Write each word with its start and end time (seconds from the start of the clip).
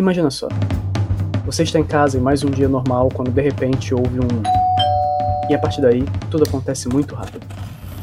Imagina 0.00 0.30
só. 0.30 0.48
Você 1.44 1.62
está 1.62 1.78
em 1.78 1.84
casa 1.84 2.16
em 2.16 2.22
mais 2.22 2.42
um 2.42 2.48
dia 2.48 2.70
normal 2.70 3.10
quando 3.12 3.30
de 3.30 3.42
repente 3.42 3.94
houve 3.94 4.18
um. 4.18 4.42
E 5.50 5.54
a 5.54 5.58
partir 5.58 5.82
daí, 5.82 6.02
tudo 6.30 6.44
acontece 6.44 6.88
muito 6.88 7.14
rápido. 7.14 7.46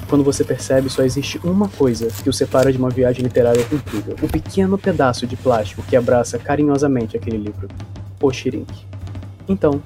Quando 0.07 0.23
você 0.23 0.43
percebe, 0.43 0.91
só 0.91 1.01
existe 1.01 1.39
uma 1.43 1.67
coisa 1.67 2.07
que 2.21 2.29
o 2.29 2.33
separa 2.33 2.71
de 2.71 2.77
uma 2.77 2.91
viagem 2.91 3.23
literária 3.23 3.65
incrível: 3.73 4.15
um 4.21 4.27
pequeno 4.27 4.77
pedaço 4.77 5.25
de 5.25 5.35
plástico 5.35 5.81
que 5.89 5.95
abraça 5.95 6.37
carinhosamente 6.37 7.17
aquele 7.17 7.37
livro. 7.37 7.67
O 8.21 8.31
Shirink. 8.31 8.85
Então, 9.49 9.81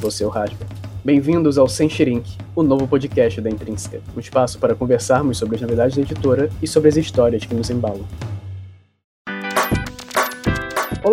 você 0.00 0.24
é 0.24 0.26
o 0.26 0.30
rasga. 0.30 0.64
Bem-vindos 1.04 1.58
ao 1.58 1.68
Sem 1.68 1.90
Shirink, 1.90 2.38
o 2.56 2.62
novo 2.62 2.88
podcast 2.88 3.38
da 3.38 3.50
Intrínseca, 3.50 4.00
um 4.16 4.20
espaço 4.20 4.58
para 4.58 4.74
conversarmos 4.74 5.36
sobre 5.36 5.56
as 5.56 5.60
novidades 5.60 5.94
da 5.94 6.00
editora 6.00 6.48
e 6.62 6.66
sobre 6.66 6.88
as 6.88 6.96
histórias 6.96 7.44
que 7.44 7.54
nos 7.54 7.68
embalam. 7.68 8.06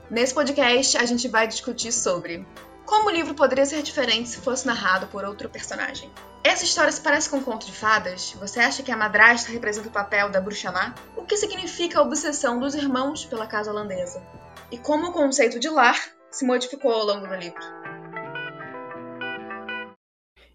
Nesse 0.09 0.33
podcast, 0.33 0.97
a 0.97 1.05
gente 1.05 1.27
vai 1.27 1.45
discutir 1.45 1.91
sobre 1.91 2.47
como 2.85 3.09
o 3.09 3.11
livro 3.11 3.33
poderia 3.33 3.65
ser 3.65 3.83
diferente 3.83 4.29
se 4.29 4.37
fosse 4.37 4.65
narrado 4.65 5.07
por 5.07 5.25
outro 5.25 5.49
personagem. 5.49 6.09
Essa 6.41 6.63
história 6.63 6.91
se 6.91 7.01
parece 7.01 7.29
com 7.29 7.37
um 7.37 7.43
conto 7.43 7.65
de 7.65 7.73
fadas? 7.73 8.33
Você 8.39 8.61
acha 8.61 8.83
que 8.83 8.91
a 8.91 8.95
madrasta 8.95 9.51
representa 9.51 9.89
o 9.89 9.91
papel 9.91 10.29
da 10.29 10.39
bruxa 10.39 10.71
má? 10.71 10.95
O 11.17 11.25
que 11.25 11.35
significa 11.35 11.99
a 11.99 12.03
obsessão 12.03 12.57
dos 12.57 12.73
irmãos 12.73 13.25
pela 13.25 13.47
casa 13.47 13.69
holandesa? 13.69 14.23
E 14.71 14.77
como 14.77 15.07
o 15.07 15.11
conceito 15.11 15.59
de 15.59 15.69
lar 15.69 15.99
se 16.31 16.45
modificou 16.45 16.91
ao 16.91 17.05
longo 17.05 17.27
do 17.27 17.35
livro? 17.35 17.82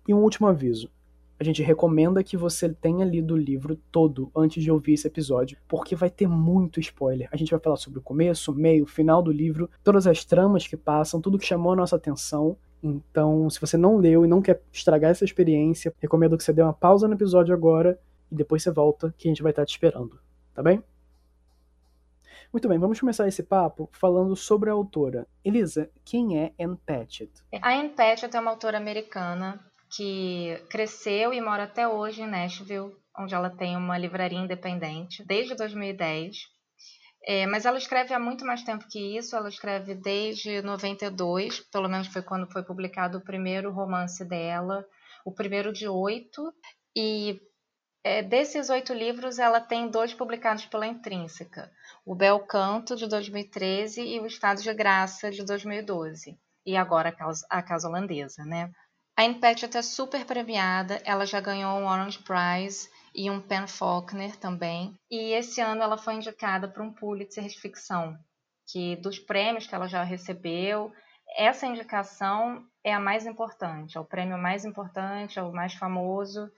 E 0.08 0.14
um 0.14 0.22
último 0.22 0.48
aviso. 0.48 0.90
A 1.38 1.44
gente 1.44 1.62
recomenda 1.62 2.24
que 2.24 2.36
você 2.36 2.68
tenha 2.68 3.04
lido 3.04 3.34
o 3.34 3.38
livro 3.38 3.76
todo 3.92 4.28
antes 4.34 4.60
de 4.60 4.72
ouvir 4.72 4.94
esse 4.94 5.06
episódio, 5.06 5.56
porque 5.68 5.94
vai 5.94 6.10
ter 6.10 6.26
muito 6.26 6.80
spoiler. 6.80 7.28
A 7.30 7.36
gente 7.36 7.52
vai 7.52 7.60
falar 7.60 7.76
sobre 7.76 8.00
o 8.00 8.02
começo, 8.02 8.52
meio, 8.52 8.86
final 8.86 9.22
do 9.22 9.30
livro, 9.30 9.70
todas 9.84 10.08
as 10.08 10.24
tramas 10.24 10.66
que 10.66 10.76
passam, 10.76 11.20
tudo 11.20 11.38
que 11.38 11.46
chamou 11.46 11.72
a 11.74 11.76
nossa 11.76 11.94
atenção 11.94 12.56
então, 12.82 13.48
se 13.50 13.60
você 13.60 13.76
não 13.76 13.96
leu 13.96 14.24
e 14.24 14.28
não 14.28 14.40
quer 14.40 14.62
estragar 14.72 15.10
essa 15.10 15.24
experiência, 15.24 15.92
recomendo 16.00 16.36
que 16.36 16.44
você 16.44 16.52
dê 16.52 16.62
uma 16.62 16.72
pausa 16.72 17.08
no 17.08 17.14
episódio 17.14 17.54
agora 17.54 17.98
e 18.30 18.34
depois 18.34 18.62
você 18.62 18.70
volta, 18.70 19.14
que 19.16 19.28
a 19.28 19.30
gente 19.30 19.42
vai 19.42 19.50
estar 19.50 19.64
te 19.64 19.70
esperando, 19.70 20.20
tá 20.54 20.62
bem? 20.62 20.82
Muito 22.52 22.68
bem, 22.68 22.78
vamos 22.78 22.98
começar 22.98 23.28
esse 23.28 23.42
papo 23.42 23.90
falando 23.92 24.34
sobre 24.34 24.70
a 24.70 24.72
autora. 24.72 25.26
Elisa, 25.44 25.90
quem 26.04 26.38
é 26.38 26.52
Anne 26.58 26.78
Patchett? 26.86 27.30
A 27.60 27.74
Anne 27.74 27.90
Patchett 27.90 28.34
é 28.34 28.40
uma 28.40 28.52
autora 28.52 28.78
americana 28.78 29.67
que 29.90 30.62
cresceu 30.70 31.32
e 31.32 31.40
mora 31.40 31.64
até 31.64 31.86
hoje 31.88 32.22
em 32.22 32.26
Nashville, 32.26 32.94
onde 33.18 33.34
ela 33.34 33.50
tem 33.50 33.76
uma 33.76 33.98
livraria 33.98 34.38
independente 34.38 35.24
desde 35.24 35.54
2010. 35.54 36.36
É, 37.26 37.46
mas 37.46 37.66
ela 37.66 37.76
escreve 37.76 38.14
há 38.14 38.18
muito 38.18 38.44
mais 38.46 38.62
tempo 38.62 38.86
que 38.88 39.16
isso, 39.16 39.36
ela 39.36 39.48
escreve 39.48 39.94
desde 39.94 40.62
92, 40.62 41.60
pelo 41.60 41.88
menos 41.88 42.06
foi 42.06 42.22
quando 42.22 42.50
foi 42.50 42.62
publicado 42.62 43.18
o 43.18 43.24
primeiro 43.24 43.72
romance 43.72 44.24
dela, 44.24 44.84
o 45.24 45.32
primeiro 45.34 45.72
de 45.72 45.88
oito, 45.88 46.52
e 46.96 47.40
é, 48.04 48.22
desses 48.22 48.70
oito 48.70 48.94
livros 48.94 49.38
ela 49.38 49.60
tem 49.60 49.90
dois 49.90 50.14
publicados 50.14 50.64
pela 50.66 50.86
Intrínseca, 50.86 51.70
o 52.06 52.14
Bel 52.14 52.40
Canto, 52.46 52.96
de 52.96 53.06
2013, 53.06 54.00
e 54.00 54.20
o 54.20 54.26
Estado 54.26 54.62
de 54.62 54.72
Graça, 54.72 55.30
de 55.30 55.44
2012, 55.44 56.38
e 56.64 56.76
agora 56.76 57.10
a 57.10 57.12
Casa, 57.12 57.46
a 57.50 57.62
casa 57.62 57.88
Holandesa, 57.88 58.44
né? 58.44 58.70
A 59.18 59.34
Patchett 59.34 59.76
é 59.76 59.82
super 59.82 60.24
premiada, 60.24 61.02
ela 61.04 61.26
já 61.26 61.40
ganhou 61.40 61.76
um 61.76 61.88
Orange 61.88 62.20
Prize 62.20 62.88
e 63.12 63.28
um 63.28 63.40
Pen 63.40 63.66
Faulkner 63.66 64.36
também. 64.36 64.96
E 65.10 65.32
esse 65.32 65.60
ano 65.60 65.82
ela 65.82 65.98
foi 65.98 66.14
indicada 66.14 66.68
para 66.68 66.84
um 66.84 66.92
Pulitzer 66.92 67.48
de 67.48 67.58
ficção, 67.60 68.16
que 68.70 68.94
dos 68.94 69.18
prêmios 69.18 69.66
que 69.66 69.74
ela 69.74 69.88
já 69.88 70.04
recebeu, 70.04 70.92
essa 71.36 71.66
indicação 71.66 72.64
é 72.84 72.94
a 72.94 73.00
mais 73.00 73.26
importante, 73.26 73.98
é 73.98 74.00
o 74.00 74.04
prêmio 74.04 74.38
mais 74.38 74.64
importante, 74.64 75.36
é 75.36 75.42
o 75.42 75.52
mais 75.52 75.74
famoso 75.74 76.48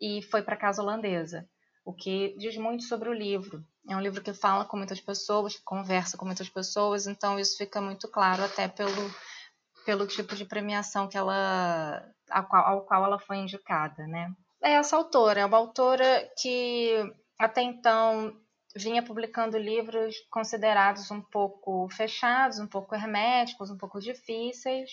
e 0.00 0.22
foi 0.22 0.40
para 0.40 0.54
a 0.54 0.58
Casa 0.58 0.80
Holandesa, 0.80 1.46
o 1.84 1.92
que 1.92 2.34
diz 2.38 2.56
muito 2.56 2.84
sobre 2.84 3.10
o 3.10 3.12
livro. 3.12 3.62
É 3.86 3.94
um 3.94 4.00
livro 4.00 4.22
que 4.22 4.32
fala 4.32 4.64
com 4.64 4.78
muitas 4.78 5.02
pessoas, 5.02 5.56
que 5.56 5.62
conversa 5.62 6.16
com 6.16 6.24
muitas 6.24 6.48
pessoas, 6.48 7.06
então 7.06 7.38
isso 7.38 7.58
fica 7.58 7.78
muito 7.78 8.08
claro 8.08 8.42
até 8.42 8.66
pelo 8.68 9.14
pelo 9.86 10.06
tipo 10.06 10.36
de 10.36 10.44
premiação 10.44 11.08
que 11.08 11.16
ela 11.16 12.04
ao 12.30 12.46
qual, 12.46 12.66
ao 12.66 12.84
qual 12.84 13.04
ela 13.04 13.18
foi 13.18 13.38
indicada, 13.38 14.06
né? 14.06 14.30
é 14.62 14.72
essa 14.72 14.96
autora. 14.96 15.40
É 15.40 15.44
uma 15.46 15.56
autora 15.56 16.28
que 16.38 16.92
até 17.38 17.62
então 17.62 18.36
vinha 18.74 19.02
publicando 19.02 19.56
livros 19.56 20.14
considerados 20.30 21.10
um 21.10 21.22
pouco 21.22 21.88
fechados, 21.90 22.58
um 22.58 22.66
pouco 22.66 22.94
herméticos, 22.94 23.70
um 23.70 23.78
pouco 23.78 24.00
difíceis, 24.00 24.90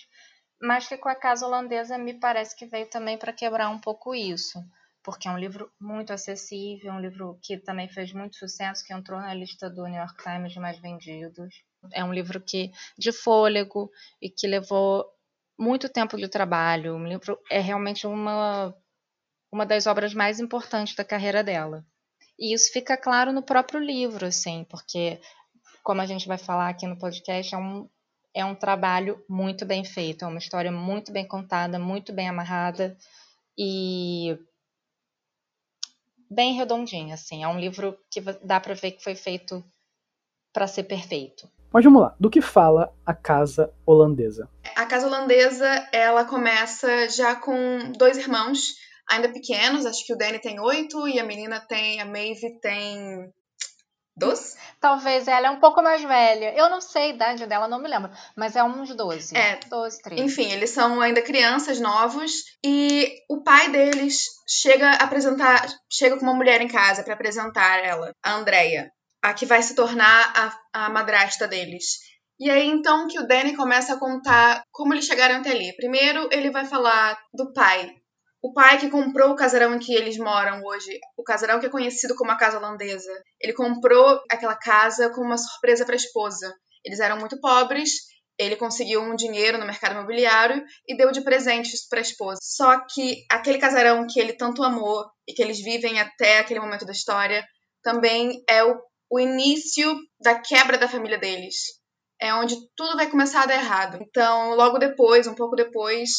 mas 0.61 0.87
que 0.87 0.97
com 0.97 1.09
a 1.09 1.15
Casa 1.15 1.45
Holandesa 1.45 1.97
me 1.97 2.13
parece 2.13 2.55
que 2.55 2.65
veio 2.65 2.89
também 2.89 3.17
para 3.17 3.33
quebrar 3.33 3.69
um 3.69 3.79
pouco 3.79 4.15
isso, 4.15 4.59
porque 5.03 5.27
é 5.27 5.31
um 5.31 5.37
livro 5.37 5.69
muito 5.81 6.13
acessível, 6.13 6.93
um 6.93 7.01
livro 7.01 7.37
que 7.41 7.57
também 7.57 7.89
fez 7.89 8.13
muito 8.13 8.37
sucesso, 8.37 8.85
que 8.85 8.93
entrou 8.93 9.19
na 9.19 9.33
lista 9.33 9.69
do 9.69 9.85
New 9.85 9.99
York 9.99 10.23
Times 10.23 10.53
de 10.53 10.59
mais 10.59 10.79
vendidos. 10.79 11.53
É 11.91 12.03
um 12.03 12.13
livro 12.13 12.39
que 12.41 12.71
de 12.97 13.11
fôlego 13.11 13.91
e 14.21 14.29
que 14.29 14.47
levou 14.47 15.05
muito 15.57 15.89
tempo 15.89 16.17
de 16.17 16.27
trabalho. 16.27 16.95
Um 16.95 17.07
livro 17.07 17.39
é 17.49 17.59
realmente 17.59 18.07
uma 18.07 18.75
uma 19.53 19.67
das 19.67 19.85
obras 19.85 20.15
mais 20.15 20.39
importantes 20.39 20.95
da 20.95 21.05
carreira 21.05 21.43
dela. 21.43 21.85
E 22.39 22.55
isso 22.55 22.73
fica 22.73 22.97
claro 22.97 23.31
no 23.31 23.43
próprio 23.43 23.79
livro, 23.79 24.25
assim, 24.25 24.65
porque, 24.67 25.21
como 25.83 26.01
a 26.01 26.07
gente 26.07 26.27
vai 26.27 26.39
falar 26.39 26.69
aqui 26.69 26.87
no 26.87 26.97
podcast, 26.97 27.53
é 27.53 27.57
um, 27.57 27.87
é 28.33 28.43
um 28.43 28.55
trabalho 28.55 29.23
muito 29.29 29.63
bem 29.63 29.85
feito, 29.85 30.25
é 30.25 30.27
uma 30.27 30.39
história 30.39 30.71
muito 30.71 31.11
bem 31.11 31.27
contada, 31.27 31.77
muito 31.77 32.11
bem 32.11 32.27
amarrada 32.27 32.97
e 33.55 34.35
bem 36.27 36.55
redondinho, 36.55 37.13
assim. 37.13 37.43
É 37.43 37.47
um 37.47 37.59
livro 37.59 37.95
que 38.09 38.21
dá 38.43 38.59
para 38.59 38.73
ver 38.73 38.93
que 38.93 39.03
foi 39.03 39.13
feito 39.13 39.63
para 40.51 40.65
ser 40.65 40.83
perfeito. 40.83 41.47
Mas 41.73 41.83
vamos 41.83 42.03
lá, 42.03 42.15
do 42.19 42.29
que 42.29 42.39
fala 42.39 42.93
a 43.03 43.15
casa 43.15 43.73
holandesa? 43.83 44.47
A 44.75 44.85
casa 44.85 45.07
holandesa, 45.07 45.67
ela 45.91 46.23
começa 46.23 47.09
já 47.09 47.35
com 47.35 47.91
dois 47.97 48.15
irmãos 48.15 48.75
ainda 49.09 49.29
pequenos, 49.29 49.83
acho 49.83 50.05
que 50.05 50.13
o 50.13 50.15
Danny 50.15 50.37
tem 50.37 50.59
oito 50.59 51.07
e 51.07 51.19
a 51.19 51.23
menina 51.23 51.59
tem, 51.59 51.99
a 51.99 52.05
Maeve 52.05 52.59
tem 52.61 53.27
doze? 54.15 54.55
Talvez 54.79 55.27
ela 55.27 55.47
é 55.47 55.49
um 55.49 55.59
pouco 55.59 55.81
mais 55.81 56.03
velha. 56.03 56.53
Eu 56.55 56.69
não 56.69 56.79
sei 56.79 57.05
a 57.05 57.07
idade 57.15 57.47
dela, 57.47 57.67
não 57.67 57.81
me 57.81 57.89
lembro, 57.89 58.11
mas 58.37 58.55
é 58.55 58.63
uns 58.63 58.95
12. 58.95 59.35
É. 59.35 59.59
12, 59.67 60.01
13. 60.03 60.21
Enfim, 60.21 60.51
eles 60.51 60.69
são 60.69 61.01
ainda 61.01 61.23
crianças 61.23 61.79
novos 61.79 62.43
e 62.63 63.11
o 63.27 63.41
pai 63.41 63.71
deles 63.71 64.25
chega 64.47 64.91
a 64.91 65.05
apresentar, 65.05 65.65
chega 65.91 66.17
com 66.17 66.23
uma 66.23 66.35
mulher 66.35 66.61
em 66.61 66.67
casa 66.67 67.03
para 67.03 67.15
apresentar 67.15 67.83
ela, 67.83 68.11
a 68.23 68.35
Andrea 68.35 68.91
a 69.23 69.33
que 69.33 69.45
vai 69.45 69.63
se 69.63 69.73
tornar 69.73 70.33
a, 70.35 70.85
a 70.85 70.89
madrasta 70.89 71.47
deles. 71.47 71.85
E 72.37 72.49
aí 72.49 72.67
então 72.67 73.07
que 73.07 73.17
o 73.17 73.25
Danny 73.25 73.55
começa 73.55 73.93
a 73.93 73.99
contar 73.99 74.63
como 74.69 74.93
eles 74.93 75.05
chegaram 75.05 75.35
até 75.35 75.51
ali. 75.51 75.73
Primeiro 75.77 76.27
ele 76.29 76.51
vai 76.51 76.65
falar 76.65 77.17
do 77.33 77.53
pai. 77.53 77.89
O 78.41 78.51
pai 78.51 78.77
que 78.77 78.89
comprou 78.89 79.31
o 79.31 79.35
casarão 79.35 79.75
em 79.75 79.79
que 79.79 79.93
eles 79.93 80.17
moram 80.17 80.61
hoje, 80.65 80.99
o 81.17 81.23
casarão 81.23 81.61
que 81.61 81.65
é 81.65 81.69
conhecido 81.69 82.13
como 82.15 82.31
a 82.31 82.37
casa 82.37 82.57
holandesa. 82.57 83.13
Ele 83.39 83.53
comprou 83.53 84.19
aquela 84.29 84.57
casa 84.57 85.09
como 85.11 85.27
uma 85.27 85.37
surpresa 85.37 85.85
para 85.85 85.95
a 85.95 86.03
esposa. 86.03 86.53
Eles 86.83 86.99
eram 86.99 87.17
muito 87.17 87.39
pobres, 87.39 87.91
ele 88.37 88.57
conseguiu 88.57 89.01
um 89.01 89.15
dinheiro 89.15 89.57
no 89.57 89.65
mercado 89.65 89.93
imobiliário 89.93 90.61
e 90.85 90.97
deu 90.97 91.09
de 91.13 91.21
presentes 91.21 91.87
para 91.87 91.99
a 91.99 92.01
esposa. 92.01 92.39
Só 92.43 92.77
que 92.93 93.23
aquele 93.31 93.57
casarão 93.57 94.05
que 94.05 94.19
ele 94.19 94.33
tanto 94.33 94.61
amou 94.63 95.05
e 95.25 95.33
que 95.33 95.41
eles 95.41 95.63
vivem 95.63 96.01
até 96.01 96.39
aquele 96.39 96.59
momento 96.59 96.85
da 96.85 96.91
história 96.91 97.45
também 97.81 98.43
é 98.49 98.61
o 98.61 98.77
o 99.13 99.19
início 99.19 99.95
da 100.19 100.39
quebra 100.39 100.75
da 100.75 100.89
família 100.89 101.19
deles. 101.19 101.79
É 102.19 102.33
onde 102.33 102.55
tudo 102.75 102.95
vai 102.95 103.07
começar 103.11 103.43
a 103.43 103.45
dar 103.45 103.53
errado. 103.53 103.99
Então, 104.01 104.55
logo 104.55 104.79
depois, 104.79 105.27
um 105.27 105.35
pouco 105.35 105.55
depois, 105.55 106.09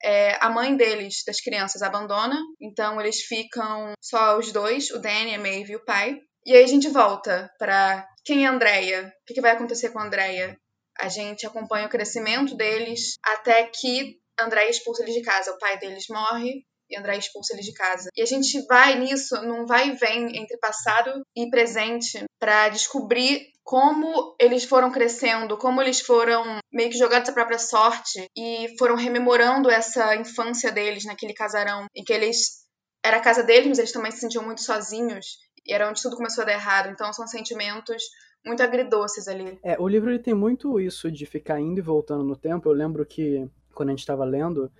é, 0.00 0.36
a 0.40 0.48
mãe 0.48 0.76
deles, 0.76 1.24
das 1.26 1.40
crianças, 1.40 1.82
abandona. 1.82 2.40
Então, 2.60 3.00
eles 3.00 3.22
ficam 3.22 3.92
só 4.00 4.38
os 4.38 4.52
dois, 4.52 4.88
o 4.92 5.00
Danny, 5.00 5.34
a 5.34 5.38
Maeve 5.38 5.72
e 5.72 5.76
o 5.76 5.84
pai. 5.84 6.16
E 6.46 6.54
aí 6.54 6.62
a 6.62 6.68
gente 6.68 6.88
volta 6.90 7.50
para 7.58 8.06
quem 8.24 8.44
é 8.44 8.48
Andrea? 8.48 9.12
O 9.28 9.34
que, 9.34 9.40
vai 9.40 9.50
acontecer 9.50 9.90
com 9.90 9.98
a 9.98 10.04
Andrea? 10.04 10.56
A 11.00 11.08
gente 11.08 11.44
acompanha 11.44 11.86
o 11.86 11.90
crescimento 11.90 12.54
deles 12.56 13.16
até 13.24 13.64
que 13.64 14.16
Andrea 14.38 14.70
expulsa 14.70 15.02
eles 15.02 15.14
de 15.14 15.22
casa. 15.22 15.50
O 15.50 15.58
pai 15.58 15.76
deles 15.80 16.04
morre 16.08 16.64
e 16.88 16.96
André 16.96 17.18
expulsa 17.18 17.54
eles 17.54 17.66
de 17.66 17.72
casa. 17.72 18.10
E 18.14 18.22
a 18.22 18.26
gente 18.26 18.64
vai 18.66 18.98
nisso, 18.98 19.36
num 19.42 19.66
vai 19.66 19.88
e 19.88 19.92
vem 19.92 20.36
entre 20.36 20.56
passado 20.58 21.22
e 21.36 21.48
presente, 21.48 22.24
para 22.38 22.68
descobrir 22.68 23.52
como 23.62 24.36
eles 24.38 24.64
foram 24.64 24.92
crescendo, 24.92 25.56
como 25.56 25.80
eles 25.80 26.00
foram 26.00 26.58
meio 26.70 26.90
que 26.90 26.98
jogados 26.98 27.30
à 27.30 27.32
própria 27.32 27.58
sorte 27.58 28.28
e 28.36 28.76
foram 28.78 28.94
rememorando 28.94 29.70
essa 29.70 30.14
infância 30.16 30.70
deles 30.70 31.04
naquele 31.04 31.32
casarão 31.32 31.86
em 31.96 32.04
que 32.04 32.12
eles 32.12 32.64
era 33.02 33.16
a 33.18 33.22
casa 33.22 33.42
deles, 33.42 33.68
mas 33.68 33.78
eles 33.78 33.92
também 33.92 34.10
se 34.12 34.20
sentiam 34.20 34.44
muito 34.44 34.62
sozinhos 34.62 35.38
e 35.66 35.72
era 35.72 35.88
onde 35.88 36.02
tudo 36.02 36.16
começou 36.16 36.42
a 36.42 36.46
dar 36.46 36.52
errado. 36.52 36.90
Então 36.90 37.12
são 37.12 37.26
sentimentos 37.26 38.02
muito 38.44 38.62
agridoces 38.62 39.26
ali. 39.26 39.58
É, 39.62 39.78
o 39.78 39.88
livro 39.88 40.10
ele 40.10 40.18
tem 40.18 40.34
muito 40.34 40.78
isso 40.78 41.10
de 41.10 41.24
ficar 41.24 41.60
indo 41.60 41.78
e 41.78 41.82
voltando 41.82 42.22
no 42.22 42.36
tempo. 42.36 42.68
Eu 42.68 42.72
lembro 42.72 43.04
que 43.06 43.48
quando 43.74 43.88
a 43.88 43.92
gente 43.92 44.00
estava 44.00 44.24
lendo, 44.24 44.70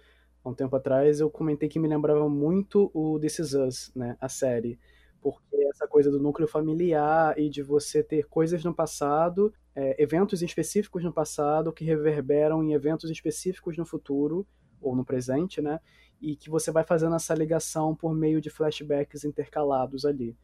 há 0.44 0.48
um 0.48 0.54
tempo 0.54 0.76
atrás, 0.76 1.20
eu 1.20 1.30
comentei 1.30 1.68
que 1.68 1.78
me 1.78 1.88
lembrava 1.88 2.28
muito 2.28 2.90
o 2.92 3.18
This 3.18 3.38
Is 3.38 3.54
Us, 3.54 3.92
né, 3.96 4.16
a 4.20 4.28
série. 4.28 4.78
Porque 5.20 5.56
essa 5.70 5.88
coisa 5.88 6.10
do 6.10 6.20
núcleo 6.20 6.46
familiar 6.46 7.38
e 7.38 7.48
de 7.48 7.62
você 7.62 8.02
ter 8.02 8.26
coisas 8.28 8.62
no 8.62 8.74
passado, 8.74 9.52
é, 9.74 10.00
eventos 10.02 10.42
específicos 10.42 11.02
no 11.02 11.12
passado 11.12 11.72
que 11.72 11.84
reverberam 11.84 12.62
em 12.62 12.74
eventos 12.74 13.10
específicos 13.10 13.76
no 13.78 13.86
futuro, 13.86 14.46
ou 14.84 14.94
no 14.94 15.04
presente, 15.04 15.60
né? 15.60 15.80
E 16.20 16.36
que 16.36 16.50
você 16.50 16.70
vai 16.70 16.84
fazendo 16.84 17.16
essa 17.16 17.34
ligação 17.34 17.94
por 17.94 18.14
meio 18.14 18.40
de 18.40 18.50
flashbacks 18.50 19.24
intercalados 19.24 20.04
ali. 20.04 20.36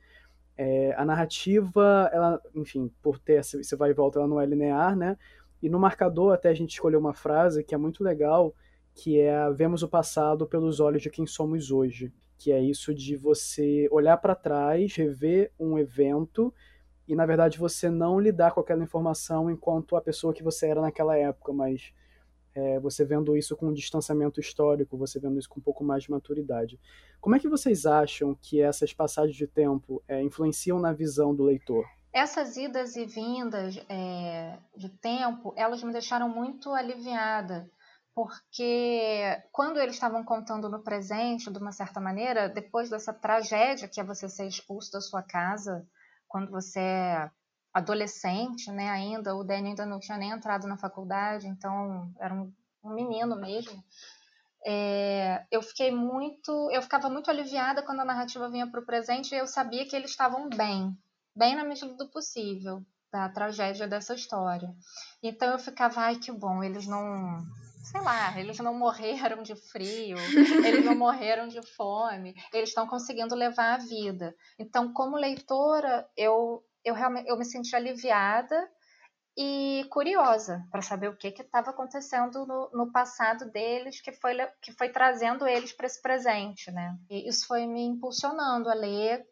É, 0.56 0.94
a 0.97 1.05
narrativa, 1.05 2.11
ela, 2.12 2.41
enfim, 2.55 2.91
por 3.02 3.19
ter 3.19 3.44
você 3.44 3.76
vai 3.76 3.91
e 3.91 3.94
volta, 3.94 4.19
ela 4.19 4.29
não 4.29 4.41
é 4.41 4.47
linear, 4.47 4.97
né? 4.97 5.17
E 5.62 5.69
no 5.69 5.79
marcador 5.79 6.32
até 6.32 6.49
a 6.49 6.55
gente 6.55 6.73
escolheu 6.73 6.99
uma 6.99 7.14
frase 7.14 7.62
que 7.62 7.75
é 7.75 7.79
muito 7.79 8.02
legal, 8.02 8.55
que 9.02 9.19
é 9.19 9.50
vemos 9.50 9.82
o 9.82 9.88
passado 9.88 10.47
pelos 10.47 10.79
olhos 10.79 11.00
de 11.00 11.08
quem 11.08 11.26
somos 11.26 11.70
hoje, 11.70 12.12
que 12.37 12.52
é 12.52 12.61
isso 12.61 12.94
de 12.94 13.17
você 13.17 13.88
olhar 13.91 14.19
para 14.19 14.35
trás, 14.35 14.94
rever 14.94 15.50
um 15.58 15.79
evento 15.79 16.52
e 17.08 17.14
na 17.14 17.25
verdade 17.25 17.58
você 17.58 17.88
não 17.88 18.20
lidar 18.20 18.52
com 18.52 18.61
aquela 18.61 18.85
informação 18.85 19.50
enquanto 19.50 19.97
a 19.97 20.02
pessoa 20.02 20.35
que 20.35 20.43
você 20.43 20.67
era 20.67 20.82
naquela 20.82 21.17
época, 21.17 21.50
mas 21.50 21.94
é, 22.55 22.79
você 22.79 23.02
vendo 23.02 23.35
isso 23.35 23.56
com 23.56 23.69
um 23.69 23.73
distanciamento 23.73 24.38
histórico, 24.38 24.99
você 24.99 25.19
vendo 25.19 25.38
isso 25.38 25.49
com 25.49 25.61
um 25.61 25.62
pouco 25.62 25.82
mais 25.82 26.02
de 26.02 26.11
maturidade. 26.11 26.79
Como 27.23 27.35
é 27.35 27.38
que 27.38 27.49
vocês 27.49 27.87
acham 27.87 28.37
que 28.38 28.61
essas 28.61 28.93
passagens 28.93 29.37
de 29.37 29.47
tempo 29.47 30.02
é, 30.06 30.23
influenciam 30.23 30.79
na 30.79 30.93
visão 30.93 31.35
do 31.35 31.44
leitor? 31.44 31.87
Essas 32.12 32.56
idas 32.58 32.97
e 32.97 33.06
vindas 33.06 33.81
é, 33.88 34.58
de 34.76 34.91
tempo, 34.91 35.55
elas 35.56 35.82
me 35.82 35.93
deixaram 35.93 36.29
muito 36.29 36.70
aliviada, 36.75 37.70
porque 38.15 39.43
quando 39.53 39.79
eles 39.79 39.95
estavam 39.95 40.25
contando 40.25 40.69
no 40.69 40.83
presente, 40.83 41.51
de 41.51 41.59
uma 41.59 41.73
certa 41.73 42.01
maneira, 42.01 42.49
depois 42.49 42.91
dessa 42.91 43.12
tragédia 43.12 43.89
que 43.89 44.01
é 44.01 44.05
você 44.05 44.29
ser 44.29 44.47
expulso 44.47 44.93
da 44.93 45.01
sua 45.01 45.23
casa, 45.23 45.87
quando 46.29 46.51
você 46.51 46.81
é 46.81 47.31
adolescente, 47.73 48.71
né, 48.71 48.89
ainda, 48.89 49.35
o 49.37 49.45
Danny 49.45 49.69
ainda 49.69 49.87
não 49.87 50.01
tinha 50.01 50.19
nem 50.19 50.31
entrado 50.31 50.67
na 50.67 50.77
faculdade, 50.77 51.47
então 51.47 52.12
era 52.19 52.35
um, 52.35 52.53
um 52.83 52.93
menino 52.93 53.37
mesmo. 53.37 53.83
É, 54.67 55.47
eu 55.51 55.62
fiquei 55.62 55.91
muito, 55.91 56.71
eu 56.73 56.83
ficava 56.83 57.09
muito 57.09 57.31
aliviada 57.31 57.83
quando 57.83 58.01
a 58.01 58.05
narrativa 58.05 58.51
vinha 58.51 58.71
para 58.71 58.81
o 58.81 58.85
presente 58.85 59.35
e 59.35 59.39
eu 59.39 59.47
sabia 59.47 59.87
que 59.87 59.97
eles 59.97 60.11
estavam 60.11 60.49
bem, 60.51 60.97
bem 61.35 61.57
na 61.57 61.65
medida 61.65 61.95
do 61.95 62.11
possível 62.11 62.85
da 63.11 63.29
tragédia 63.29 63.89
dessa 63.89 64.15
história. 64.15 64.73
Então 65.23 65.53
eu 65.53 65.59
ficava, 65.59 66.03
ai 66.03 66.17
que 66.17 66.31
bom, 66.31 66.62
eles 66.62 66.87
não 66.87 67.45
sei 67.82 68.00
lá, 68.00 68.38
eles 68.38 68.59
não 68.59 68.75
morreram 68.75 69.43
de 69.43 69.55
frio, 69.55 70.17
eles 70.67 70.85
não 70.85 70.94
morreram 70.94 71.49
de 71.49 71.62
fome, 71.75 72.35
eles 72.53 72.71
estão 72.71 72.87
conseguindo 72.87 73.35
levar 73.35 73.75
a 73.75 73.79
vida. 73.79 74.35
Então, 74.59 74.93
como 74.93 75.17
leitora, 75.17 76.09
eu, 76.17 76.62
eu 76.85 76.94
realmente 76.94 77.29
eu 77.29 77.37
me 77.37 77.44
senti 77.44 77.75
aliviada 77.75 78.69
e 79.37 79.87
curiosa 79.90 80.62
para 80.71 80.83
saber 80.83 81.09
o 81.09 81.16
que 81.16 81.28
estava 81.28 81.71
acontecendo 81.71 82.45
no, 82.47 82.71
no, 82.73 82.93
passado 82.93 83.50
deles, 83.50 84.00
que 84.00 84.12
foi, 84.12 84.37
que 84.61 84.73
foi 84.73 84.90
trazendo 84.90 85.47
eles 85.47 85.73
para 85.73 85.87
esse 85.87 86.00
presente, 86.02 86.71
né? 86.71 86.97
E 87.09 87.28
isso 87.28 87.47
foi 87.47 87.66
me 87.66 87.83
impulsionando 87.83 88.69
a 88.69 88.75
ler 88.75 89.25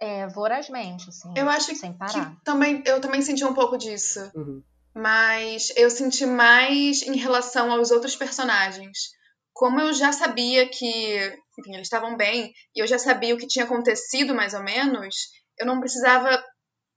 é, 0.00 0.26
vorazmente, 0.26 1.08
assim, 1.08 1.32
eu 1.36 1.48
acho 1.48 1.74
sem 1.76 1.92
parar. 1.92 2.36
Que 2.36 2.44
também, 2.44 2.82
eu 2.84 3.00
também 3.00 3.22
senti 3.22 3.44
um 3.44 3.54
pouco 3.54 3.78
disso. 3.78 4.30
Uhum 4.34 4.62
mas 4.94 5.72
eu 5.76 5.90
senti 5.90 6.24
mais 6.24 7.02
em 7.02 7.16
relação 7.16 7.72
aos 7.72 7.90
outros 7.90 8.14
personagens. 8.14 9.10
Como 9.52 9.80
eu 9.80 9.92
já 9.92 10.12
sabia 10.12 10.68
que, 10.68 11.16
enfim, 11.58 11.74
eles 11.74 11.86
estavam 11.86 12.16
bem 12.16 12.52
e 12.74 12.80
eu 12.80 12.86
já 12.86 12.98
sabia 12.98 13.34
o 13.34 13.38
que 13.38 13.46
tinha 13.46 13.64
acontecido 13.64 14.34
mais 14.34 14.54
ou 14.54 14.62
menos, 14.62 15.14
eu 15.58 15.66
não 15.66 15.80
precisava 15.80 16.42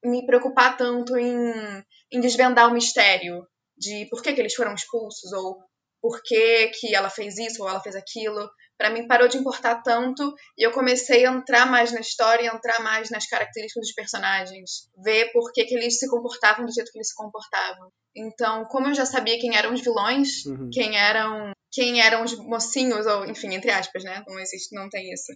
me 0.03 0.25
preocupar 0.25 0.77
tanto 0.77 1.17
em, 1.17 1.83
em 2.11 2.19
desvendar 2.19 2.69
o 2.69 2.73
mistério 2.73 3.47
de 3.77 4.07
por 4.09 4.21
que, 4.21 4.33
que 4.33 4.41
eles 4.41 4.55
foram 4.55 4.73
expulsos 4.73 5.31
ou 5.33 5.57
por 6.01 6.21
que, 6.23 6.67
que 6.69 6.95
ela 6.95 7.09
fez 7.09 7.37
isso 7.37 7.63
ou 7.63 7.69
ela 7.69 7.81
fez 7.81 7.95
aquilo 7.95 8.49
para 8.77 8.89
mim 8.89 9.07
parou 9.07 9.27
de 9.27 9.37
importar 9.37 9.81
tanto 9.81 10.33
e 10.57 10.65
eu 10.65 10.71
comecei 10.71 11.25
a 11.25 11.31
entrar 11.31 11.65
mais 11.65 11.91
na 11.91 11.99
história, 11.99 12.47
entrar 12.47 12.81
mais 12.83 13.09
nas 13.09 13.25
características 13.27 13.87
dos 13.87 13.93
personagens, 13.93 14.89
ver 15.03 15.31
por 15.31 15.51
que, 15.51 15.65
que 15.65 15.75
eles 15.75 15.97
se 15.97 16.07
comportavam 16.07 16.65
do 16.65 16.71
jeito 16.71 16.91
que 16.91 16.97
eles 16.97 17.09
se 17.09 17.15
comportavam. 17.15 17.89
Então, 18.15 18.65
como 18.65 18.87
eu 18.87 18.93
já 18.93 19.05
sabia 19.05 19.39
quem 19.39 19.55
eram 19.55 19.73
os 19.73 19.81
vilões, 19.81 20.45
uhum. 20.45 20.69
quem 20.71 20.97
eram 20.97 21.51
quem 21.71 22.01
eram 22.01 22.23
os 22.23 22.35
mocinhos 22.37 23.05
ou 23.05 23.25
enfim, 23.25 23.53
entre 23.53 23.69
aspas, 23.69 24.03
né? 24.03 24.23
Não 24.27 24.39
existe, 24.39 24.73
não 24.73 24.89
tem 24.89 25.11
isso. 25.11 25.33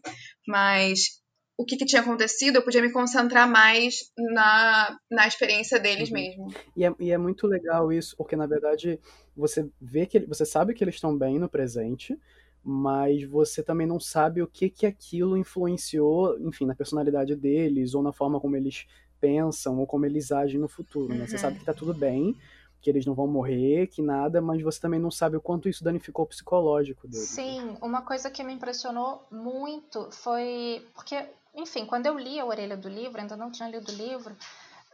Mas 0.47 1.21
o 1.57 1.65
que, 1.65 1.77
que, 1.77 1.85
tinha 1.85 2.01
acontecido, 2.01 2.55
eu 2.55 2.63
podia 2.63 2.81
me 2.81 2.91
concentrar 2.91 3.47
mais 3.47 4.11
na, 4.17 4.97
na 5.11 5.27
experiência 5.27 5.79
deles 5.79 6.09
uhum. 6.09 6.15
mesmo. 6.15 6.47
E 6.75 6.83
é, 6.83 6.93
e 6.99 7.11
é, 7.11 7.17
muito 7.17 7.45
legal 7.45 7.91
isso, 7.93 8.15
porque 8.17 8.35
na 8.35 8.47
verdade 8.47 8.99
você 9.35 9.69
vê 9.79 10.07
que 10.07 10.19
você 10.21 10.45
sabe 10.45 10.73
que 10.73 10.83
eles 10.83 10.95
estão 10.95 11.15
bem 11.15 11.37
no 11.37 11.47
presente, 11.49 12.17
mas 12.63 13.23
você 13.23 13.63
também 13.63 13.87
não 13.87 13.99
sabe 13.99 14.41
o 14.41 14.47
que 14.47 14.69
que 14.69 14.85
aquilo 14.85 15.35
influenciou, 15.37 16.39
enfim, 16.39 16.65
na 16.65 16.75
personalidade 16.75 17.35
deles 17.35 17.93
ou 17.93 18.03
na 18.03 18.11
forma 18.11 18.39
como 18.39 18.55
eles 18.55 18.85
pensam 19.19 19.79
ou 19.79 19.87
como 19.87 20.05
eles 20.05 20.31
agem 20.31 20.59
no 20.59 20.67
futuro, 20.67 21.13
né? 21.13 21.27
Você 21.27 21.37
sabe 21.37 21.59
que 21.59 21.65
tá 21.65 21.73
tudo 21.73 21.93
bem, 21.93 22.35
que 22.81 22.89
eles 22.89 23.05
não 23.05 23.13
vão 23.13 23.27
morrer, 23.27 23.87
que 23.87 24.01
nada, 24.01 24.41
mas 24.41 24.61
você 24.61 24.79
também 24.79 24.99
não 24.99 25.11
sabe 25.11 25.37
o 25.37 25.41
quanto 25.41 25.69
isso 25.69 25.83
danificou 25.83 26.25
o 26.25 26.27
psicológico 26.27 27.07
deles. 27.07 27.29
Sim, 27.29 27.77
uma 27.81 28.01
coisa 28.01 28.29
que 28.29 28.43
me 28.43 28.53
impressionou 28.53 29.23
muito 29.31 30.09
foi 30.11 30.85
porque, 30.93 31.23
enfim, 31.55 31.85
quando 31.85 32.07
eu 32.07 32.17
li 32.17 32.39
a 32.39 32.45
orelha 32.45 32.75
do 32.75 32.89
livro, 32.89 33.21
ainda 33.21 33.37
não 33.37 33.51
tinha 33.51 33.69
lido 33.69 33.91
o 33.91 33.95
livro, 33.95 34.35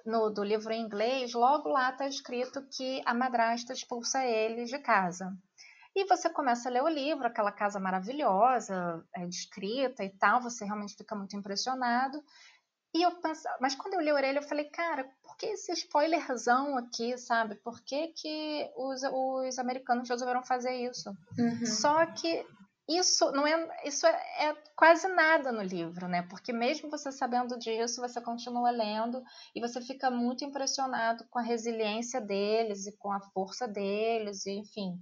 no, 0.06 0.30
do 0.30 0.44
livro 0.44 0.72
em 0.72 0.82
inglês, 0.82 1.34
logo 1.34 1.70
lá 1.70 1.90
está 1.92 2.08
escrito 2.08 2.62
que 2.72 3.02
a 3.06 3.14
madrasta 3.14 3.74
expulsa 3.74 4.26
eles 4.26 4.70
de 4.70 4.80
casa. 4.80 5.34
E 5.98 6.06
você 6.06 6.30
começa 6.30 6.70
a 6.70 6.72
ler 6.72 6.84
o 6.84 6.88
livro, 6.88 7.26
aquela 7.26 7.52
casa 7.52 7.80
maravilhosa, 7.80 9.04
é, 9.16 9.26
descrita 9.26 10.04
e 10.04 10.10
tal, 10.12 10.40
você 10.40 10.64
realmente 10.64 10.96
fica 10.96 11.16
muito 11.16 11.36
impressionado. 11.36 12.24
E 12.94 13.02
eu 13.02 13.20
pensava, 13.20 13.58
mas 13.60 13.74
quando 13.74 13.96
eu 13.96 14.02
li 14.02 14.12
a 14.12 14.14
orelha, 14.14 14.38
eu 14.38 14.44
falei, 14.44 14.66
cara, 14.66 15.10
por 15.24 15.36
que 15.36 15.48
esse 15.48 15.72
spoilerzão 15.72 16.78
aqui, 16.78 17.18
sabe? 17.18 17.56
Por 17.56 17.82
que, 17.82 18.10
que 18.10 18.72
os, 18.78 19.02
os 19.12 19.58
americanos 19.58 20.08
resolveram 20.08 20.44
fazer 20.44 20.76
isso? 20.76 21.10
Uhum. 21.36 21.66
Só 21.66 22.06
que 22.06 22.46
isso 22.88 23.32
não 23.32 23.48
é 23.48 23.68
isso 23.84 24.06
é, 24.06 24.50
é, 24.50 24.56
quase 24.76 25.08
nada 25.08 25.52
no 25.52 25.64
livro, 25.64 26.08
né? 26.08 26.22
Porque 26.30 26.54
mesmo 26.54 26.92
você 26.92 27.12
sabendo 27.12 27.58
disso, 27.58 28.02
você 28.02 28.22
continua 28.22 28.70
lendo 28.70 29.24
e 29.56 29.60
você 29.60 29.82
fica 29.82 30.12
muito 30.12 30.46
impressionado 30.46 31.26
com 31.32 31.40
a 31.40 31.42
resiliência 31.42 32.22
deles 32.22 32.86
e 32.86 32.96
com 32.98 33.12
a 33.12 33.20
força 33.20 33.68
deles, 33.68 34.46
e, 34.46 34.52
enfim, 34.52 34.96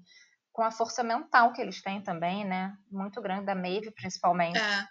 com 0.56 0.64
a 0.64 0.72
força 0.72 1.04
mental 1.04 1.52
que 1.52 1.62
eles 1.62 1.82
têm 1.82 2.02
também, 2.02 2.46
né? 2.46 2.78
Muito 2.90 3.22
grande, 3.22 3.46
da 3.46 3.54
Maeve 3.54 3.92
principalmente. 3.92 4.58
É, 4.58 4.86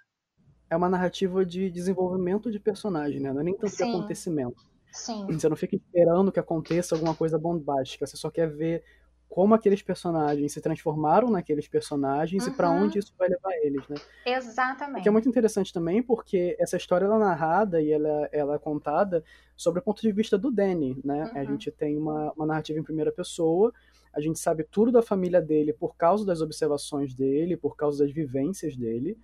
é 0.68 0.76
uma 0.76 0.90
narrativa 0.90 1.42
de 1.42 1.70
desenvolvimento 1.70 2.52
de 2.52 2.60
personagem, 2.60 3.18
né? 3.18 3.32
Não 3.32 3.40
é 3.40 3.44
nem 3.44 3.56
tanto 3.56 3.74
Sim. 3.74 3.90
de 3.90 3.96
acontecimento. 3.96 4.62
Sim. 4.92 5.26
Você 5.26 5.48
não 5.48 5.56
fica 5.56 5.74
esperando 5.74 6.30
que 6.30 6.38
aconteça 6.38 6.94
alguma 6.94 7.14
coisa 7.14 7.38
bombástica, 7.38 8.06
você 8.06 8.14
só 8.14 8.30
quer 8.30 8.46
ver 8.46 8.84
como 9.26 9.54
aqueles 9.54 9.82
personagens 9.82 10.52
se 10.52 10.60
transformaram 10.60 11.30
naqueles 11.30 11.66
personagens 11.66 12.46
uhum. 12.46 12.52
e 12.52 12.56
para 12.56 12.70
onde 12.70 12.98
isso 12.98 13.14
vai 13.18 13.28
levar 13.28 13.52
eles, 13.62 13.88
né? 13.88 13.96
Exatamente. 14.26 15.00
O 15.00 15.02
que 15.02 15.08
é 15.08 15.12
muito 15.12 15.28
interessante 15.30 15.72
também, 15.72 16.02
porque 16.02 16.56
essa 16.60 16.76
história 16.76 17.06
ela 17.06 17.16
é 17.16 17.20
narrada 17.20 17.80
e 17.80 17.90
ela, 17.90 18.28
ela 18.30 18.54
é 18.56 18.58
contada 18.58 19.24
sobre 19.56 19.80
o 19.80 19.82
ponto 19.82 20.02
de 20.02 20.12
vista 20.12 20.36
do 20.36 20.50
Danny, 20.52 21.00
né? 21.02 21.24
Uhum. 21.24 21.40
A 21.40 21.44
gente 21.44 21.70
tem 21.70 21.96
uma, 21.96 22.32
uma 22.32 22.46
narrativa 22.46 22.78
em 22.78 22.84
primeira 22.84 23.10
pessoa 23.10 23.72
a 24.14 24.20
gente 24.20 24.38
sabe 24.38 24.64
tudo 24.64 24.92
da 24.92 25.02
família 25.02 25.40
dele 25.40 25.72
por 25.72 25.96
causa 25.96 26.24
das 26.24 26.40
observações 26.40 27.14
dele, 27.14 27.56
por 27.56 27.76
causa 27.76 28.04
das 28.04 28.12
vivências 28.12 28.76
dele. 28.76 29.18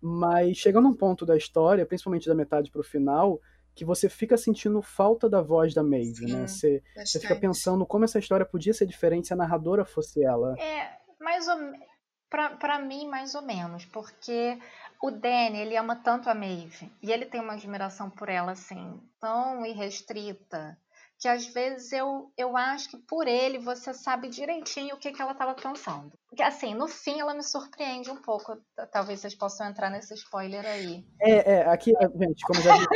Mas 0.00 0.56
chega 0.56 0.80
num 0.80 0.94
ponto 0.94 1.26
da 1.26 1.36
história, 1.36 1.86
principalmente 1.86 2.28
da 2.28 2.34
metade 2.34 2.70
para 2.70 2.80
o 2.80 2.84
final, 2.84 3.40
que 3.74 3.84
você 3.84 4.08
fica 4.08 4.36
sentindo 4.36 4.82
falta 4.82 5.28
da 5.28 5.40
voz 5.40 5.72
da 5.74 5.82
Maeve, 5.82 6.26
né? 6.26 6.46
Você, 6.46 6.82
você 6.96 7.18
fica 7.20 7.36
pensando 7.36 7.86
como 7.86 8.04
essa 8.04 8.18
história 8.18 8.46
podia 8.46 8.74
ser 8.74 8.86
diferente 8.86 9.28
se 9.28 9.32
a 9.32 9.36
narradora 9.36 9.84
fosse 9.84 10.22
ela. 10.22 10.54
É, 10.58 10.98
mais 11.20 11.48
ou 11.48 11.56
para 12.28 12.78
mim 12.78 13.06
mais 13.06 13.34
ou 13.34 13.42
menos, 13.42 13.86
porque 13.86 14.58
o 15.02 15.10
Danny, 15.10 15.60
ele 15.60 15.76
ama 15.76 15.96
tanto 15.96 16.28
a 16.28 16.34
Maeve 16.34 16.90
e 17.02 17.10
ele 17.10 17.24
tem 17.24 17.40
uma 17.40 17.54
admiração 17.54 18.10
por 18.10 18.28
ela 18.28 18.52
assim, 18.52 19.00
tão 19.20 19.64
irrestrita 19.64 20.76
que 21.18 21.26
às 21.26 21.46
vezes 21.46 21.92
eu, 21.92 22.30
eu 22.36 22.56
acho 22.56 22.90
que 22.90 22.96
por 22.96 23.26
ele 23.26 23.58
você 23.58 23.92
sabe 23.92 24.28
direitinho 24.28 24.94
o 24.94 24.98
que, 24.98 25.10
que 25.10 25.20
ela 25.20 25.32
estava 25.32 25.52
pensando. 25.54 26.12
Porque 26.28 26.42
assim, 26.42 26.74
no 26.74 26.86
fim 26.86 27.18
ela 27.18 27.34
me 27.34 27.42
surpreende 27.42 28.10
um 28.10 28.16
pouco. 28.16 28.56
Talvez 28.92 29.20
vocês 29.20 29.34
possam 29.34 29.66
entrar 29.66 29.90
nesse 29.90 30.14
spoiler 30.14 30.64
aí. 30.64 31.04
É, 31.20 31.54
é 31.54 31.68
aqui, 31.68 31.92
gente, 32.20 32.44
como 32.46 32.62
já 32.62 32.76
disse, 32.76 32.88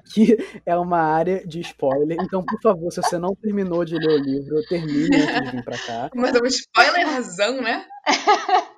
aqui 0.00 0.60
é 0.66 0.76
uma 0.76 1.00
área 1.00 1.46
de 1.46 1.60
spoiler. 1.60 2.18
Então, 2.20 2.44
por 2.44 2.60
favor, 2.60 2.90
se 2.90 3.00
você 3.00 3.18
não 3.18 3.34
terminou 3.36 3.84
de 3.84 3.96
ler 3.96 4.20
o 4.20 4.22
livro, 4.22 4.60
termine 4.68 5.16
antes 5.16 5.42
de 5.42 5.50
vir 5.56 5.64
pra 5.64 5.78
cá. 5.78 6.10
Mas 6.14 6.34
é 6.34 6.42
um 6.42 6.46
spoiler 6.46 7.06
razão, 7.06 7.60
né? 7.60 7.86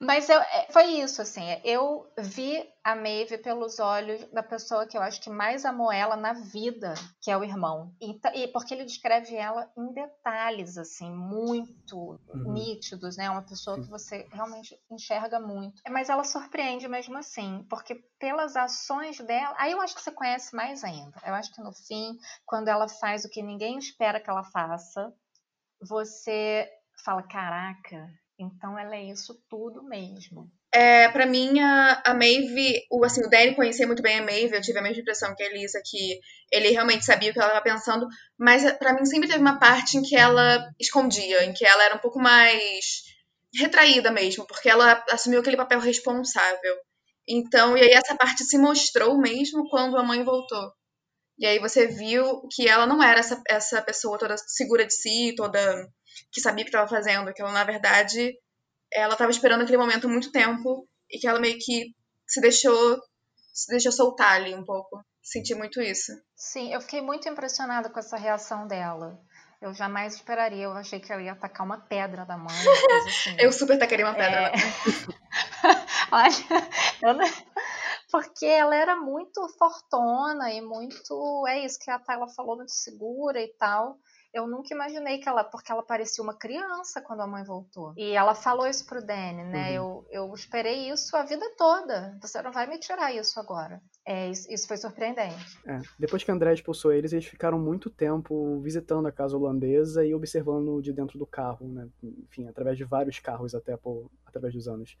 Mas 0.00 0.28
eu, 0.28 0.40
é, 0.40 0.68
foi 0.70 0.84
isso, 1.00 1.20
assim. 1.20 1.42
Eu 1.64 2.08
vi 2.16 2.64
a 2.84 2.94
Maeve 2.94 3.36
pelos 3.36 3.80
olhos 3.80 4.24
da 4.30 4.44
pessoa 4.44 4.86
que 4.86 4.96
eu 4.96 5.02
acho 5.02 5.20
que 5.20 5.28
mais 5.28 5.64
amou 5.64 5.90
ela 5.90 6.14
na 6.14 6.34
vida, 6.34 6.94
que 7.20 7.32
é 7.32 7.36
o 7.36 7.42
irmão. 7.42 7.92
E, 8.00 8.20
e 8.34 8.48
porque 8.48 8.74
ele 8.74 8.84
descreve 8.84 9.34
ela 9.34 9.68
em 9.76 9.92
detalhes, 9.92 10.78
assim, 10.78 11.10
muito 11.10 12.20
uhum. 12.28 12.52
nítidos, 12.52 13.16
né? 13.16 13.28
Uma 13.28 13.42
pessoa 13.42 13.76
Sim. 13.76 13.82
que 13.82 13.90
você 13.90 14.28
realmente 14.30 14.80
enxerga 14.88 15.40
muito. 15.40 15.82
Mas 15.90 16.08
ela 16.08 16.22
surpreende 16.22 16.86
mesmo 16.86 17.18
assim, 17.18 17.66
porque 17.68 17.96
pelas 18.20 18.54
ações 18.54 19.18
dela. 19.18 19.56
Aí 19.58 19.72
eu 19.72 19.80
acho 19.80 19.96
que 19.96 20.00
você 20.02 20.12
conhece 20.12 20.54
mais 20.54 20.84
ainda. 20.84 21.20
Eu 21.26 21.34
acho 21.34 21.52
que 21.52 21.60
no 21.60 21.72
fim, 21.72 22.16
quando 22.46 22.68
ela 22.68 22.88
faz 22.88 23.24
o 23.24 23.28
que 23.28 23.42
ninguém 23.42 23.78
espera 23.78 24.20
que 24.20 24.30
ela 24.30 24.44
faça, 24.44 25.12
você 25.80 26.70
fala: 27.04 27.24
caraca 27.24 28.08
então 28.38 28.78
ela 28.78 28.94
é 28.94 29.04
isso 29.04 29.34
tudo 29.48 29.82
mesmo. 29.82 30.50
É, 30.72 31.08
para 31.08 31.26
mim, 31.26 31.58
a, 31.60 32.02
a 32.04 32.14
Maeve, 32.14 32.86
o, 32.90 33.04
assim, 33.04 33.24
o 33.24 33.28
Danny 33.30 33.54
conhecia 33.54 33.86
muito 33.86 34.02
bem 34.02 34.18
a 34.18 34.22
Maeve, 34.22 34.54
eu 34.54 34.60
tive 34.60 34.78
a 34.78 34.82
mesma 34.82 35.00
impressão 35.00 35.34
que 35.34 35.42
a 35.42 35.46
Elisa, 35.46 35.80
que 35.84 36.20
ele 36.52 36.70
realmente 36.70 37.04
sabia 37.04 37.30
o 37.30 37.32
que 37.32 37.38
ela 37.38 37.48
estava 37.48 37.64
pensando, 37.64 38.06
mas 38.38 38.70
para 38.74 38.92
mim 38.92 39.04
sempre 39.04 39.28
teve 39.28 39.40
uma 39.40 39.58
parte 39.58 39.96
em 39.96 40.02
que 40.02 40.14
ela 40.14 40.70
escondia, 40.78 41.44
em 41.44 41.52
que 41.52 41.66
ela 41.66 41.84
era 41.84 41.94
um 41.94 42.00
pouco 42.00 42.20
mais 42.20 43.02
retraída 43.54 44.10
mesmo, 44.10 44.46
porque 44.46 44.68
ela 44.68 45.04
assumiu 45.10 45.40
aquele 45.40 45.56
papel 45.56 45.80
responsável. 45.80 46.76
Então, 47.26 47.76
e 47.76 47.82
aí 47.82 47.92
essa 47.92 48.14
parte 48.14 48.44
se 48.44 48.58
mostrou 48.58 49.18
mesmo 49.18 49.68
quando 49.68 49.96
a 49.96 50.02
mãe 50.02 50.22
voltou. 50.22 50.72
E 51.38 51.46
aí 51.46 51.58
você 51.58 51.86
viu 51.86 52.42
que 52.54 52.68
ela 52.68 52.86
não 52.86 53.02
era 53.02 53.20
essa, 53.20 53.40
essa 53.48 53.80
pessoa 53.80 54.18
toda 54.18 54.36
segura 54.38 54.84
de 54.84 54.92
si, 54.92 55.34
toda 55.36 55.88
que 56.30 56.40
sabia 56.40 56.64
que 56.64 56.70
estava 56.70 56.88
fazendo, 56.88 57.32
que 57.32 57.42
ela, 57.42 57.52
na 57.52 57.64
verdade, 57.64 58.34
ela 58.92 59.12
estava 59.12 59.30
esperando 59.30 59.62
aquele 59.62 59.78
momento 59.78 60.06
há 60.06 60.10
muito 60.10 60.32
tempo 60.32 60.88
e 61.10 61.18
que 61.18 61.26
ela 61.26 61.40
meio 61.40 61.58
que 61.58 61.94
se 62.26 62.40
deixou 62.40 62.98
se 63.52 63.70
deixou 63.70 63.90
soltar 63.90 64.34
ali 64.34 64.54
um 64.54 64.64
pouco. 64.64 65.04
Senti 65.20 65.54
muito 65.54 65.80
isso. 65.82 66.12
Sim, 66.36 66.72
eu 66.72 66.80
fiquei 66.80 67.00
muito 67.00 67.28
impressionada 67.28 67.90
com 67.90 67.98
essa 67.98 68.16
reação 68.16 68.68
dela. 68.68 69.20
Eu 69.60 69.74
jamais 69.74 70.14
esperaria, 70.14 70.64
eu 70.64 70.72
achei 70.72 71.00
que 71.00 71.12
ela 71.12 71.20
ia 71.20 71.32
atacar 71.32 71.66
uma 71.66 71.80
pedra 71.80 72.24
da 72.24 72.38
mãe. 72.38 72.54
Assim. 73.08 73.36
eu 73.40 73.50
super 73.52 73.76
tacaria 73.76 74.06
uma 74.06 74.14
pedra. 74.14 74.46
É... 74.46 74.52
Olha, 76.12 76.68
eu 77.02 77.14
não... 77.14 77.26
porque 78.12 78.46
ela 78.46 78.76
era 78.76 78.94
muito 78.94 79.46
fortona 79.58 80.52
e 80.52 80.60
muito. 80.60 81.44
É 81.48 81.58
isso 81.64 81.80
que 81.80 81.90
a 81.90 81.98
Tayla 81.98 82.28
falou, 82.28 82.56
muito 82.56 82.70
segura 82.70 83.42
e 83.42 83.48
tal 83.58 83.98
eu 84.32 84.46
nunca 84.46 84.74
imaginei 84.74 85.18
que 85.18 85.28
ela, 85.28 85.42
porque 85.42 85.72
ela 85.72 85.82
parecia 85.82 86.22
uma 86.22 86.34
criança 86.34 87.00
quando 87.00 87.20
a 87.20 87.26
mãe 87.26 87.42
voltou. 87.44 87.94
E 87.96 88.12
ela 88.12 88.34
falou 88.34 88.66
isso 88.66 88.84
pro 88.86 89.04
Danny, 89.04 89.44
né? 89.44 89.80
Uhum. 89.80 90.04
Eu, 90.10 90.26
eu 90.28 90.34
esperei 90.34 90.90
isso 90.90 91.16
a 91.16 91.24
vida 91.24 91.44
toda. 91.56 92.18
Você 92.20 92.40
não 92.42 92.52
vai 92.52 92.66
me 92.66 92.78
tirar 92.78 93.14
isso 93.14 93.40
agora. 93.40 93.80
É, 94.06 94.30
isso, 94.30 94.50
isso 94.52 94.68
foi 94.68 94.76
surpreendente. 94.76 95.58
É. 95.66 95.80
Depois 95.98 96.22
que 96.22 96.30
André 96.30 96.52
expulsou 96.52 96.92
eles, 96.92 97.12
eles 97.12 97.26
ficaram 97.26 97.58
muito 97.58 97.88
tempo 97.88 98.60
visitando 98.60 99.08
a 99.08 99.12
casa 99.12 99.36
holandesa 99.36 100.04
e 100.04 100.14
observando 100.14 100.80
de 100.82 100.92
dentro 100.92 101.18
do 101.18 101.26
carro, 101.26 101.66
né? 101.66 101.88
Enfim, 102.02 102.46
através 102.48 102.76
de 102.76 102.84
vários 102.84 103.18
carros 103.18 103.54
até 103.54 103.76
por, 103.76 104.10
através 104.26 104.52
dos 104.54 104.68
anos. 104.68 104.96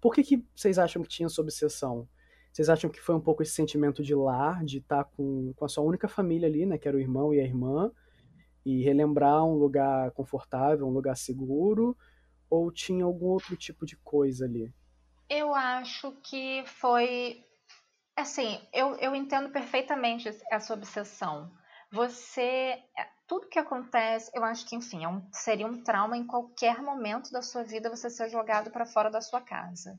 Por 0.00 0.14
que, 0.14 0.22
que 0.22 0.44
vocês 0.54 0.78
acham 0.78 1.02
que 1.02 1.08
tinha 1.08 1.26
essa 1.26 1.40
obsessão? 1.40 2.08
Vocês 2.52 2.68
acham 2.68 2.90
que 2.90 3.00
foi 3.00 3.14
um 3.14 3.20
pouco 3.20 3.42
esse 3.42 3.52
sentimento 3.52 4.02
de 4.02 4.14
lar, 4.14 4.64
de 4.64 4.78
estar 4.78 5.04
com, 5.04 5.52
com 5.56 5.64
a 5.64 5.68
sua 5.68 5.82
única 5.82 6.06
família 6.06 6.48
ali, 6.48 6.66
né? 6.66 6.76
Que 6.76 6.86
era 6.86 6.96
o 6.96 7.00
irmão 7.00 7.32
e 7.32 7.40
a 7.40 7.44
irmã 7.44 7.90
e 8.64 8.82
relembrar 8.82 9.44
um 9.44 9.54
lugar 9.54 10.10
confortável, 10.12 10.86
um 10.86 10.90
lugar 10.90 11.16
seguro, 11.16 11.96
ou 12.48 12.70
tinha 12.70 13.04
algum 13.04 13.26
outro 13.26 13.56
tipo 13.56 13.84
de 13.84 13.96
coisa 13.96 14.44
ali? 14.44 14.72
Eu 15.28 15.54
acho 15.54 16.12
que 16.22 16.64
foi. 16.66 17.44
Assim, 18.16 18.60
eu, 18.72 18.94
eu 18.96 19.14
entendo 19.14 19.50
perfeitamente 19.50 20.28
essa 20.50 20.74
obsessão. 20.74 21.50
Você. 21.92 22.78
Tudo 23.26 23.48
que 23.48 23.58
acontece, 23.58 24.30
eu 24.34 24.44
acho 24.44 24.66
que, 24.68 24.76
enfim, 24.76 25.02
é 25.02 25.08
um, 25.08 25.26
seria 25.32 25.66
um 25.66 25.82
trauma 25.82 26.14
em 26.14 26.26
qualquer 26.26 26.82
momento 26.82 27.32
da 27.32 27.40
sua 27.40 27.64
vida 27.64 27.88
você 27.88 28.10
ser 28.10 28.28
jogado 28.28 28.70
para 28.70 28.84
fora 28.84 29.10
da 29.10 29.22
sua 29.22 29.40
casa. 29.40 29.98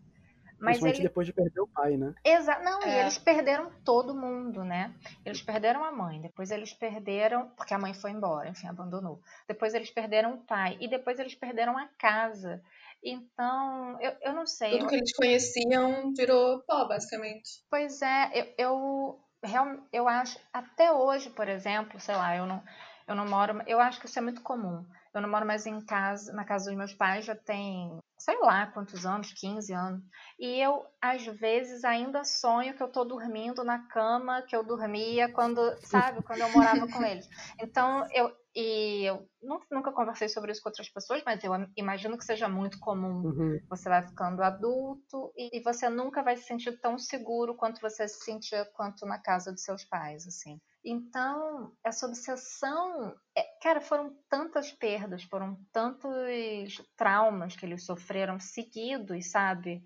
Mas 0.65 0.79
Principalmente 0.79 0.97
ele... 0.97 1.07
depois 1.07 1.27
de 1.27 1.33
perder 1.33 1.61
o 1.61 1.67
pai, 1.67 1.95
né? 1.95 2.15
Exato. 2.25 2.63
Não, 2.63 2.81
é. 2.81 2.89
e 2.89 2.99
eles 3.01 3.19
perderam 3.19 3.71
todo 3.83 4.15
mundo, 4.15 4.63
né? 4.63 4.91
Eles 5.23 5.39
perderam 5.39 5.83
a 5.83 5.91
mãe, 5.91 6.19
depois 6.19 6.49
eles 6.49 6.73
perderam. 6.73 7.49
Porque 7.55 7.71
a 7.71 7.77
mãe 7.77 7.93
foi 7.93 8.09
embora, 8.09 8.49
enfim, 8.49 8.67
abandonou. 8.67 9.21
Depois 9.47 9.75
eles 9.75 9.91
perderam 9.91 10.33
o 10.33 10.37
pai. 10.39 10.75
E 10.81 10.87
depois 10.87 11.19
eles 11.19 11.35
perderam 11.35 11.77
a 11.77 11.87
casa. 11.99 12.63
Então, 13.03 14.01
eu, 14.01 14.13
eu 14.23 14.33
não 14.33 14.47
sei. 14.47 14.71
Tudo 14.71 14.87
que 14.87 14.95
eles 14.95 15.15
conheciam 15.15 16.11
virou 16.17 16.63
pó, 16.63 16.87
basicamente. 16.87 17.63
Pois 17.69 18.01
é, 18.01 18.31
eu, 18.57 19.19
eu, 19.43 19.79
eu 19.93 20.07
acho. 20.07 20.39
Até 20.51 20.91
hoje, 20.91 21.29
por 21.29 21.47
exemplo, 21.47 21.99
sei 21.99 22.15
lá, 22.15 22.35
eu 22.35 22.47
não, 22.47 22.63
eu 23.07 23.13
não 23.13 23.27
moro. 23.27 23.61
Eu 23.67 23.79
acho 23.79 23.99
que 23.99 24.07
isso 24.07 24.17
é 24.17 24.21
muito 24.23 24.41
comum. 24.41 24.83
Eu 25.13 25.21
não 25.21 25.29
moro 25.29 25.45
mais 25.45 25.67
em 25.67 25.79
casa, 25.85 26.33
na 26.33 26.43
casa 26.43 26.65
dos 26.65 26.75
meus 26.75 26.93
pais 26.93 27.23
já 27.23 27.35
tem 27.35 27.99
sei 28.17 28.37
lá 28.39 28.67
quantos 28.67 29.05
anos, 29.05 29.33
15 29.33 29.73
anos. 29.73 30.01
E 30.39 30.59
eu, 30.59 30.85
às 31.01 31.25
vezes, 31.25 31.83
ainda 31.83 32.23
sonho 32.23 32.75
que 32.75 32.81
eu 32.81 32.91
tô 32.91 33.03
dormindo 33.03 33.63
na 33.63 33.87
cama 33.87 34.41
que 34.41 34.55
eu 34.55 34.63
dormia 34.63 35.31
quando, 35.31 35.59
sabe, 35.83 36.21
quando 36.23 36.41
eu 36.41 36.49
morava 36.49 36.87
com 36.87 37.03
eles. 37.03 37.27
Então, 37.61 38.05
eu, 38.13 38.31
e 38.55 39.03
eu 39.05 39.27
nunca 39.71 39.91
conversei 39.91 40.29
sobre 40.29 40.51
isso 40.51 40.61
com 40.61 40.69
outras 40.69 40.89
pessoas, 40.89 41.21
mas 41.25 41.43
eu 41.43 41.51
imagino 41.75 42.17
que 42.17 42.23
seja 42.23 42.47
muito 42.47 42.79
comum. 42.79 43.25
Uhum. 43.25 43.59
Você 43.69 43.89
vai 43.89 44.05
ficando 44.05 44.41
adulto 44.41 45.31
e, 45.35 45.61
você 45.61 45.89
nunca 45.89 46.23
vai 46.23 46.37
se 46.37 46.43
sentir 46.43 46.79
tão 46.79 46.97
seguro 46.97 47.55
quanto 47.55 47.81
você 47.81 48.07
se 48.07 48.23
sentia 48.23 48.65
quanto 48.73 49.05
na 49.05 49.19
casa 49.19 49.51
dos 49.51 49.63
seus 49.63 49.83
pais, 49.83 50.27
assim. 50.27 50.59
Então, 50.85 51.73
essa 51.83 52.05
obsessão, 52.05 53.15
é, 53.35 53.43
cara, 53.59 53.81
foram 53.81 54.15
tantas 54.29 54.71
perdas, 54.71 55.23
foram 55.23 55.57
tantos 55.73 56.79
traumas 56.95 57.55
que 57.55 57.65
eles 57.65 57.83
sofreram 57.83 58.39
seguidos, 58.39 59.31
sabe? 59.31 59.81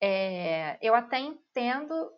É, 0.00 0.78
eu 0.80 0.94
até 0.94 1.18
entendo 1.18 2.12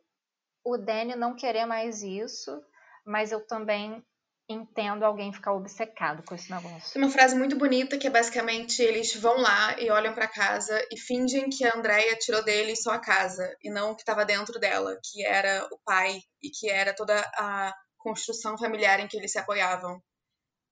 o 0.62 0.76
Danny 0.76 1.16
não 1.16 1.35
querer 1.35 1.64
mais 1.64 2.02
isso, 2.02 2.62
mas 3.06 3.32
eu 3.32 3.47
também 3.47 4.04
entendo 4.47 5.04
alguém 5.04 5.32
ficar 5.32 5.52
obcecado 5.52 6.23
com 6.23 6.35
esse 6.35 6.50
negócio. 6.50 6.92
Tem 6.92 7.02
uma 7.02 7.11
frase 7.11 7.37
muito 7.37 7.56
bonita 7.56 7.99
que 7.99 8.06
é 8.06 8.11
basicamente 8.11 8.82
eles 8.82 9.14
vão 9.14 9.38
lá 9.38 9.78
e 9.78 9.90
olham 9.90 10.14
para 10.14 10.26
casa 10.26 10.87
e 10.90 10.99
fingem 10.99 11.50
que 11.50 11.64
a 11.64 11.76
Andrea 11.76 12.16
tirou 12.16 12.42
deles 12.42 12.82
só 12.82 12.92
a 12.92 12.99
casa 12.99 13.54
e 13.62 13.70
não 13.70 13.90
o 13.90 13.94
que 13.94 14.02
estava 14.02 14.25
dentro 14.25 14.58
dela, 14.58 14.99
que 15.04 15.25
era 15.25 15.66
o 15.70 15.78
pai 15.85 16.20
e 16.42 16.50
que 16.50 16.70
era 16.70 16.94
toda 16.94 17.18
a 17.37 17.75
construção 18.09 18.57
familiar 18.57 19.00
em 19.00 19.07
que 19.07 19.17
eles 19.17 19.33
se 19.33 19.38
apoiavam. 19.38 20.03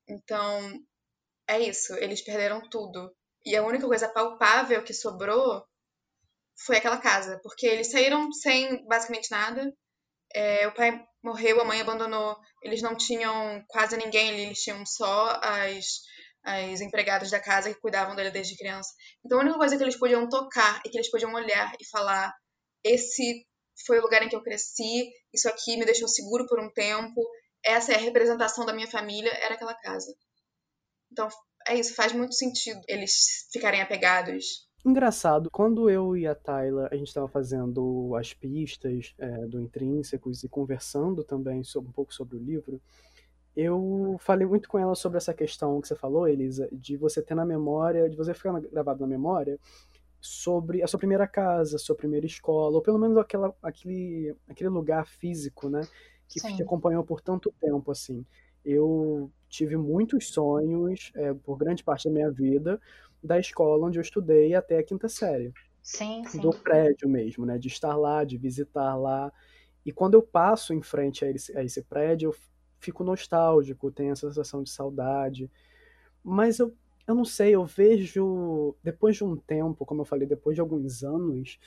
Então, 0.09 0.81
é 1.47 1.61
isso, 1.61 1.95
eles 1.97 2.23
perderam 2.23 2.61
tudo. 2.71 3.15
E 3.45 3.55
a 3.55 3.63
única 3.63 3.87
coisa 3.87 4.09
palpável 4.09 4.83
que 4.83 4.95
sobrou 4.95 5.65
foi 6.65 6.79
aquela 6.79 6.99
casa, 6.99 7.39
porque 7.43 7.67
eles 7.67 7.91
saíram 7.91 8.33
sem 8.33 8.87
basicamente 8.87 9.31
nada. 9.31 9.71
É, 10.35 10.67
o 10.67 10.75
pai 10.75 11.05
morreu, 11.23 11.61
a 11.61 11.65
mãe 11.65 11.81
abandonou, 11.81 12.37
eles 12.63 12.81
não 12.81 12.97
tinham 12.97 13.63
quase 13.69 13.97
ninguém, 13.97 14.41
eles 14.41 14.59
tinham 14.59 14.85
só 14.87 15.39
as, 15.43 15.85
as 16.43 16.81
empregadas 16.81 17.31
da 17.31 17.41
casa 17.41 17.73
que 17.73 17.81
cuidavam 17.81 18.17
dele 18.17 18.31
desde 18.31 18.57
criança. 18.57 18.91
Então 19.25 19.39
a 19.39 19.43
única 19.43 19.59
coisa 19.59 19.77
que 19.77 19.83
eles 19.83 19.99
podiam 19.99 20.29
tocar 20.29 20.81
e 20.85 20.89
que 20.89 20.97
eles 20.97 21.11
podiam 21.11 21.35
olhar 21.35 21.73
e 21.79 21.89
falar: 21.91 22.33
esse 22.83 23.47
foi 23.85 23.99
o 23.99 24.03
lugar 24.03 24.23
em 24.23 24.29
que 24.29 24.37
eu 24.37 24.43
cresci, 24.43 25.11
isso 25.33 25.49
aqui 25.49 25.77
me 25.77 25.85
deixou 25.85 26.09
seguro 26.09 26.47
por 26.47 26.61
um 26.61 26.71
tempo, 26.71 27.21
essa 27.65 27.93
é 27.93 27.97
a 27.97 28.01
representação 28.01 28.65
da 28.65 28.73
minha 28.73 28.91
família, 28.91 29.31
era 29.43 29.55
aquela 29.55 29.75
casa. 29.75 30.15
Então, 31.11 31.29
é 31.67 31.75
isso, 31.75 31.95
faz 31.95 32.13
muito 32.13 32.35
sentido 32.35 32.81
eles 32.89 33.49
ficarem 33.53 33.83
apegados. 33.83 34.67
Engraçado, 34.85 35.51
quando 35.51 35.91
eu 35.91 36.17
e 36.17 36.29
a 36.29 36.35
Tayla, 36.35 36.89
a 36.93 36.97
gente 36.97 37.09
estava 37.09 37.27
fazendo 37.27 38.15
as 38.15 38.33
pistas 38.33 39.15
é, 39.19 39.47
do 39.47 39.61
Intrínsecos 39.61 40.45
e 40.45 40.49
conversando 40.49 41.25
também 41.25 41.65
sobre, 41.65 41.91
um 41.91 41.93
pouco 41.93 42.15
sobre 42.15 42.37
o 42.37 42.41
livro, 42.41 42.81
eu 43.57 44.17
falei 44.21 44.47
muito 44.47 44.69
com 44.69 44.79
ela 44.79 44.95
sobre 44.95 45.17
essa 45.17 45.33
questão 45.33 45.81
que 45.81 45.89
você 45.89 45.97
falou, 45.97 46.29
Elisa, 46.29 46.69
de 46.71 46.97
você 46.97 47.23
ter 47.23 47.35
na 47.35 47.45
memória, 47.45 48.09
de 48.09 48.17
você 48.17 48.35
ficar 48.35 48.61
gravado 48.61 49.01
na 49.01 49.07
memória 49.07 49.59
sobre 50.27 50.83
a 50.83 50.87
sua 50.87 50.99
primeira 50.99 51.27
casa, 51.27 51.77
a 51.77 51.79
sua 51.79 51.95
primeira 51.95 52.27
escola, 52.27 52.77
ou 52.77 52.83
pelo 52.83 52.99
menos 52.99 53.17
aquela, 53.17 53.55
aquele, 53.63 54.35
aquele 54.49 54.69
lugar 54.69 55.07
físico, 55.07 55.69
né? 55.69 55.83
Que 56.29 56.41
Sim. 56.41 56.57
te 56.57 56.63
acompanhou 56.63 57.05
por 57.05 57.21
tanto 57.21 57.53
tempo, 57.61 57.91
assim. 57.91 58.25
Eu 58.65 59.31
tive 59.49 59.77
muitos 59.77 60.29
sonhos, 60.29 61.13
é, 61.15 61.33
por 61.33 61.57
grande 61.57 61.85
parte 61.85 62.09
da 62.09 62.15
minha 62.15 62.31
vida, 62.31 62.81
da 63.23 63.39
escola 63.39 63.87
onde 63.87 63.99
eu 63.99 64.03
estudei 64.03 64.55
até 64.55 64.79
a 64.79 64.83
quinta 64.83 65.09
série. 65.09 65.53
Sim, 65.83 66.25
sim. 66.27 66.41
Do 66.41 66.51
prédio 66.51 67.09
mesmo, 67.09 67.47
né? 67.47 67.59
De 67.59 67.69
estar 67.69 67.97
lá, 67.97 68.25
de 68.25 68.37
visitar 68.37 68.97
lá. 68.97 69.33
E 69.85 69.93
quando 69.93 70.15
eu 70.15 70.23
passo 70.23 70.75
em 70.75 70.83
frente 70.83 71.25
a 71.25 71.31
esse, 71.31 71.57
a 71.57 71.63
esse 71.63 71.81
prédio, 71.83 72.31
eu 72.31 72.37
fico 72.81 73.05
nostálgico, 73.05 73.93
tenho 73.93 74.13
a 74.13 74.17
sensação 74.17 74.63
de 74.63 74.71
saudade. 74.71 75.49
Mas 76.25 76.59
eu 76.59 76.75
eu 77.07 77.15
não 77.15 77.25
sei, 77.25 77.55
eu 77.55 77.65
vejo, 77.65 78.75
depois 78.83 79.17
de 79.17 79.25
um 79.25 79.37
tempo, 79.37 79.87
como 79.87 80.03
eu 80.03 80.05
falei, 80.05 80.27
depois 80.27 80.57
de 80.57 80.61
alguns 80.61 81.05
anos, 81.05 81.59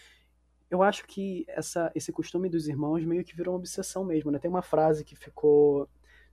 eu 0.69 0.83
acho 0.83 1.07
que 1.07 1.45
essa, 1.47 1.91
esse 1.95 2.11
costume 2.11 2.49
dos 2.49 2.67
irmãos 2.67 3.03
meio 3.05 3.23
que 3.23 3.35
virou 3.35 3.53
uma 3.53 3.59
obsessão 3.59 4.03
mesmo, 4.03 4.31
né? 4.31 4.39
Tem 4.39 4.49
uma 4.49 4.61
frase 4.61 5.03
que 5.03 5.15
ficou, 5.15 5.87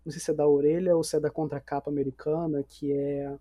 não 0.05 0.13
sei 0.13 0.21
se 0.21 0.31
é 0.31 0.35
da 0.35 0.47
orelha 0.47 0.97
ou 0.97 1.05
se 1.05 1.17
é 1.17 1.21
da 1.21 1.31
contracapa 1.31 1.91
americana, 1.91 2.63
que 2.63 2.93
é 2.93 3.39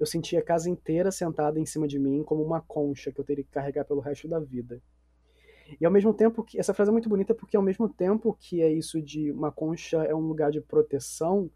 eu 0.00 0.06
sentia 0.06 0.40
a 0.40 0.42
casa 0.42 0.68
inteira 0.68 1.12
sentada 1.12 1.60
em 1.60 1.66
cima 1.66 1.86
de 1.86 1.96
mim 1.96 2.24
como 2.24 2.42
uma 2.42 2.60
concha 2.60 3.12
que 3.12 3.20
eu 3.20 3.24
teria 3.24 3.44
que 3.44 3.50
carregar 3.50 3.84
pelo 3.84 4.00
resto 4.00 4.26
da 4.26 4.40
vida. 4.40 4.82
E 5.80 5.86
ao 5.86 5.92
mesmo 5.92 6.12
tempo 6.12 6.42
que 6.42 6.58
essa 6.58 6.74
frase 6.74 6.90
é 6.90 6.92
muito 6.92 7.08
bonita 7.08 7.34
porque 7.34 7.56
ao 7.56 7.62
mesmo 7.62 7.88
tempo 7.88 8.36
que 8.38 8.60
é 8.60 8.70
isso 8.70 9.00
de 9.00 9.30
uma 9.30 9.52
concha 9.52 10.02
é 10.02 10.14
um 10.14 10.26
lugar 10.26 10.50
de 10.50 10.60
proteção, 10.60 11.48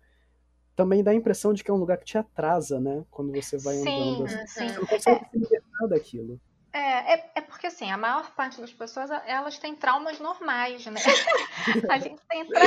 também 0.77 1.03
dá 1.03 1.11
a 1.11 1.15
impressão 1.15 1.55
de 1.55 1.65
que 1.65 1.71
é 1.71 1.75
um 1.75 1.79
lugar 1.79 1.97
que 1.97 2.05
te 2.05 2.19
atrasa, 2.19 2.79
né? 2.79 3.03
Quando 3.11 3.33
você 3.33 3.57
vai 3.57 3.77
sim, 3.77 3.81
andando. 3.81 4.27
Assim. 4.27 4.47
Sim. 4.47 4.69
Você 4.69 4.79
não 4.79 4.87
consegue 4.87 5.25
é, 5.25 5.29
se 5.31 5.39
libertar 5.39 5.87
daquilo. 5.89 6.41
É, 6.77 7.15
é, 7.15 7.33
é, 7.37 7.41
porque 7.41 7.69
assim, 7.69 7.91
a 7.91 7.97
maior 7.97 8.31
parte 8.35 8.61
das 8.61 8.71
pessoas 8.71 9.09
elas 9.27 9.59
têm 9.59 9.75
traumas 9.75 10.21
normais, 10.21 10.85
né? 10.85 11.01
a 11.91 11.99
gente 11.99 12.21
tem, 12.29 12.47
tra... 12.47 12.67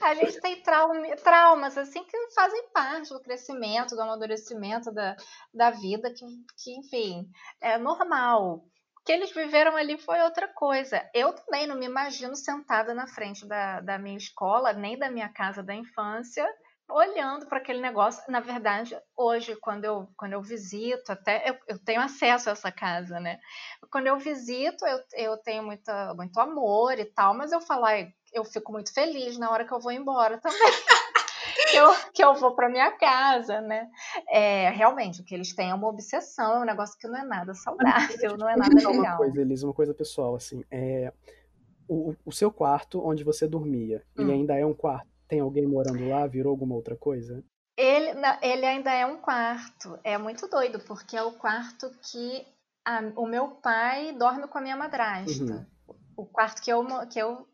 a 0.00 0.14
gente 0.14 0.40
tem 0.40 0.62
trauma, 0.62 1.16
traumas 1.16 1.76
assim 1.76 2.02
que 2.02 2.30
fazem 2.34 2.70
parte 2.70 3.10
do 3.10 3.20
crescimento, 3.20 3.94
do 3.94 4.00
amadurecimento 4.00 4.90
da, 4.90 5.14
da 5.52 5.70
vida, 5.70 6.10
que, 6.10 6.24
que, 6.56 6.78
enfim, 6.78 7.28
é 7.60 7.76
normal. 7.76 8.64
O 8.96 9.04
que 9.04 9.12
eles 9.12 9.32
viveram 9.32 9.76
ali 9.76 9.98
foi 9.98 10.18
outra 10.22 10.48
coisa. 10.48 11.06
Eu 11.12 11.34
também 11.34 11.66
não 11.66 11.76
me 11.76 11.84
imagino 11.84 12.34
sentada 12.34 12.94
na 12.94 13.06
frente 13.06 13.46
da, 13.46 13.80
da 13.80 13.98
minha 13.98 14.16
escola, 14.16 14.72
nem 14.72 14.98
da 14.98 15.10
minha 15.10 15.28
casa 15.28 15.62
da 15.62 15.74
infância, 15.74 16.48
olhando 16.88 17.46
para 17.46 17.58
aquele 17.58 17.80
negócio. 17.80 18.22
Na 18.28 18.40
verdade, 18.40 18.96
hoje, 19.16 19.56
quando 19.56 19.84
eu, 19.84 20.08
quando 20.16 20.32
eu 20.32 20.42
visito, 20.42 21.12
até 21.12 21.50
eu, 21.50 21.56
eu, 21.68 21.78
tenho 21.78 22.00
acesso 22.00 22.48
a 22.48 22.52
essa 22.52 22.70
casa, 22.70 23.18
né? 23.20 23.38
Quando 23.90 24.06
eu 24.06 24.18
visito, 24.18 24.84
eu, 24.86 25.00
eu 25.14 25.36
tenho 25.38 25.62
muita, 25.62 26.14
muito 26.14 26.38
amor 26.38 26.98
e 26.98 27.04
tal, 27.04 27.34
mas 27.34 27.52
eu 27.52 27.60
falo, 27.60 27.86
eu 28.32 28.44
fico 28.44 28.72
muito 28.72 28.92
feliz 28.92 29.38
na 29.38 29.50
hora 29.50 29.66
que 29.66 29.72
eu 29.72 29.80
vou 29.80 29.92
embora 29.92 30.38
também. 30.38 30.58
que, 31.70 31.76
eu, 31.76 31.90
que 32.14 32.24
eu 32.24 32.34
vou 32.34 32.54
para 32.54 32.68
minha 32.68 32.90
casa, 32.92 33.60
né? 33.60 33.88
É, 34.28 34.70
realmente, 34.70 35.20
o 35.20 35.24
que 35.24 35.34
eles 35.34 35.54
têm 35.54 35.70
é 35.70 35.74
uma 35.74 35.88
obsessão, 35.88 36.56
é 36.56 36.60
um 36.60 36.64
negócio 36.64 36.98
que 36.98 37.08
não 37.08 37.18
é 37.18 37.24
nada 37.24 37.54
saudável, 37.54 38.36
não 38.36 38.48
é 38.48 38.56
nada 38.56 38.74
legal. 38.74 38.94
Uma 38.94 39.16
coisa, 39.16 39.40
Elisa, 39.40 39.66
uma 39.66 39.74
coisa 39.74 39.94
pessoal, 39.94 40.34
assim, 40.34 40.64
é, 40.70 41.12
o, 41.88 42.14
o 42.24 42.32
seu 42.32 42.50
quarto 42.50 43.04
onde 43.04 43.24
você 43.24 43.46
dormia, 43.46 44.02
hum. 44.16 44.22
ele 44.22 44.32
ainda 44.32 44.56
é 44.56 44.64
um 44.64 44.74
quarto 44.74 45.11
tem 45.32 45.40
alguém 45.40 45.66
morando 45.66 46.06
lá? 46.06 46.26
Virou 46.26 46.50
alguma 46.50 46.74
outra 46.74 46.94
coisa? 46.94 47.42
Ele, 47.74 48.10
ele 48.42 48.66
ainda 48.66 48.92
é 48.92 49.06
um 49.06 49.16
quarto. 49.16 49.98
É 50.04 50.18
muito 50.18 50.46
doido, 50.46 50.78
porque 50.80 51.16
é 51.16 51.22
o 51.22 51.32
quarto 51.32 51.90
que 52.02 52.46
a, 52.84 53.00
o 53.16 53.26
meu 53.26 53.48
pai 53.48 54.12
dorme 54.12 54.46
com 54.46 54.58
a 54.58 54.60
minha 54.60 54.76
madrasta. 54.76 55.66
Uhum. 55.88 55.96
O 56.14 56.26
quarto 56.26 56.60
que 56.60 56.70
eu, 56.70 56.86
que 57.08 57.18
eu 57.18 57.48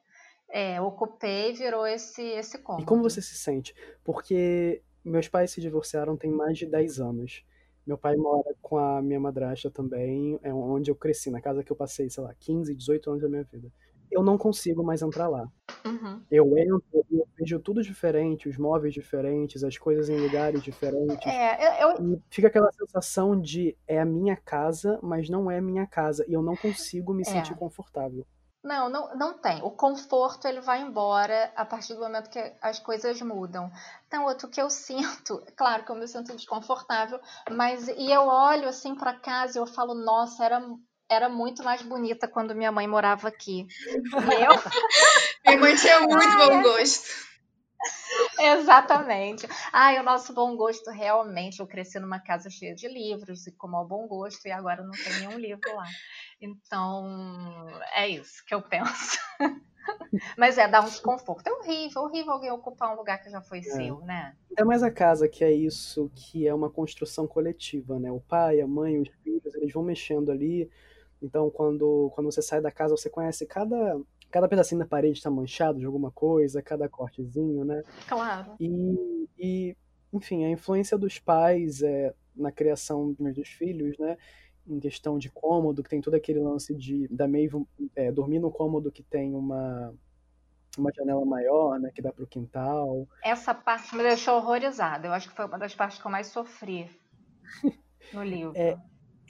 é, 0.51 0.81
ocupei 0.81 1.53
virou 1.53 1.87
esse, 1.87 2.21
esse 2.21 2.59
cômodo. 2.59 2.83
E 2.83 2.87
como 2.87 3.05
você 3.05 3.23
se 3.23 3.37
sente? 3.37 3.73
Porque 4.03 4.83
meus 5.05 5.29
pais 5.29 5.53
se 5.53 5.61
divorciaram 5.61 6.17
tem 6.17 6.33
mais 6.33 6.59
de 6.59 6.67
10 6.67 6.99
anos. 6.99 7.45
Meu 7.87 7.97
pai 7.97 8.17
mora 8.17 8.57
com 8.61 8.77
a 8.77 9.01
minha 9.01 9.21
madrasta 9.21 9.71
também, 9.71 10.37
é 10.43 10.53
onde 10.53 10.91
eu 10.91 10.97
cresci, 10.97 11.31
na 11.31 11.41
casa 11.41 11.63
que 11.63 11.71
eu 11.71 11.77
passei, 11.77 12.11
sei 12.11 12.25
lá, 12.25 12.35
15, 12.41 12.75
18 12.75 13.11
anos 13.11 13.23
da 13.23 13.29
minha 13.29 13.45
vida 13.45 13.73
eu 14.11 14.23
não 14.23 14.39
consigo 14.39 14.83
mais 14.83 15.03
entrar 15.03 15.29
lá. 15.29 15.49
Uhum. 15.85 16.23
Eu 16.31 16.59
entro 16.59 17.05
e 17.11 17.19
eu 17.19 17.29
vejo 17.39 17.59
tudo 17.61 17.83
diferente, 17.83 18.49
os 18.49 18.57
móveis 18.57 18.93
diferentes, 18.93 19.63
as 19.65 19.79
coisas 19.79 20.09
em 20.09 20.19
lugares 20.19 20.63
diferentes. 20.63 21.27
É, 21.27 21.83
eu, 21.83 21.91
eu... 21.91 22.15
E 22.15 22.23
fica 22.31 22.49
aquela 22.49 22.71
sensação 22.73 23.41
de 23.41 23.77
é 23.87 24.01
a 24.01 24.05
minha 24.05 24.37
casa, 24.37 24.99
mas 25.03 25.29
não 25.29 25.51
é 25.51 25.61
minha 25.61 25.87
casa. 25.87 26.25
E 26.29 26.33
eu 26.33 26.43
não 26.43 26.57
consigo 26.57 27.13
me 27.13 27.23
é. 27.23 27.25
sentir 27.25 27.55
confortável. 27.55 28.27
Não, 28.63 28.89
não, 28.89 29.17
não 29.17 29.39
tem. 29.39 29.63
O 29.63 29.71
conforto 29.71 30.47
ele 30.49 30.61
vai 30.61 30.83
embora 30.83 31.53
a 31.55 31.65
partir 31.65 31.95
do 31.95 32.01
momento 32.01 32.29
que 32.29 32.39
as 32.61 32.79
coisas 32.79 33.21
mudam. 33.23 33.71
Então, 34.07 34.25
outro 34.25 34.49
que 34.49 34.61
eu 34.61 34.69
sinto, 34.71 35.43
claro 35.57 35.85
que 35.85 35.93
eu 35.93 35.97
me 35.97 36.09
sinto 36.09 36.35
desconfortável, 36.35 37.21
mas 37.51 37.89
e 37.89 38.11
eu 38.11 38.23
olho 38.23 38.69
assim 38.69 38.95
para 38.95 39.19
casa 39.19 39.59
e 39.59 39.61
eu 39.61 39.67
falo, 39.67 39.95
nossa, 39.95 40.45
era 40.45 40.61
era 41.09 41.29
muito 41.29 41.65
mais 41.65 41.83
bonita 41.83 42.29
quando 42.29 42.55
minha 42.55 42.71
mãe 42.71 42.87
morava 42.87 43.29
aqui. 43.29 43.67
Eu... 43.87 44.53
minha 45.45 45.61
mãe 45.61 45.77
tinha 45.77 46.01
muito 46.01 46.23
Ai, 46.23 46.49
bom 46.49 46.63
gosto. 46.63 47.29
Exatamente. 48.39 49.47
Ai, 49.73 49.99
o 49.99 50.03
nosso 50.03 50.33
bom 50.35 50.57
gosto 50.57 50.91
realmente. 50.91 51.61
Eu 51.61 51.67
cresci 51.67 51.99
numa 51.99 52.21
casa 52.21 52.51
cheia 52.51 52.75
de 52.75 52.89
livros 52.89 53.47
e 53.47 53.53
com 53.53 53.69
mau 53.69 53.87
bom 53.87 54.07
gosto, 54.07 54.47
e 54.47 54.51
agora 54.51 54.83
não 54.83 54.93
tem 54.93 55.21
nenhum 55.21 55.39
livro 55.39 55.75
lá. 55.75 55.87
Então, 56.41 57.67
é 57.95 58.09
isso 58.09 58.45
que 58.47 58.55
eu 58.55 58.63
penso. 58.63 59.19
Mas 60.37 60.59
é, 60.59 60.69
dá 60.69 60.81
um 60.81 60.85
desconforto. 60.85 61.47
É 61.47 61.53
horrível, 61.53 62.03
horrível 62.03 62.33
alguém 62.33 62.51
ocupar 62.51 62.93
um 62.93 62.97
lugar 62.97 63.23
que 63.23 63.31
já 63.31 63.41
foi 63.41 63.59
é. 63.59 63.63
seu, 63.63 64.01
né? 64.01 64.37
Ainda 64.51 64.65
mais 64.65 64.83
a 64.83 64.91
casa, 64.91 65.29
que 65.29 65.43
é 65.43 65.53
isso, 65.53 66.11
que 66.15 66.47
é 66.47 66.55
uma 66.55 66.71
construção 66.71 67.27
coletiva, 67.27 67.99
né? 67.99 68.11
O 68.11 68.21
pai, 68.21 68.61
a 68.61 68.67
mãe, 68.67 69.01
os 69.01 69.09
filhos, 69.23 69.55
eles 69.55 69.73
vão 69.73 69.83
mexendo 69.83 70.31
ali. 70.31 70.71
Então, 71.23 71.51
quando, 71.51 72.11
quando 72.15 72.31
você 72.31 72.41
sai 72.41 72.61
da 72.61 72.71
casa, 72.71 72.97
você 72.97 73.11
conhece 73.11 73.47
cada, 73.47 74.01
cada 74.31 74.49
pedacinho 74.49 74.81
da 74.81 74.87
parede 74.87 75.19
está 75.19 75.31
manchado 75.31 75.79
de 75.79 75.87
alguma 75.87 76.11
coisa, 76.11 76.63
cada 76.63 76.89
cortezinho, 76.89 77.65
né? 77.65 77.83
Claro. 78.07 78.55
E, 78.61 79.29
e 79.39 79.77
enfim, 80.13 80.45
a 80.45 80.51
influência 80.51 80.97
dos 80.97 81.19
pais 81.19 81.83
é, 81.83 82.15
na 82.35 82.53
criação 82.53 83.13
dos 83.13 83.49
filhos, 83.49 83.99
né? 83.99 84.17
em 84.69 84.79
questão 84.79 85.19
de 85.19 85.31
cômodo, 85.31 85.83
que 85.83 85.89
tem 85.89 86.01
todo 86.01 86.15
aquele 86.15 86.41
lance 86.41 86.75
de 86.75 87.09
da 87.09 87.27
Maeve 87.27 87.65
é, 87.97 88.13
dormir 88.13 88.39
no 88.39 88.51
cômodo 88.51 88.93
que 88.93 89.03
tem 89.03 89.35
uma 89.35 89.95
uma 90.77 90.93
janela 90.93 91.25
maior, 91.25 91.79
né, 91.81 91.91
que 91.93 92.01
dá 92.01 92.13
para 92.13 92.23
o 92.23 92.27
quintal. 92.27 93.09
Essa 93.25 93.53
parte 93.53 93.97
me 93.97 94.03
deixou 94.03 94.37
horrorizada. 94.37 95.09
Eu 95.09 95.13
acho 95.13 95.29
que 95.29 95.35
foi 95.35 95.47
uma 95.47 95.59
das 95.59 95.75
partes 95.75 95.99
que 95.99 96.07
eu 96.07 96.11
mais 96.11 96.29
sofri 96.29 96.89
no 98.13 98.23
livro. 98.23 98.53
É, 98.55 98.79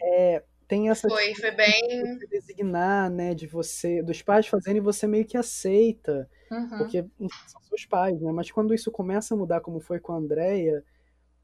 é, 0.03 0.45
tem 0.69 0.91
essa 0.91 1.09
foi, 1.09 1.35
foi 1.35 1.51
bem 1.51 2.19
de 2.19 2.27
designar, 2.27 3.11
né, 3.11 3.35
de 3.35 3.47
você, 3.47 4.03
dos 4.03 4.21
pais 4.21 4.47
fazerem 4.47 4.83
você 4.83 5.07
meio 5.07 5.25
que 5.25 5.39
aceita, 5.39 6.29
uhum. 6.51 6.69
porque 6.77 7.05
são 7.47 7.63
seus 7.63 7.87
pais, 7.87 8.21
né? 8.21 8.31
Mas 8.31 8.51
quando 8.51 8.75
isso 8.75 8.93
começa 8.93 9.35
a 9.35 9.37
mudar, 9.37 9.63
como 9.63 9.81
foi 9.81 9.99
com 9.99 10.13
a 10.13 10.17
Andrea, 10.17 10.85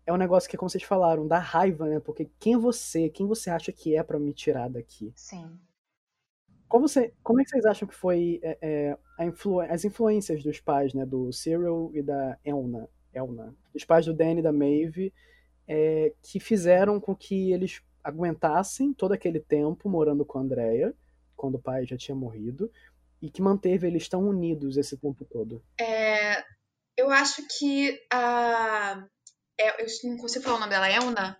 é 0.07 0.13
um 0.13 0.19
negócio 0.19 0.49
que, 0.49 0.59
como 0.59 0.69
vocês 0.69 0.83
falaram, 0.83 1.27
dá 1.27 1.39
raiva, 1.39 1.89
né? 1.89 2.01
Porque 2.01 2.29
quem 2.39 2.55
é 2.55 2.59
você, 2.59 3.09
quem 3.09 3.27
você 3.27 3.49
acha 3.49 3.73
que 3.73 3.97
é 3.97 4.03
para 4.03 4.19
me 4.19 4.35
tirar 4.35 4.69
daqui? 4.69 5.11
Sim. 5.17 5.59
Como, 6.69 6.87
você, 6.87 7.15
como 7.23 7.41
é 7.41 7.45
que 7.45 7.51
vocês 7.51 7.65
acham 7.65 7.89
que 7.89 7.95
foi 7.95 8.41
é, 8.43 8.99
é, 9.19 9.25
influ, 9.25 9.61
as 9.61 9.87
influências 9.87 10.43
dos 10.43 10.61
pais, 10.61 10.93
né? 10.93 11.07
Do 11.07 11.33
Cyril 11.33 11.91
e 11.95 12.03
da 12.03 12.39
Elna, 12.45 12.87
Elna 13.15 13.55
dos 13.73 13.85
pais 13.85 14.05
do 14.05 14.13
Danny 14.13 14.41
e 14.41 14.43
da 14.43 14.53
Maeve, 14.53 15.15
é, 15.67 16.13
que 16.21 16.39
fizeram 16.39 17.01
com 17.01 17.15
que 17.17 17.53
eles 17.53 17.81
aguentassem 18.05 18.93
todo 18.93 19.13
aquele 19.13 19.41
tempo 19.41 19.89
morando 19.89 20.25
com 20.25 20.39
a 20.39 20.43
Andrea, 20.43 20.95
quando 21.35 21.57
o 21.57 21.63
pai 21.63 21.87
já 21.87 21.97
tinha 21.97 22.15
morrido, 22.15 22.71
e 23.21 23.31
que 23.31 23.43
manteve 23.43 23.87
eles 23.87 24.09
tão 24.09 24.29
unidos 24.29 24.77
esse 24.77 24.97
tempo 24.99 25.25
todo? 25.25 25.65
É, 25.81 26.45
eu 26.97 27.11
acho 27.11 27.43
que 27.59 27.99
a 28.13 29.05
é, 29.59 29.83
eu 29.83 29.87
não 30.05 30.17
consigo 30.17 30.45
falar 30.45 30.57
o 30.57 30.61
nome 30.61 30.71
dela, 30.71 30.91
Elna? 30.91 31.39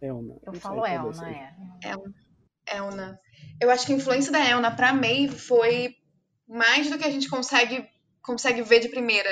Elna. 0.00 0.38
Eu 0.44 0.52
falo 0.54 0.84
Elna, 0.84 1.30
é. 1.30 1.88
Elna. 1.88 2.14
Elna. 2.66 3.20
Eu 3.60 3.70
acho 3.70 3.86
que 3.86 3.92
a 3.92 3.96
influência 3.96 4.30
da 4.30 4.44
Elna 4.44 4.74
pra 4.74 4.92
Maeve 4.92 5.38
foi 5.38 5.94
mais 6.46 6.90
do 6.90 6.98
que 6.98 7.04
a 7.04 7.10
gente 7.10 7.28
consegue, 7.28 7.88
consegue 8.22 8.62
ver 8.62 8.80
de 8.80 8.88
primeira. 8.88 9.30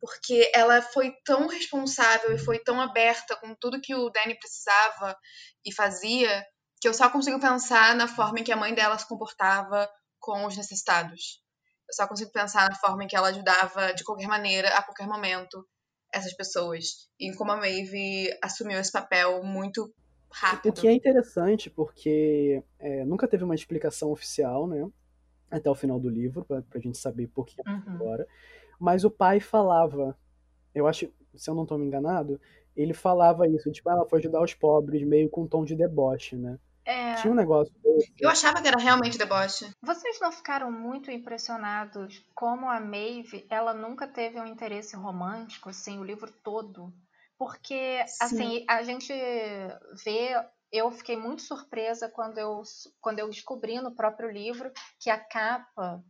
Porque 0.00 0.50
ela 0.54 0.80
foi 0.80 1.12
tão 1.24 1.46
responsável 1.46 2.32
e 2.34 2.38
foi 2.38 2.58
tão 2.58 2.80
aberta 2.80 3.36
com 3.36 3.54
tudo 3.54 3.80
que 3.80 3.94
o 3.94 4.08
Danny 4.10 4.38
precisava 4.38 5.16
e 5.64 5.72
fazia, 5.72 6.44
que 6.80 6.88
eu 6.88 6.94
só 6.94 7.10
consigo 7.10 7.38
pensar 7.38 7.94
na 7.94 8.08
forma 8.08 8.40
em 8.40 8.44
que 8.44 8.52
a 8.52 8.56
mãe 8.56 8.74
dela 8.74 8.98
se 8.98 9.06
comportava 9.06 9.88
com 10.18 10.46
os 10.46 10.56
necessitados. 10.56 11.42
Eu 11.88 11.94
só 11.94 12.06
consigo 12.06 12.30
pensar 12.32 12.68
na 12.68 12.76
forma 12.76 13.04
em 13.04 13.06
que 13.06 13.16
ela 13.16 13.28
ajudava 13.28 13.92
de 13.92 14.04
qualquer 14.04 14.28
maneira, 14.28 14.68
a 14.70 14.82
qualquer 14.82 15.06
momento, 15.06 15.66
essas 16.12 16.32
pessoas. 16.34 17.08
E 17.18 17.34
como 17.34 17.52
a 17.52 17.56
Maeve 17.56 18.30
assumiu 18.42 18.78
esse 18.78 18.92
papel 18.92 19.42
muito 19.42 19.92
rápido. 20.30 20.70
O 20.70 20.72
que 20.72 20.88
é 20.88 20.92
interessante, 20.92 21.68
porque 21.68 22.62
é, 22.78 23.04
nunca 23.04 23.26
teve 23.26 23.44
uma 23.44 23.54
explicação 23.54 24.10
oficial, 24.10 24.66
né? 24.66 24.88
Até 25.50 25.68
o 25.68 25.74
final 25.74 25.98
do 25.98 26.08
livro, 26.08 26.44
pra, 26.44 26.62
pra 26.62 26.80
gente 26.80 26.96
saber 26.96 27.26
por 27.28 27.44
que 27.44 27.60
uhum. 27.66 27.82
agora. 27.94 28.26
Mas 28.80 29.04
o 29.04 29.10
pai 29.10 29.38
falava, 29.40 30.16
eu 30.74 30.86
acho, 30.86 31.12
se 31.34 31.50
eu 31.50 31.54
não 31.54 31.66
tô 31.66 31.76
me 31.76 31.86
enganado, 31.86 32.40
ele 32.74 32.94
falava 32.94 33.46
isso, 33.46 33.70
tipo, 33.70 33.90
ela 33.90 34.08
foi 34.08 34.18
ajudar 34.20 34.42
os 34.42 34.54
pobres, 34.54 35.06
meio 35.06 35.28
com 35.28 35.42
um 35.42 35.46
tom 35.46 35.64
de 35.64 35.76
deboche, 35.76 36.36
né? 36.36 36.58
É... 36.84 37.14
Tinha 37.16 37.32
um 37.32 37.36
negócio. 37.36 37.72
Eu 38.18 38.30
achava 38.30 38.62
que 38.62 38.66
era 38.66 38.78
realmente 38.78 39.18
deboche. 39.18 39.70
Vocês 39.82 40.18
não 40.18 40.32
ficaram 40.32 40.72
muito 40.72 41.10
impressionados 41.10 42.24
como 42.34 42.68
a 42.68 42.80
Maeve, 42.80 43.46
ela 43.50 43.74
nunca 43.74 44.08
teve 44.08 44.40
um 44.40 44.46
interesse 44.46 44.96
romântico, 44.96 45.68
assim, 45.68 45.98
o 45.98 46.04
livro 46.04 46.32
todo? 46.42 46.90
Porque, 47.38 48.02
Sim. 48.06 48.24
assim, 48.24 48.64
a 48.66 48.82
gente 48.82 49.12
vê 50.04 50.34
eu 50.72 50.90
fiquei 50.92 51.16
muito 51.16 51.42
surpresa 51.42 52.08
quando 52.08 52.38
eu, 52.38 52.62
quando 53.00 53.18
eu 53.18 53.28
descobri 53.28 53.80
no 53.80 53.94
próprio 53.94 54.30
livro 54.30 54.70
que 55.00 55.10
a 55.10 55.18
capa 55.18 56.02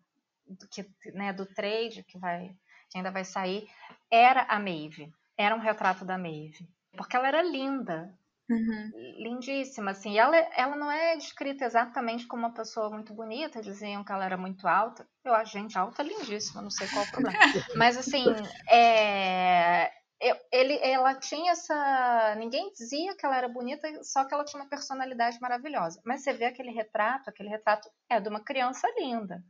que, 0.71 0.87
né, 1.13 1.33
do 1.33 1.47
trade 1.47 2.03
que, 2.05 2.19
vai, 2.19 2.55
que 2.91 2.99
ainda 2.99 3.11
vai 3.11 3.25
sair 3.25 3.69
era 4.11 4.43
a 4.43 4.59
Maeve, 4.59 5.13
era 5.37 5.55
um 5.55 5.61
retrato 5.61 6.05
da 6.05 6.19
Maeve. 6.19 6.69
Porque 6.97 7.17
ela 7.17 7.29
era 7.29 7.43
linda, 7.43 8.13
Uhum. 8.51 8.91
Lindíssima, 9.17 9.93
assim. 9.93 10.19
Ela, 10.19 10.37
ela 10.57 10.75
não 10.75 10.91
é 10.91 11.15
descrita 11.15 11.65
exatamente 11.65 12.27
como 12.27 12.45
uma 12.45 12.53
pessoa 12.53 12.91
muito 12.91 13.15
bonita, 13.15 13.63
diziam 13.63 14.03
que 14.03 14.11
ela 14.11 14.25
era 14.25 14.37
muito 14.37 14.67
alta. 14.67 15.07
Eu 15.25 15.33
acho 15.33 15.53
gente 15.53 15.79
alta 15.79 16.03
lindíssima, 16.03 16.61
não 16.61 16.71
sei 16.71 16.89
qual 16.89 17.05
o 17.05 17.11
problema. 17.13 17.39
Mas, 17.77 17.97
assim, 17.97 18.25
é, 18.69 19.93
eu, 20.21 20.37
ele, 20.53 20.79
ela 20.83 21.15
tinha 21.15 21.53
essa. 21.53 22.35
Ninguém 22.37 22.73
dizia 22.73 23.17
que 23.17 23.25
ela 23.25 23.37
era 23.37 23.49
bonita, 23.49 23.89
só 24.03 24.25
que 24.25 24.35
ela 24.35 24.45
tinha 24.45 24.61
uma 24.61 24.69
personalidade 24.69 25.41
maravilhosa. 25.41 26.01
Mas 26.05 26.23
você 26.23 26.33
vê 26.33 26.47
aquele 26.47 26.73
retrato, 26.73 27.31
aquele 27.31 27.49
retrato 27.49 27.89
é 28.09 28.19
de 28.19 28.29
uma 28.29 28.41
criança 28.41 28.89
linda, 28.99 29.45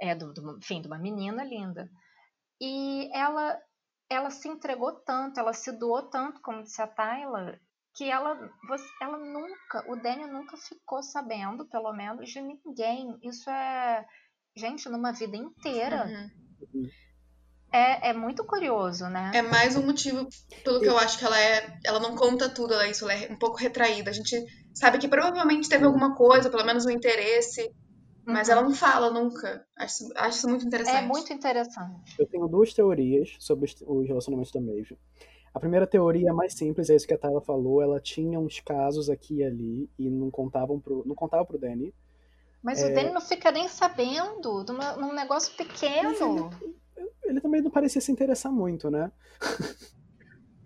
é 0.00 0.14
do, 0.14 0.32
do, 0.32 0.58
enfim, 0.58 0.80
de 0.80 0.86
uma 0.86 0.98
menina 0.98 1.44
linda. 1.44 1.88
E 2.60 3.10
ela, 3.12 3.58
ela 4.08 4.30
se 4.30 4.48
entregou 4.48 4.92
tanto, 4.92 5.40
ela 5.40 5.52
se 5.52 5.72
doou 5.72 6.02
tanto, 6.02 6.40
como 6.40 6.62
disse 6.62 6.80
a 6.80 6.86
Tayla, 6.86 7.58
que 7.94 8.10
ela, 8.10 8.38
ela 9.00 9.18
nunca, 9.18 9.84
o 9.88 9.96
Daniel 9.96 10.28
nunca 10.28 10.56
ficou 10.56 11.02
sabendo, 11.02 11.66
pelo 11.66 11.92
menos, 11.92 12.28
de 12.28 12.40
ninguém. 12.40 13.16
Isso 13.22 13.48
é, 13.48 14.04
gente, 14.56 14.88
numa 14.88 15.12
vida 15.12 15.36
inteira. 15.36 16.06
Uhum. 16.74 16.88
É, 17.72 18.10
é 18.10 18.12
muito 18.12 18.44
curioso, 18.44 19.08
né? 19.08 19.32
É 19.34 19.42
mais 19.42 19.76
um 19.76 19.84
motivo 19.84 20.28
pelo 20.62 20.80
que 20.80 20.86
eu 20.86 20.96
acho 20.96 21.18
que 21.18 21.24
ela 21.24 21.38
é. 21.38 21.76
Ela 21.84 21.98
não 21.98 22.14
conta 22.14 22.48
tudo, 22.48 22.72
ela 22.72 22.86
é 22.86 22.90
isso, 22.90 23.08
ela 23.08 23.20
é 23.20 23.32
um 23.32 23.36
pouco 23.36 23.56
retraída. 23.56 24.10
A 24.10 24.14
gente 24.14 24.44
sabe 24.72 24.98
que 24.98 25.08
provavelmente 25.08 25.68
teve 25.68 25.84
alguma 25.84 26.14
coisa, 26.14 26.48
pelo 26.50 26.64
menos 26.64 26.86
um 26.86 26.90
interesse, 26.90 27.68
mas 28.26 28.48
uhum. 28.48 28.52
ela 28.52 28.62
não 28.62 28.74
fala 28.74 29.10
nunca. 29.10 29.66
Acho, 29.76 30.04
acho 30.16 30.38
isso 30.38 30.48
muito 30.48 30.66
interessante. 30.66 30.96
É 30.96 31.06
muito 31.06 31.32
interessante. 31.32 32.14
Eu 32.18 32.26
tenho 32.26 32.48
duas 32.48 32.72
teorias 32.72 33.36
sobre 33.38 33.70
os 33.86 34.08
relacionamentos 34.08 34.52
da 34.52 34.60
Maeve. 34.60 34.98
A 35.52 35.60
primeira 35.60 35.86
teoria 35.86 36.30
é 36.30 36.32
mais 36.32 36.54
simples, 36.54 36.90
é 36.90 36.96
isso 36.96 37.06
que 37.06 37.14
a 37.14 37.18
Tayla 37.18 37.40
falou. 37.40 37.80
Ela 37.80 38.00
tinha 38.00 38.40
uns 38.40 38.58
casos 38.60 39.08
aqui 39.08 39.36
e 39.36 39.44
ali 39.44 39.90
e 39.98 40.10
não 40.10 40.30
contavam 40.30 40.80
pro, 40.80 41.04
não 41.06 41.14
contava 41.14 41.44
pro 41.44 41.58
Danny. 41.58 41.94
Mas 42.60 42.82
é... 42.82 42.90
o 42.90 42.94
Danny 42.94 43.10
não 43.10 43.20
fica 43.20 43.52
nem 43.52 43.68
sabendo 43.68 44.64
de 44.64 44.72
um 44.72 45.12
negócio 45.14 45.54
pequeno. 45.54 46.50
Ele, 46.96 47.10
ele, 47.24 47.40
também 47.40 47.60
não 47.60 47.70
parecia 47.70 48.00
se 48.00 48.10
interessar 48.10 48.50
muito, 48.50 48.90
né? 48.90 49.12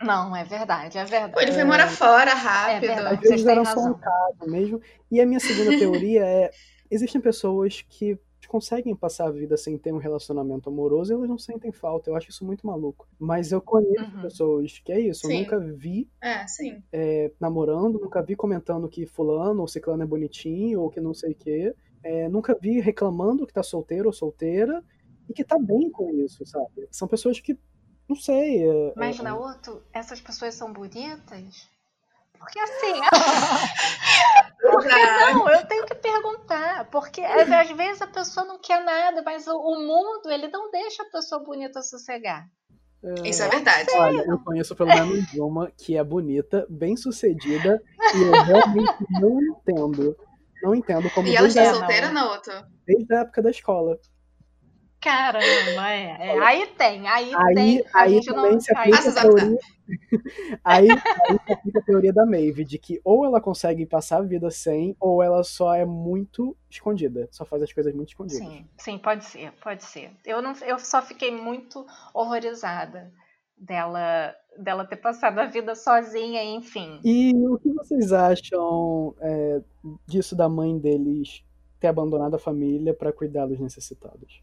Não, 0.01 0.35
é 0.35 0.45
verdade, 0.45 0.97
é 0.97 1.05
verdade. 1.05 1.43
Ele 1.43 1.53
foi 1.53 1.65
morar 1.65 1.89
fora 1.89 2.33
rápido. 2.33 2.93
É 2.93 3.09
Às 3.15 3.21
vezes 3.21 3.47
era 3.47 3.65
só 3.65 3.81
um 3.81 3.95
caso 3.95 4.47
mesmo. 4.47 4.81
E 5.11 5.21
a 5.21 5.27
minha 5.27 5.41
segunda 5.41 5.77
teoria 5.77 6.25
é: 6.25 6.51
existem 6.91 7.21
pessoas 7.21 7.83
que 7.83 8.19
conseguem 8.49 8.97
passar 8.97 9.27
a 9.27 9.31
vida 9.31 9.57
sem 9.57 9.77
ter 9.77 9.93
um 9.93 9.99
relacionamento 9.99 10.71
amoroso 10.71 11.13
e 11.13 11.15
elas 11.15 11.29
não 11.29 11.39
sentem 11.39 11.71
falta. 11.71 12.11
Eu 12.11 12.17
acho 12.17 12.31
isso 12.31 12.45
muito 12.45 12.67
maluco. 12.67 13.07
Mas 13.19 13.53
eu 13.53 13.61
conheço 13.61 14.17
uhum. 14.17 14.23
pessoas 14.23 14.79
que 14.79 14.91
é 14.91 15.01
isso. 15.01 15.27
Sim. 15.27 15.35
Eu 15.35 15.41
nunca 15.41 15.59
vi 15.59 16.09
é, 16.23 16.45
é, 16.93 17.33
namorando, 17.39 18.01
nunca 18.01 18.23
vi 18.23 18.35
comentando 18.35 18.89
que 18.89 19.07
fulano 19.07 19.61
ou 19.61 19.69
ciclano 19.69 20.03
é 20.03 20.07
bonitinho 20.07 20.81
ou 20.81 20.91
que 20.91 21.01
não 21.01 21.13
sei 21.13 21.33
o 21.33 21.35
quê. 21.35 21.75
É, 22.03 22.29
nunca 22.29 22.57
vi 22.59 22.81
reclamando 22.81 23.47
que 23.47 23.53
tá 23.53 23.63
solteiro 23.63 24.07
ou 24.07 24.13
solteira 24.13 24.83
e 25.29 25.35
que 25.35 25.45
tá 25.45 25.59
bem 25.59 25.91
com 25.91 26.11
isso, 26.15 26.47
sabe? 26.47 26.89
São 26.91 27.07
pessoas 27.07 27.39
que, 27.41 27.59
não 28.09 28.17
sei. 28.17 28.67
É, 28.67 28.93
Mas, 28.97 29.21
é, 29.21 29.33
outro 29.33 29.83
essas 29.93 30.21
pessoas 30.21 30.55
são 30.55 30.73
bonitas? 30.73 31.69
Porque 32.39 32.59
assim. 32.59 33.01
Porque 34.61 34.89
não, 34.89 35.49
eu 35.49 35.67
tenho 35.67 35.87
que 35.87 35.95
perguntar. 35.95 36.89
Porque 36.91 37.21
às 37.23 37.71
vezes 37.71 38.03
a 38.03 38.07
pessoa 38.07 38.47
não 38.47 38.59
quer 38.59 38.83
nada, 38.85 39.23
mas 39.25 39.47
o, 39.47 39.57
o 39.57 39.79
mundo 39.81 40.31
ele 40.31 40.49
não 40.49 40.71
deixa 40.71 41.03
a 41.03 41.11
pessoa 41.11 41.43
bonita 41.43 41.83
sossegar. 41.83 42.47
É, 43.03 43.29
Isso 43.29 43.43
é 43.43 43.49
verdade. 43.49 43.89
Olha, 43.95 44.25
eu 44.27 44.39
conheço 44.41 44.75
pelo 44.75 44.89
menos 44.89 45.33
uma 45.39 45.71
que 45.71 45.97
é 45.97 46.03
bonita, 46.03 46.67
bem 46.69 46.97
sucedida, 46.97 47.81
e 48.15 48.23
eu 48.23 48.33
realmente 48.45 49.07
não 49.11 49.41
entendo. 49.41 50.17
Não 50.63 50.75
entendo 50.75 51.09
como. 51.11 51.29
E 51.29 51.37
ela 51.37 51.47
está 51.47 51.73
solteira, 51.73 52.11
não? 52.11 52.41
Desde 52.85 53.15
a 53.15 53.21
época 53.21 53.43
da 53.43 53.51
escola. 53.51 53.97
Caramba, 55.01 55.91
é, 55.91 56.17
é. 56.21 56.39
Aí 56.41 56.67
tem, 56.77 57.07
aí, 57.07 57.33
aí 57.33 57.55
tem. 57.55 57.85
Aí 57.95 58.25
também 58.25 58.53
não... 58.53 58.61
se 58.61 58.77
aplica 58.77 59.09
a 59.09 59.13
teoria... 59.13 59.59
aí, 60.65 60.91
aí 60.91 61.39
se 61.47 61.53
aplica 61.53 61.79
a 61.79 61.83
teoria 61.83 62.13
da 62.13 62.27
Maeve, 62.27 62.65
de 62.65 62.79
que 62.79 63.01
ou 63.05 63.25
ela 63.25 63.41
consegue 63.41 63.87
passar 63.87 64.19
a 64.19 64.23
vida 64.23 64.51
sem, 64.51 64.97
ou 64.99 65.23
ela 65.23 65.45
só 65.45 65.73
é 65.73 65.85
muito 65.85 66.57
escondida. 66.69 67.29
Só 67.31 67.45
faz 67.45 67.63
as 67.63 67.73
coisas 67.73 67.95
muito 67.95 68.09
escondidas. 68.09 68.47
Sim, 68.47 68.67
sim, 68.77 68.99
pode 68.99 69.25
ser, 69.25 69.53
pode 69.63 69.85
ser. 69.85 70.11
Eu, 70.27 70.43
não, 70.43 70.53
eu 70.67 70.79
só 70.81 71.01
fiquei 71.01 71.31
muito 71.31 71.87
horrorizada 72.13 73.13
dela 73.57 74.35
dela 74.59 74.85
ter 74.85 74.97
passado 74.97 75.39
a 75.39 75.47
vida 75.47 75.77
sozinha, 75.77 76.43
enfim. 76.43 77.01
E 77.05 77.33
o 77.47 77.59
que 77.59 77.73
vocês 77.73 78.13
acham 78.13 79.15
é, 79.21 79.63
disso 80.05 80.35
da 80.35 80.49
mãe 80.49 80.77
deles 80.77 81.45
ter 81.79 81.87
abandonado 81.87 82.35
a 82.35 82.39
família 82.41 82.93
para 82.93 83.13
cuidar 83.13 83.47
dos 83.47 83.61
necessitados? 83.61 84.43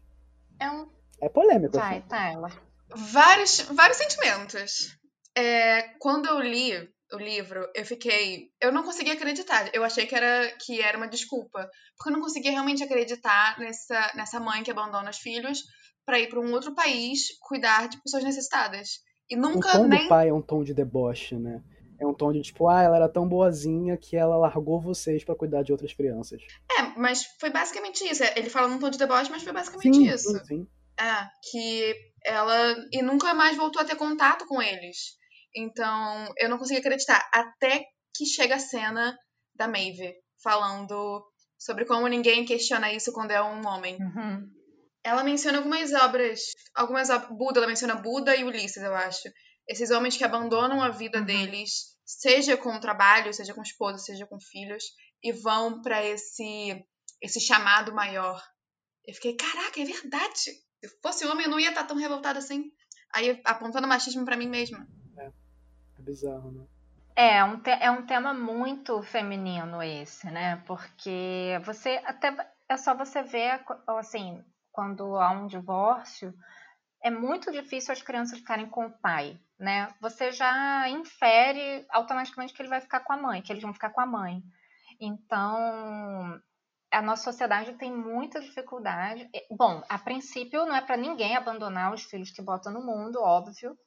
É 0.60 0.70
um. 0.70 0.88
É 1.20 1.28
polêmico. 1.28 1.76
Vai, 1.76 1.98
assim. 1.98 2.08
tá, 2.08 2.30
ela. 2.30 2.50
Vários, 2.94 3.60
vários 3.60 3.98
sentimentos. 3.98 4.96
É, 5.36 5.82
quando 5.98 6.26
eu 6.26 6.40
li 6.40 6.72
o 7.12 7.18
livro, 7.18 7.68
eu 7.74 7.84
fiquei. 7.84 8.50
Eu 8.60 8.72
não 8.72 8.82
conseguia 8.82 9.14
acreditar. 9.14 9.70
Eu 9.74 9.84
achei 9.84 10.06
que 10.06 10.14
era, 10.14 10.50
que 10.60 10.80
era 10.80 10.96
uma 10.96 11.08
desculpa. 11.08 11.68
Porque 11.96 12.10
eu 12.10 12.12
não 12.12 12.20
conseguia 12.20 12.50
realmente 12.50 12.82
acreditar 12.82 13.58
nessa, 13.58 14.12
nessa 14.14 14.40
mãe 14.40 14.62
que 14.62 14.70
abandona 14.70 15.10
os 15.10 15.18
filhos 15.18 15.62
para 16.04 16.18
ir 16.20 16.28
para 16.28 16.40
um 16.40 16.52
outro 16.52 16.74
país 16.74 17.36
cuidar 17.40 17.88
de 17.88 18.00
pessoas 18.02 18.24
necessitadas. 18.24 19.00
E 19.28 19.36
nunca 19.36 19.70
o 19.70 19.72
tom 19.72 19.88
nem... 19.88 20.02
do 20.04 20.08
pai 20.08 20.28
é 20.28 20.32
um 20.32 20.42
tom 20.42 20.62
de 20.62 20.72
deboche, 20.72 21.36
né? 21.36 21.62
É 21.98 22.06
um 22.06 22.14
tom 22.14 22.32
de 22.32 22.42
tipo, 22.42 22.68
ah, 22.68 22.82
ela 22.82 22.96
era 22.96 23.08
tão 23.08 23.28
boazinha 23.28 23.96
que 23.96 24.16
ela 24.16 24.36
largou 24.36 24.80
vocês 24.80 25.24
para 25.24 25.34
cuidar 25.34 25.62
de 25.62 25.72
outras 25.72 25.92
crianças. 25.92 26.42
É, 26.78 26.82
mas 26.98 27.24
foi 27.40 27.50
basicamente 27.50 28.04
isso. 28.04 28.22
Ele 28.36 28.50
fala 28.50 28.68
num 28.68 28.78
tom 28.78 28.90
de 28.90 28.98
deboche, 28.98 29.30
mas 29.30 29.42
foi 29.42 29.52
basicamente 29.52 29.96
sim, 29.96 30.08
isso. 30.08 30.30
Sim, 30.30 30.44
sim. 30.44 30.68
É, 30.98 31.28
que 31.50 31.94
ela. 32.24 32.76
E 32.92 33.02
nunca 33.02 33.32
mais 33.34 33.56
voltou 33.56 33.80
a 33.80 33.84
ter 33.84 33.96
contato 33.96 34.46
com 34.46 34.60
eles. 34.60 35.16
Então, 35.54 36.32
eu 36.38 36.48
não 36.50 36.58
consegui 36.58 36.80
acreditar. 36.80 37.26
Até 37.32 37.84
que 38.14 38.26
chega 38.26 38.56
a 38.56 38.58
cena 38.58 39.16
da 39.54 39.66
Maeve 39.66 40.14
falando 40.42 41.24
sobre 41.58 41.86
como 41.86 42.06
ninguém 42.08 42.44
questiona 42.44 42.92
isso 42.92 43.12
quando 43.12 43.30
é 43.30 43.42
um 43.42 43.66
homem. 43.66 43.96
Uhum. 44.00 44.46
Ela 45.02 45.24
menciona 45.24 45.58
algumas 45.58 45.92
obras. 45.92 46.40
Algumas 46.74 47.08
Buda, 47.30 47.60
ela 47.60 47.66
menciona 47.66 47.94
Buda 47.94 48.36
e 48.36 48.44
Ulisses, 48.44 48.82
eu 48.82 48.94
acho 48.94 49.28
esses 49.68 49.90
homens 49.90 50.16
que 50.16 50.24
abandonam 50.24 50.82
a 50.82 50.90
vida 50.90 51.18
uhum. 51.18 51.24
deles, 51.24 51.96
seja 52.04 52.56
com 52.56 52.74
o 52.74 52.80
trabalho, 52.80 53.32
seja 53.32 53.54
com 53.54 53.62
esposa, 53.62 53.98
seja 53.98 54.26
com 54.26 54.38
filhos, 54.40 54.84
e 55.22 55.32
vão 55.32 55.82
para 55.82 56.04
esse 56.04 56.84
esse 57.20 57.40
chamado 57.40 57.94
maior. 57.94 58.42
Eu 59.06 59.14
fiquei, 59.14 59.34
caraca, 59.34 59.80
é 59.80 59.84
verdade. 59.84 60.34
Se 60.34 61.00
fosse 61.02 61.26
homem, 61.26 61.46
eu 61.46 61.50
não 61.50 61.60
ia 61.60 61.70
estar 61.70 61.84
tão 61.84 61.96
revoltada 61.96 62.38
assim. 62.38 62.70
Aí 63.14 63.40
apontando 63.44 63.88
machismo 63.88 64.24
para 64.24 64.36
mim 64.36 64.48
mesma. 64.48 64.86
É, 65.16 65.26
é 65.98 66.02
bizarro, 66.02 66.50
né? 66.52 66.66
É, 67.14 67.42
um 67.42 67.62
é 67.64 67.90
um 67.90 68.04
tema 68.04 68.34
muito 68.34 69.02
feminino 69.02 69.82
esse, 69.82 70.26
né? 70.30 70.62
Porque 70.66 71.58
você 71.64 72.00
até 72.04 72.36
é 72.68 72.76
só 72.76 72.94
você 72.94 73.22
ver 73.22 73.64
assim, 73.86 74.44
quando 74.70 75.16
há 75.16 75.30
um 75.30 75.46
divórcio, 75.46 76.34
é 77.06 77.10
muito 77.10 77.52
difícil 77.52 77.92
as 77.92 78.02
crianças 78.02 78.40
ficarem 78.40 78.66
com 78.66 78.86
o 78.86 78.90
pai, 78.90 79.38
né? 79.56 79.94
Você 80.00 80.32
já 80.32 80.88
infere 80.88 81.86
automaticamente 81.88 82.52
que 82.52 82.60
ele 82.60 82.68
vai 82.68 82.80
ficar 82.80 82.98
com 82.98 83.12
a 83.12 83.16
mãe, 83.16 83.40
que 83.40 83.52
eles 83.52 83.62
vão 83.62 83.72
ficar 83.72 83.90
com 83.90 84.00
a 84.00 84.06
mãe. 84.06 84.42
Então, 85.00 86.42
a 86.90 87.00
nossa 87.02 87.22
sociedade 87.22 87.74
tem 87.74 87.92
muita 87.92 88.40
dificuldade. 88.40 89.30
Bom, 89.52 89.84
a 89.88 89.96
princípio 89.96 90.66
não 90.66 90.74
é 90.74 90.80
para 90.80 90.96
ninguém 90.96 91.36
abandonar 91.36 91.94
os 91.94 92.02
filhos 92.02 92.32
que 92.32 92.42
botam 92.42 92.72
no 92.72 92.84
mundo, 92.84 93.22
óbvio. 93.22 93.78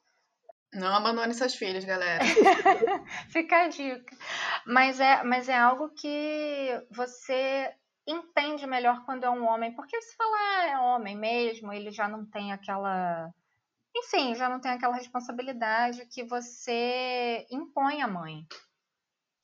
Não 0.71 0.95
abandone 0.95 1.33
seus 1.33 1.55
filhos, 1.55 1.83
galera. 1.83 2.23
Fica 3.27 3.63
a 3.63 3.67
dica. 3.67 4.15
Mas 4.65 4.97
é, 5.01 5.23
mas 5.23 5.49
é 5.49 5.57
algo 5.57 5.89
que 5.89 6.87
você 6.89 7.69
entende 8.07 8.65
melhor 8.65 9.05
quando 9.05 9.23
é 9.23 9.29
um 9.29 9.45
homem, 9.45 9.73
porque 9.73 10.01
se 10.01 10.15
falar 10.15 10.67
é 10.67 10.77
homem 10.79 11.17
mesmo, 11.17 11.71
ele 11.71 11.91
já 11.91 12.07
não 12.07 12.25
tem 12.25 12.51
aquela. 12.51 13.31
Enfim, 13.95 14.35
já 14.35 14.47
não 14.47 14.59
tem 14.59 14.71
aquela 14.71 14.95
responsabilidade 14.95 16.05
que 16.07 16.23
você 16.23 17.45
impõe 17.51 18.01
à 18.01 18.07
mãe 18.07 18.45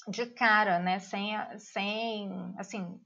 de 0.07 0.27
cara, 0.27 0.79
né? 0.79 0.99
Sem, 0.99 1.35
sem 1.57 2.53
assim, 2.57 2.99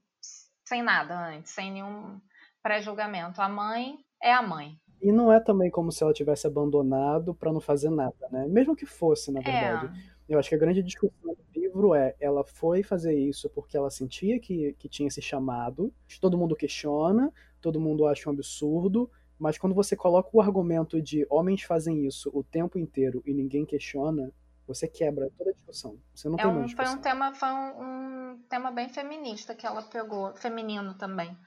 sem 0.66 0.82
nada 0.82 1.18
antes, 1.18 1.52
sem 1.52 1.72
nenhum 1.72 2.20
pré-julgamento. 2.62 3.42
A 3.42 3.50
mãe 3.50 3.98
é 4.22 4.34
a 4.34 4.42
mãe. 4.42 4.78
E 5.02 5.12
não 5.12 5.32
é 5.32 5.40
também 5.40 5.72
como 5.72 5.92
se 5.92 6.04
ela 6.04 6.14
tivesse 6.14 6.46
abandonado 6.46 7.34
para 7.34 7.54
não 7.54 7.62
fazer 7.62 7.90
nada, 7.90 8.28
né? 8.32 8.46
Mesmo 8.50 8.76
que 8.76 8.86
fosse, 8.86 9.32
na 9.32 9.40
É. 9.40 9.90
Eu 10.30 10.38
acho 10.40 10.48
que 10.50 10.56
a 10.56 10.60
grande 10.60 10.84
discussão 10.84 11.34
do 11.34 11.60
livro 11.60 11.96
é, 11.96 12.16
ela 12.20 12.44
foi 12.46 12.84
fazer 12.84 13.14
isso 13.18 13.50
porque 13.50 13.76
ela 13.76 13.90
sentia 13.90 14.40
que, 14.40 14.74
que 14.74 14.88
tinha 14.88 15.08
esse 15.08 15.22
chamado, 15.22 15.92
todo 16.22 16.38
mundo 16.38 16.56
questiona, 16.56 17.34
todo 17.60 17.80
mundo 17.82 18.06
acha 18.06 18.30
um 18.30 18.34
absurdo, 18.34 19.10
mas 19.40 19.58
quando 19.58 19.74
você 19.74 19.96
coloca 19.96 20.30
o 20.32 20.40
argumento 20.42 21.02
de 21.02 21.26
homens 21.30 21.64
fazem 21.64 22.06
isso 22.06 22.30
o 22.34 22.44
tempo 22.44 22.78
inteiro 22.78 23.24
e 23.26 23.34
ninguém 23.34 23.66
questiona, 23.66 24.32
você 24.68 24.88
quebra 24.88 25.32
toda 25.38 25.50
a 25.50 25.54
discussão. 25.54 26.00
Você 26.14 26.30
não 26.30 26.38
É 26.38 26.46
tem 26.46 26.52
um, 26.52 26.54
mais 26.54 26.72
foi 26.74 26.88
um 26.88 26.98
discussão. 26.98 27.02
tema, 27.02 27.34
foi 27.36 27.50
um, 27.50 28.34
um 28.34 28.44
tema 28.50 28.72
bem 28.72 28.90
feminista 28.90 29.56
que 29.56 29.66
ela 29.66 29.84
pegou, 29.84 30.36
feminino 30.36 30.98
também, 30.98 31.38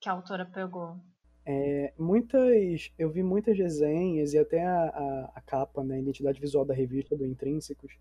que 0.00 0.08
a 0.08 0.12
autora 0.12 0.46
pegou. 0.46 0.96
É, 1.46 1.92
muitas, 1.98 2.90
eu 2.98 3.10
vi 3.10 3.22
muitas 3.22 3.56
resenhas 3.58 4.32
e 4.32 4.38
até 4.38 4.64
a, 4.64 4.84
a, 4.88 5.32
a 5.34 5.40
capa, 5.42 5.84
né, 5.84 5.96
a 5.96 5.98
identidade 5.98 6.40
visual 6.40 6.64
da 6.64 6.72
revista 6.72 7.14
do 7.16 7.26
Intrínsecos, 7.26 7.98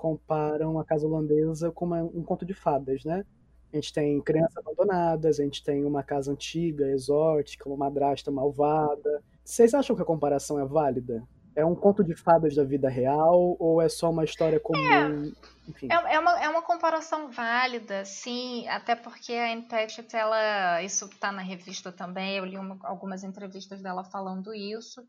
comparam 0.00 0.78
a 0.78 0.84
casa 0.84 1.06
holandesa 1.06 1.70
com 1.70 1.84
uma- 1.84 2.02
um 2.02 2.22
conto 2.22 2.46
de 2.46 2.54
fadas, 2.54 3.04
né? 3.04 3.22
A 3.70 3.76
gente 3.76 3.92
tem 3.92 4.18
crianças 4.22 4.56
abandonadas, 4.56 5.38
a 5.38 5.44
gente 5.44 5.62
tem 5.62 5.84
uma 5.84 6.02
casa 6.02 6.32
antiga, 6.32 6.88
exótica, 6.88 7.68
uma 7.68 7.76
madrasta 7.76 8.30
malvada. 8.30 9.22
Vocês 9.44 9.74
acham 9.74 9.94
que 9.94 10.00
a 10.00 10.06
comparação 10.06 10.58
é 10.58 10.64
válida? 10.64 11.22
É 11.54 11.64
um 11.66 11.74
conto 11.74 12.02
de 12.02 12.14
fadas 12.14 12.54
da 12.54 12.64
vida 12.64 12.88
real 12.88 13.56
ou 13.58 13.82
é 13.82 13.88
só 13.90 14.08
uma 14.10 14.24
história 14.24 14.58
comum? 14.58 15.30
Enfim. 15.68 15.88
É, 15.92 16.14
é 16.14 16.18
uma, 16.18 16.42
é 16.44 16.48
uma 16.48 16.62
comparação 16.62 17.30
válida, 17.30 18.02
sim, 18.06 18.66
até 18.68 18.96
porque 18.96 19.34
a 19.34 19.52
Anne 19.52 19.66
ela, 20.14 20.82
isso 20.82 21.04
está 21.04 21.30
na 21.30 21.42
revista 21.42 21.92
também, 21.92 22.38
eu 22.38 22.46
li 22.46 22.56
uma- 22.56 22.78
algumas 22.84 23.22
entrevistas 23.22 23.82
dela 23.82 24.02
falando 24.02 24.54
isso, 24.54 25.04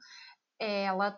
ela 0.60 1.18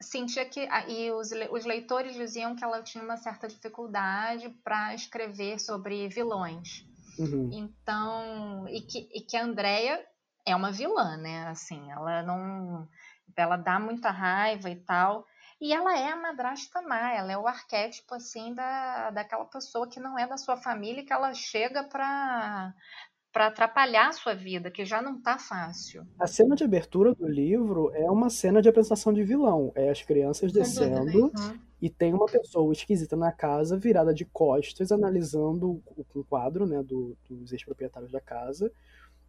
sentia 0.00 0.44
que, 0.44 0.68
e 0.88 1.10
os, 1.10 1.30
os 1.50 1.64
leitores 1.64 2.14
diziam 2.14 2.54
que 2.54 2.62
ela 2.62 2.82
tinha 2.82 3.02
uma 3.02 3.16
certa 3.16 3.48
dificuldade 3.48 4.48
para 4.62 4.94
escrever 4.94 5.58
sobre 5.58 6.08
vilões. 6.08 6.84
Uhum. 7.18 7.50
Então, 7.52 8.68
e 8.68 8.80
que, 8.82 9.08
e 9.12 9.20
que 9.22 9.36
a 9.36 9.44
Andrea 9.44 10.06
é 10.44 10.54
uma 10.54 10.70
vilã, 10.70 11.16
né? 11.16 11.46
Assim, 11.48 11.90
ela 11.90 12.22
não. 12.22 12.88
Ela 13.36 13.56
dá 13.56 13.78
muita 13.78 14.10
raiva 14.10 14.70
e 14.70 14.76
tal. 14.76 15.26
E 15.60 15.72
ela 15.72 15.98
é 15.98 16.12
a 16.12 16.16
madrasta 16.16 16.82
má, 16.82 17.12
ela 17.12 17.32
é 17.32 17.38
o 17.38 17.46
arquétipo, 17.46 18.14
assim, 18.14 18.52
da, 18.54 19.10
daquela 19.10 19.46
pessoa 19.46 19.88
que 19.88 19.98
não 19.98 20.18
é 20.18 20.26
da 20.26 20.36
sua 20.36 20.56
família 20.58 21.00
e 21.00 21.04
que 21.04 21.12
ela 21.12 21.32
chega 21.32 21.82
pra, 21.82 22.74
pra 23.36 23.48
atrapalhar 23.48 24.08
a 24.08 24.12
sua 24.12 24.34
vida, 24.34 24.70
que 24.70 24.82
já 24.86 25.02
não 25.02 25.20
tá 25.20 25.38
fácil. 25.38 26.06
A 26.18 26.26
cena 26.26 26.56
de 26.56 26.64
abertura 26.64 27.14
do 27.14 27.28
livro 27.28 27.90
é 27.94 28.10
uma 28.10 28.30
cena 28.30 28.62
de 28.62 28.68
apresentação 28.70 29.12
de 29.12 29.22
vilão. 29.22 29.70
É 29.74 29.90
as 29.90 30.00
crianças 30.00 30.50
descendo 30.50 31.24
Uhum. 31.26 31.58
e 31.82 31.90
tem 31.90 32.14
uma 32.14 32.24
pessoa 32.24 32.72
esquisita 32.72 33.14
na 33.14 33.30
casa, 33.30 33.76
virada 33.76 34.14
de 34.14 34.24
costas, 34.24 34.90
analisando 34.90 35.82
o, 35.86 36.06
o 36.14 36.24
quadro 36.24 36.64
né, 36.66 36.82
do- 36.82 37.14
dos 37.28 37.52
ex-proprietários 37.52 38.10
da 38.10 38.22
casa. 38.22 38.72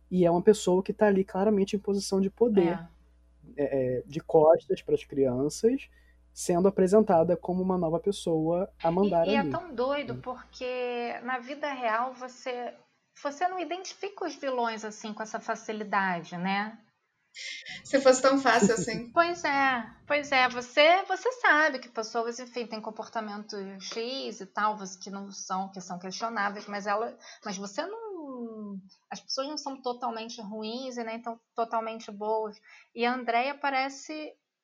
E 0.10 0.26
é 0.26 0.32
uma 0.32 0.42
pessoa 0.42 0.82
que 0.82 0.94
está 0.94 1.08
ali 1.08 1.26
claramente 1.26 1.76
em 1.76 1.80
posição 1.80 2.22
de 2.22 2.30
poder, 2.30 2.80
É. 3.58 3.98
é, 3.98 4.04
de 4.06 4.22
costas 4.22 4.82
para 4.82 4.96
as 4.96 5.04
crianças, 5.04 5.90
sendo 6.34 6.70
apresentada 6.70 7.36
como 7.36 7.62
uma 7.62 7.78
nova 7.78 8.00
pessoa 8.00 8.70
a 8.82 8.90
mandar 8.90 9.28
E, 9.28 9.32
e 9.32 9.36
é 9.36 9.40
ali. 9.40 9.50
tão 9.52 9.76
doido 9.76 10.16
porque 10.16 11.14
na 11.24 11.40
vida 11.40 11.70
real 11.74 12.14
você 12.14 12.74
você 13.22 13.48
não 13.48 13.60
identifica 13.60 14.26
os 14.26 14.36
vilões 14.36 14.84
assim 14.86 15.14
com 15.14 15.24
essa 15.24 15.40
facilidade, 15.40 16.38
né? 16.38 16.78
Se 17.84 18.02
fosse 18.02 18.22
tão 18.22 18.40
fácil 18.40 18.74
assim. 18.74 19.12
Pois 19.14 19.44
é, 19.44 19.84
pois 20.06 20.32
é. 20.32 20.50
Você 20.50 21.04
você 21.04 21.32
sabe 21.34 21.80
que 21.80 21.90
pessoas, 21.90 22.40
enfim, 22.40 22.66
têm 22.66 22.82
comportamento 22.82 23.56
X 23.80 24.42
e 24.42 24.46
tal, 24.46 24.78
que 25.02 25.10
não 25.10 25.32
são 25.32 25.70
que 25.72 25.82
são 25.82 26.00
questionáveis, 26.00 26.68
mas 26.68 26.88
ela, 26.88 27.18
mas 27.46 27.58
você 27.58 27.86
não, 27.86 28.80
as 29.10 29.20
pessoas 29.20 29.48
não 29.48 29.58
são 29.58 29.82
totalmente 29.82 30.42
ruins 30.42 30.98
e 30.98 31.04
nem 31.04 31.22
tão 31.22 31.40
totalmente 31.56 32.12
boas. 32.12 32.60
E 32.94 33.06
a 33.06 33.14
Andrea 33.14 33.56
parece, 33.56 34.14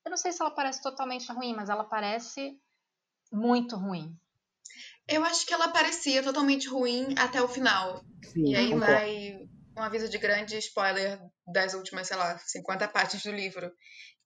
eu 0.05 0.09
não 0.09 0.17
sei 0.17 0.31
se 0.31 0.41
ela 0.41 0.51
parece 0.51 0.81
totalmente 0.81 1.31
ruim, 1.31 1.55
mas 1.55 1.69
ela 1.69 1.83
parece 1.83 2.59
muito 3.31 3.75
ruim. 3.75 4.17
Eu 5.07 5.23
acho 5.23 5.45
que 5.45 5.53
ela 5.53 5.69
parecia 5.69 6.23
totalmente 6.23 6.67
ruim 6.67 7.13
até 7.17 7.41
o 7.41 7.47
final. 7.47 8.03
Sim, 8.31 8.51
E 8.51 8.55
aí 8.55 8.69
concordo. 8.69 8.93
vai. 8.93 9.37
um 9.77 9.81
aviso 9.81 10.07
de 10.09 10.17
grande 10.17 10.57
spoiler 10.57 11.19
das 11.51 11.73
últimas, 11.73 12.07
sei 12.07 12.17
lá, 12.17 12.37
50 12.37 12.87
páginas 12.87 13.23
do 13.23 13.31
livro, 13.31 13.71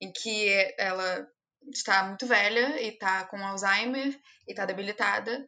em 0.02 0.12
que 0.12 0.50
ela 0.78 1.28
está 1.74 2.04
muito 2.04 2.28
velha 2.28 2.80
e 2.82 2.90
está 2.90 3.26
com 3.26 3.38
Alzheimer 3.38 4.18
e 4.48 4.52
está 4.52 4.66
debilitada. 4.66 5.48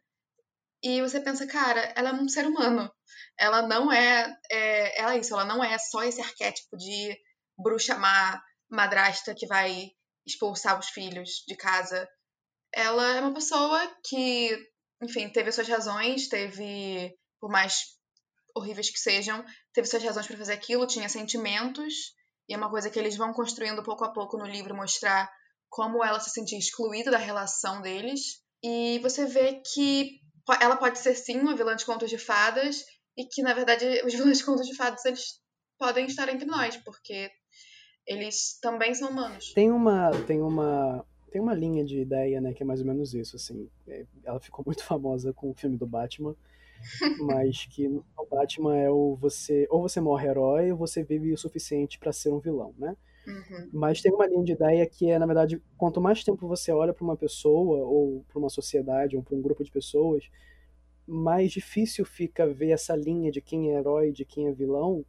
E 0.82 1.00
você 1.02 1.20
pensa, 1.20 1.46
cara, 1.46 1.92
ela 1.94 2.08
é 2.10 2.12
um 2.12 2.28
ser 2.28 2.46
humano. 2.46 2.90
Ela 3.38 3.62
não 3.62 3.92
é, 3.92 4.34
é, 4.50 5.00
ela 5.00 5.14
é 5.14 5.18
isso, 5.18 5.34
ela 5.34 5.44
não 5.44 5.62
é 5.62 5.78
só 5.78 6.02
esse 6.02 6.20
arquétipo 6.20 6.76
de 6.76 7.16
bruxa 7.58 7.96
má, 7.96 8.42
madrasta 8.70 9.34
que 9.34 9.46
vai 9.46 9.90
expulsar 10.26 10.78
os 10.78 10.88
filhos 10.88 11.44
de 11.46 11.54
casa. 11.56 12.08
Ela 12.74 13.16
é 13.16 13.20
uma 13.20 13.34
pessoa 13.34 13.80
que, 14.06 14.56
enfim, 15.02 15.28
teve 15.30 15.50
suas 15.52 15.68
razões, 15.68 16.28
teve, 16.28 17.14
por 17.40 17.50
mais 17.50 17.98
horríveis 18.54 18.90
que 18.90 18.98
sejam, 18.98 19.44
teve 19.72 19.86
suas 19.86 20.02
razões 20.02 20.26
para 20.26 20.36
fazer 20.36 20.52
aquilo, 20.52 20.86
tinha 20.86 21.08
sentimentos, 21.08 21.94
e 22.48 22.54
é 22.54 22.56
uma 22.56 22.70
coisa 22.70 22.90
que 22.90 22.98
eles 22.98 23.16
vão 23.16 23.32
construindo 23.32 23.82
pouco 23.82 24.04
a 24.04 24.12
pouco 24.12 24.36
no 24.36 24.46
livro, 24.46 24.74
mostrar 24.74 25.30
como 25.68 26.04
ela 26.04 26.18
se 26.18 26.30
sentia 26.30 26.58
excluída 26.58 27.10
da 27.10 27.18
relação 27.18 27.80
deles. 27.80 28.42
E 28.62 28.98
você 28.98 29.24
vê 29.24 29.62
que 29.72 30.18
ela 30.60 30.76
pode 30.76 30.98
ser 30.98 31.14
sim 31.14 31.38
uma 31.38 31.56
vilã 31.56 31.76
de 31.76 31.86
contos 31.86 32.10
de 32.10 32.18
fadas, 32.18 32.84
e 33.16 33.24
que 33.24 33.42
na 33.42 33.54
verdade 33.54 33.84
os 34.04 34.12
vilões 34.12 34.38
de 34.38 34.44
contos 34.44 34.66
de 34.66 34.76
fadas 34.76 35.04
eles 35.04 35.40
podem 35.78 36.06
estar 36.06 36.28
entre 36.28 36.44
nós, 36.44 36.76
porque 36.78 37.30
eles 38.06 38.58
também 38.60 38.94
são 38.94 39.10
humanos. 39.10 39.52
Tem 39.54 39.70
uma, 39.70 40.10
tem 40.26 40.42
uma, 40.42 41.06
tem 41.30 41.40
uma 41.40 41.54
linha 41.54 41.84
de 41.84 42.00
ideia, 42.00 42.40
né, 42.40 42.52
que 42.52 42.62
é 42.62 42.66
mais 42.66 42.80
ou 42.80 42.86
menos 42.86 43.14
isso, 43.14 43.36
assim. 43.36 43.68
É, 43.86 44.04
ela 44.24 44.40
ficou 44.40 44.64
muito 44.66 44.84
famosa 44.84 45.32
com 45.32 45.50
o 45.50 45.54
filme 45.54 45.76
do 45.76 45.86
Batman, 45.86 46.34
mas 47.20 47.66
que 47.66 47.88
no 47.88 48.04
Batman 48.30 48.76
é 48.76 48.90
o 48.90 49.16
você 49.16 49.66
ou 49.70 49.82
você 49.82 50.00
morre 50.00 50.28
herói 50.28 50.72
ou 50.72 50.78
você 50.78 51.02
vive 51.02 51.32
o 51.32 51.38
suficiente 51.38 51.98
para 51.98 52.12
ser 52.12 52.30
um 52.30 52.38
vilão, 52.38 52.74
né? 52.78 52.96
Uhum. 53.26 53.68
Mas 53.72 54.00
tem 54.00 54.12
uma 54.12 54.26
linha 54.26 54.44
de 54.44 54.52
ideia 54.52 54.86
que 54.86 55.10
é, 55.10 55.18
na 55.18 55.26
verdade, 55.26 55.62
quanto 55.76 56.00
mais 56.00 56.24
tempo 56.24 56.48
você 56.48 56.72
olha 56.72 56.92
para 56.92 57.04
uma 57.04 57.16
pessoa 57.16 57.84
ou 57.86 58.24
para 58.28 58.38
uma 58.38 58.48
sociedade 58.48 59.16
ou 59.16 59.22
para 59.22 59.36
um 59.36 59.42
grupo 59.42 59.62
de 59.62 59.70
pessoas, 59.70 60.30
mais 61.06 61.52
difícil 61.52 62.04
fica 62.04 62.46
ver 62.46 62.70
essa 62.70 62.96
linha 62.96 63.30
de 63.30 63.40
quem 63.40 63.70
é 63.70 63.78
herói, 63.78 64.10
de 64.10 64.24
quem 64.24 64.48
é 64.48 64.52
vilão, 64.52 65.04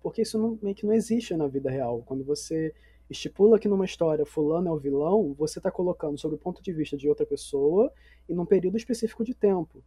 porque 0.00 0.22
isso 0.22 0.38
não, 0.38 0.58
meio 0.62 0.74
que 0.74 0.86
não 0.86 0.92
existe 0.92 1.36
na 1.36 1.46
vida 1.46 1.70
real. 1.70 2.02
Quando 2.04 2.24
você 2.24 2.74
estipula 3.08 3.58
que 3.58 3.68
numa 3.68 3.84
história 3.84 4.26
fulano 4.26 4.68
é 4.68 4.72
o 4.72 4.78
vilão, 4.78 5.34
você 5.34 5.58
está 5.58 5.70
colocando 5.70 6.18
sobre 6.18 6.36
o 6.36 6.38
ponto 6.38 6.62
de 6.62 6.72
vista 6.72 6.96
de 6.96 7.08
outra 7.08 7.24
pessoa 7.24 7.92
e 8.28 8.34
num 8.34 8.44
período 8.44 8.76
específico 8.76 9.24
de 9.24 9.34
tempo. 9.34 9.82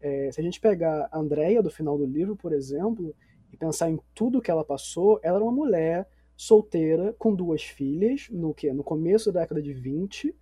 É, 0.00 0.30
se 0.32 0.40
a 0.40 0.44
gente 0.44 0.60
pegar 0.60 1.08
a 1.10 1.18
Andrea 1.18 1.62
do 1.62 1.70
final 1.70 1.96
do 1.98 2.06
livro, 2.06 2.36
por 2.36 2.52
exemplo, 2.52 3.14
e 3.52 3.56
pensar 3.56 3.90
em 3.90 3.98
tudo 4.14 4.40
que 4.40 4.50
ela 4.50 4.64
passou, 4.64 5.18
ela 5.22 5.36
era 5.36 5.44
uma 5.44 5.52
mulher 5.52 6.08
solteira 6.36 7.14
com 7.18 7.34
duas 7.34 7.62
filhas, 7.62 8.28
no 8.30 8.52
que 8.52 8.70
no 8.72 8.84
começo 8.84 9.32
da 9.32 9.40
década 9.40 9.62
de 9.62 9.72
20, 9.72 10.34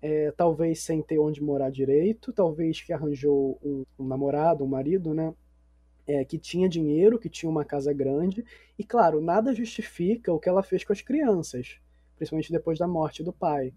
é, 0.00 0.30
talvez 0.32 0.80
sem 0.80 1.02
ter 1.02 1.18
onde 1.18 1.42
morar 1.42 1.70
direito, 1.70 2.32
talvez 2.32 2.80
que 2.80 2.92
arranjou 2.92 3.58
um, 3.62 3.84
um 3.98 4.06
namorado, 4.06 4.64
um 4.64 4.68
marido, 4.68 5.12
né? 5.14 5.34
É, 6.06 6.24
que 6.24 6.36
tinha 6.36 6.68
dinheiro, 6.68 7.18
que 7.18 7.28
tinha 7.28 7.48
uma 7.48 7.64
casa 7.64 7.92
grande, 7.92 8.44
e 8.76 8.82
claro, 8.82 9.20
nada 9.20 9.54
justifica 9.54 10.32
o 10.32 10.38
que 10.38 10.48
ela 10.48 10.62
fez 10.62 10.82
com 10.82 10.92
as 10.92 11.00
crianças, 11.00 11.78
principalmente 12.16 12.50
depois 12.50 12.78
da 12.78 12.88
morte 12.88 13.22
do 13.22 13.32
pai 13.32 13.72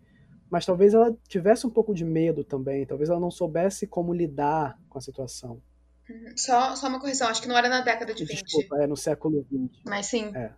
mas 0.50 0.66
talvez 0.66 0.94
ela 0.94 1.16
tivesse 1.28 1.66
um 1.66 1.70
pouco 1.70 1.94
de 1.94 2.06
medo 2.06 2.44
também, 2.44 2.86
talvez 2.86 3.10
ela 3.10 3.20
não 3.20 3.32
soubesse 3.32 3.88
como 3.88 4.14
lidar 4.14 4.80
com 4.90 4.98
a 4.98 5.02
situação. 5.02 5.62
Uhum. 6.10 6.38
Só, 6.38 6.76
só 6.76 6.88
uma 6.88 7.00
correção, 7.00 7.28
acho 7.28 7.42
que 7.42 7.48
não 7.48 7.58
era 7.58 7.68
na 7.68 7.82
década 7.82 8.14
de 8.14 8.26
Desculpa, 8.26 8.76
20. 8.76 8.84
é 8.84 8.88
no 8.88 8.96
século 8.96 9.44
XX. 9.44 9.82
Mas 9.86 10.06
sim. 10.06 10.32
É. 10.36 10.54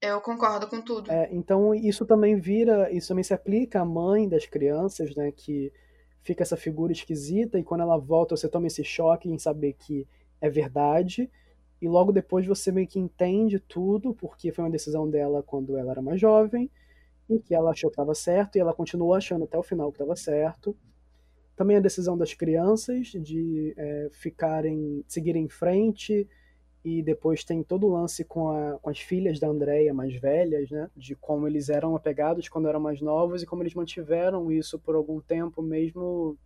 Eu 0.00 0.20
concordo 0.20 0.66
com 0.66 0.82
tudo. 0.82 1.12
É, 1.12 1.28
então 1.32 1.72
isso 1.72 2.04
também 2.04 2.34
vira, 2.36 2.90
isso 2.90 3.08
também 3.08 3.22
se 3.22 3.32
aplica 3.32 3.80
à 3.80 3.84
mãe 3.84 4.28
das 4.28 4.46
crianças, 4.46 5.14
né, 5.14 5.30
que 5.30 5.72
fica 6.22 6.42
essa 6.42 6.56
figura 6.56 6.92
esquisita 6.92 7.58
e 7.58 7.64
quando 7.64 7.82
ela 7.82 7.96
volta 7.96 8.36
você 8.36 8.48
toma 8.48 8.66
esse 8.66 8.82
choque 8.82 9.28
em 9.28 9.38
saber 9.38 9.74
que 9.74 10.06
é 10.42 10.50
verdade 10.50 11.30
e 11.80 11.88
logo 11.88 12.12
depois 12.12 12.44
você 12.46 12.70
meio 12.70 12.86
que 12.86 12.98
entende 12.98 13.58
tudo 13.58 14.12
porque 14.12 14.52
foi 14.52 14.64
uma 14.64 14.70
decisão 14.70 15.08
dela 15.08 15.42
quando 15.42 15.78
ela 15.78 15.92
era 15.92 16.02
mais 16.02 16.20
jovem 16.20 16.70
em 17.30 17.38
que 17.38 17.54
ela 17.54 17.70
achou 17.70 17.88
que 17.88 17.94
estava 17.94 18.14
certo 18.14 18.56
e 18.56 18.60
ela 18.60 18.74
continuou 18.74 19.14
achando 19.14 19.44
até 19.44 19.56
o 19.56 19.62
final 19.62 19.90
que 19.90 19.96
estava 19.96 20.16
certo. 20.16 20.76
Também 21.56 21.76
a 21.76 21.80
decisão 21.80 22.18
das 22.18 22.34
crianças 22.34 23.06
de 23.06 23.72
é, 23.76 24.08
ficarem, 24.12 25.04
seguirem 25.06 25.44
em 25.44 25.48
frente 25.48 26.28
e 26.84 27.02
depois 27.02 27.44
tem 27.44 27.62
todo 27.62 27.86
o 27.86 27.92
lance 27.92 28.24
com, 28.24 28.50
a, 28.50 28.78
com 28.80 28.90
as 28.90 28.98
filhas 28.98 29.38
da 29.38 29.46
Andrea 29.46 29.94
mais 29.94 30.14
velhas, 30.16 30.70
né? 30.70 30.90
De 30.96 31.14
como 31.14 31.46
eles 31.46 31.68
eram 31.68 31.94
apegados 31.94 32.48
quando 32.48 32.68
eram 32.68 32.80
mais 32.80 33.00
novos 33.00 33.42
e 33.42 33.46
como 33.46 33.62
eles 33.62 33.74
mantiveram 33.74 34.50
isso 34.50 34.78
por 34.78 34.96
algum 34.96 35.20
tempo, 35.20 35.62
mesmo 35.62 36.36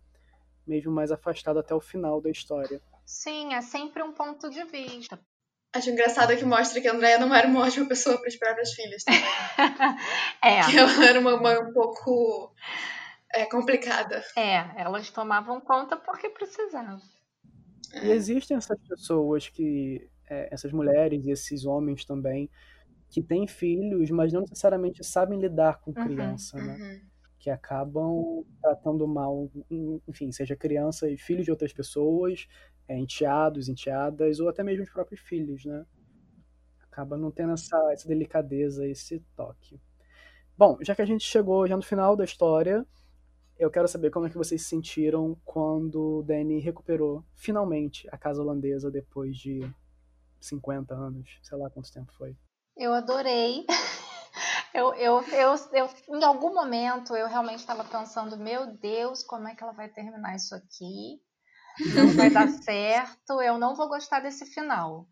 mesmo 0.65 0.91
mais 0.91 1.11
afastado 1.11 1.59
até 1.59 1.73
o 1.73 1.79
final 1.79 2.21
da 2.21 2.29
história. 2.29 2.81
Sim, 3.07 3.53
é 3.53 3.61
sempre 3.61 4.03
um 4.03 4.11
ponto 4.11 4.49
de 4.49 4.61
vista. 4.65 5.17
Acho 5.73 5.89
engraçado 5.89 6.35
que 6.35 6.43
mostra 6.43 6.81
que 6.81 6.89
a 6.89 6.93
Andrea 6.93 7.17
não 7.17 7.33
era 7.33 7.47
uma 7.47 7.61
ótima 7.65 7.87
pessoa 7.87 8.17
para 8.17 8.27
as 8.27 8.35
próprias 8.35 8.73
filhas 8.73 9.03
também. 9.05 9.21
é. 10.43 10.61
Que 10.69 10.77
ela 10.77 11.05
era 11.05 11.17
uma 11.17 11.37
mãe 11.37 11.57
um 11.57 11.71
pouco 11.71 12.53
é, 13.33 13.45
complicada. 13.45 14.21
É, 14.35 14.81
elas 14.81 15.09
tomavam 15.09 15.61
conta 15.61 15.95
porque 15.95 16.29
precisavam. 16.29 16.99
E 18.03 18.11
existem 18.11 18.57
essas 18.57 18.77
pessoas 18.85 19.47
que. 19.47 20.09
É, 20.29 20.53
essas 20.53 20.73
mulheres 20.73 21.25
e 21.25 21.31
esses 21.31 21.63
homens 21.63 22.03
também 22.03 22.49
que 23.09 23.23
têm 23.23 23.47
filhos, 23.47 24.11
mas 24.11 24.33
não 24.33 24.41
necessariamente 24.41 25.01
sabem 25.01 25.39
lidar 25.39 25.79
com 25.79 25.91
uhum, 25.91 26.05
criança, 26.05 26.57
uhum, 26.57 26.65
né? 26.65 26.77
Uhum. 26.77 27.01
Que 27.39 27.49
acabam 27.49 28.45
tratando 28.61 29.07
mal, 29.07 29.49
enfim, 30.05 30.29
seja 30.33 30.53
criança 30.53 31.09
e 31.09 31.17
filhos 31.17 31.45
de 31.45 31.51
outras 31.51 31.71
pessoas, 31.71 32.45
é, 32.87 32.97
enteados, 32.97 33.67
enteadas, 33.67 34.39
ou 34.39 34.49
até 34.49 34.63
mesmo 34.63 34.83
os 34.83 34.89
próprios 34.89 35.19
filhos, 35.21 35.65
né? 35.65 35.85
Acaba 36.83 37.17
não 37.17 37.31
tendo 37.31 37.53
essa, 37.53 37.77
essa 37.91 38.07
delicadeza, 38.07 38.87
esse 38.87 39.19
toque. 39.35 39.79
Bom, 40.57 40.77
já 40.81 40.95
que 40.95 41.01
a 41.01 41.05
gente 41.05 41.23
chegou 41.23 41.67
já 41.67 41.75
no 41.75 41.83
final 41.83 42.15
da 42.15 42.23
história, 42.23 42.85
eu 43.59 43.69
quero 43.69 43.87
saber 43.87 44.09
como 44.09 44.25
é 44.25 44.29
que 44.29 44.37
vocês 44.37 44.61
se 44.61 44.69
sentiram 44.69 45.37
quando 45.43 46.23
Danny 46.23 46.59
recuperou 46.59 47.23
finalmente 47.35 48.07
a 48.11 48.17
casa 48.17 48.41
holandesa 48.41 48.89
depois 48.89 49.37
de 49.37 49.59
50 50.39 50.95
anos, 50.95 51.39
sei 51.41 51.57
lá 51.57 51.69
quanto 51.69 51.91
tempo 51.91 52.11
foi. 52.13 52.35
Eu 52.75 52.93
adorei. 52.93 53.65
Eu, 54.73 54.93
eu, 54.93 55.23
eu, 55.29 55.55
eu, 55.73 55.89
em 56.09 56.23
algum 56.23 56.53
momento 56.53 57.15
eu 57.15 57.27
realmente 57.27 57.59
estava 57.59 57.83
pensando, 57.83 58.37
meu 58.37 58.77
Deus, 58.77 59.23
como 59.23 59.47
é 59.47 59.55
que 59.55 59.63
ela 59.63 59.71
vai 59.71 59.89
terminar 59.89 60.35
isso 60.35 60.53
aqui? 60.53 61.19
Não 61.93 62.07
vai 62.15 62.29
dar 62.29 62.47
certo, 62.63 63.41
eu 63.41 63.57
não 63.57 63.75
vou 63.75 63.87
gostar 63.87 64.19
desse 64.19 64.45
final. 64.45 65.07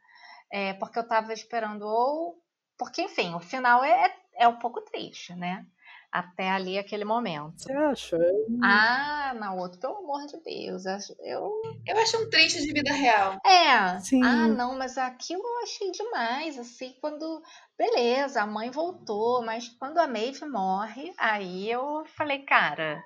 É, 0.51 0.73
porque 0.73 0.99
eu 0.99 1.03
estava 1.03 1.33
esperando 1.33 1.83
ou. 1.83 2.41
Porque, 2.77 3.01
enfim, 3.01 3.33
o 3.33 3.39
final 3.39 3.83
é, 3.83 4.13
é 4.35 4.47
um 4.47 4.57
pouco 4.59 4.81
triste, 4.81 5.33
né? 5.33 5.65
Até 6.11 6.49
ali 6.49 6.77
aquele 6.77 7.03
momento. 7.03 7.53
Você 7.57 7.73
acha? 7.73 8.17
Ah, 8.63 9.33
na 9.35 9.53
outra, 9.53 9.79
pelo 9.79 9.97
amor 9.97 10.25
de 10.27 10.41
Deus. 10.43 10.85
Eu, 11.19 11.51
eu 11.85 11.97
acho 11.97 12.21
um 12.21 12.29
triste 12.29 12.61
de 12.61 12.71
vida 12.71 12.93
real. 12.93 13.37
É. 13.45 13.99
Sim. 13.99 14.23
Ah, 14.23 14.47
não, 14.47 14.77
mas 14.77 14.97
aquilo 14.97 15.41
eu 15.43 15.63
achei 15.63 15.91
demais. 15.91 16.57
Assim, 16.57 16.95
quando. 17.01 17.43
Beleza, 17.77 18.41
a 18.41 18.47
mãe 18.47 18.71
voltou, 18.71 19.43
mas 19.43 19.67
quando 19.67 19.97
a 19.97 20.07
Maeve 20.07 20.45
morre, 20.45 21.13
aí 21.17 21.69
eu 21.69 22.05
falei, 22.05 22.39
cara, 22.43 23.03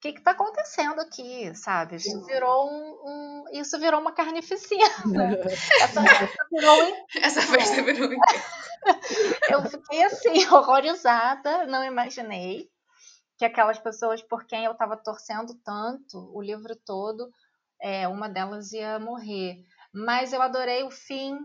que 0.00 0.08
está 0.08 0.30
acontecendo 0.30 1.00
aqui, 1.00 1.54
sabe? 1.54 1.96
Isso 1.96 2.24
virou 2.24 2.70
um, 2.70 3.00
um, 3.04 3.44
isso 3.52 3.78
virou 3.78 4.00
uma 4.00 4.12
carnificina. 4.12 4.82
Essa 5.82 6.02
festa 6.02 6.46
virou 6.50 6.82
um 6.82 7.06
Essa 7.16 7.42
festa 7.42 7.82
virou 7.82 8.08
um 8.08 8.16
Eu 9.50 9.62
fiquei 9.68 10.02
assim 10.04 10.46
horrorizada, 10.48 11.66
não 11.66 11.84
imaginei 11.84 12.70
que 13.36 13.44
aquelas 13.44 13.78
pessoas 13.78 14.22
por 14.22 14.46
quem 14.46 14.64
eu 14.64 14.72
estava 14.72 14.96
torcendo 14.96 15.54
tanto 15.64 16.30
o 16.34 16.42
livro 16.42 16.74
todo, 16.84 17.30
é, 17.80 18.08
uma 18.08 18.28
delas 18.28 18.72
ia 18.72 18.98
morrer. 18.98 19.56
Mas 19.92 20.32
eu 20.32 20.40
adorei 20.40 20.82
o 20.82 20.90
fim 20.90 21.38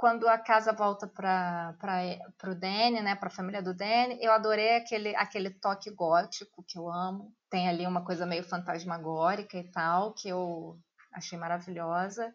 quando 0.00 0.26
a 0.26 0.38
casa 0.38 0.72
volta 0.72 1.06
para 1.06 1.76
o 2.46 2.54
Danny, 2.54 3.02
né, 3.02 3.14
para 3.14 3.28
a 3.28 3.30
família 3.30 3.62
do 3.62 3.74
Danny, 3.74 4.18
eu 4.22 4.32
adorei 4.32 4.76
aquele, 4.76 5.14
aquele 5.14 5.50
toque 5.50 5.90
gótico 5.90 6.64
que 6.66 6.78
eu 6.78 6.90
amo. 6.90 7.34
Tem 7.50 7.68
ali 7.68 7.86
uma 7.86 8.02
coisa 8.02 8.24
meio 8.24 8.42
fantasmagórica 8.42 9.58
e 9.58 9.70
tal, 9.70 10.14
que 10.14 10.26
eu 10.26 10.80
achei 11.12 11.38
maravilhosa. 11.38 12.34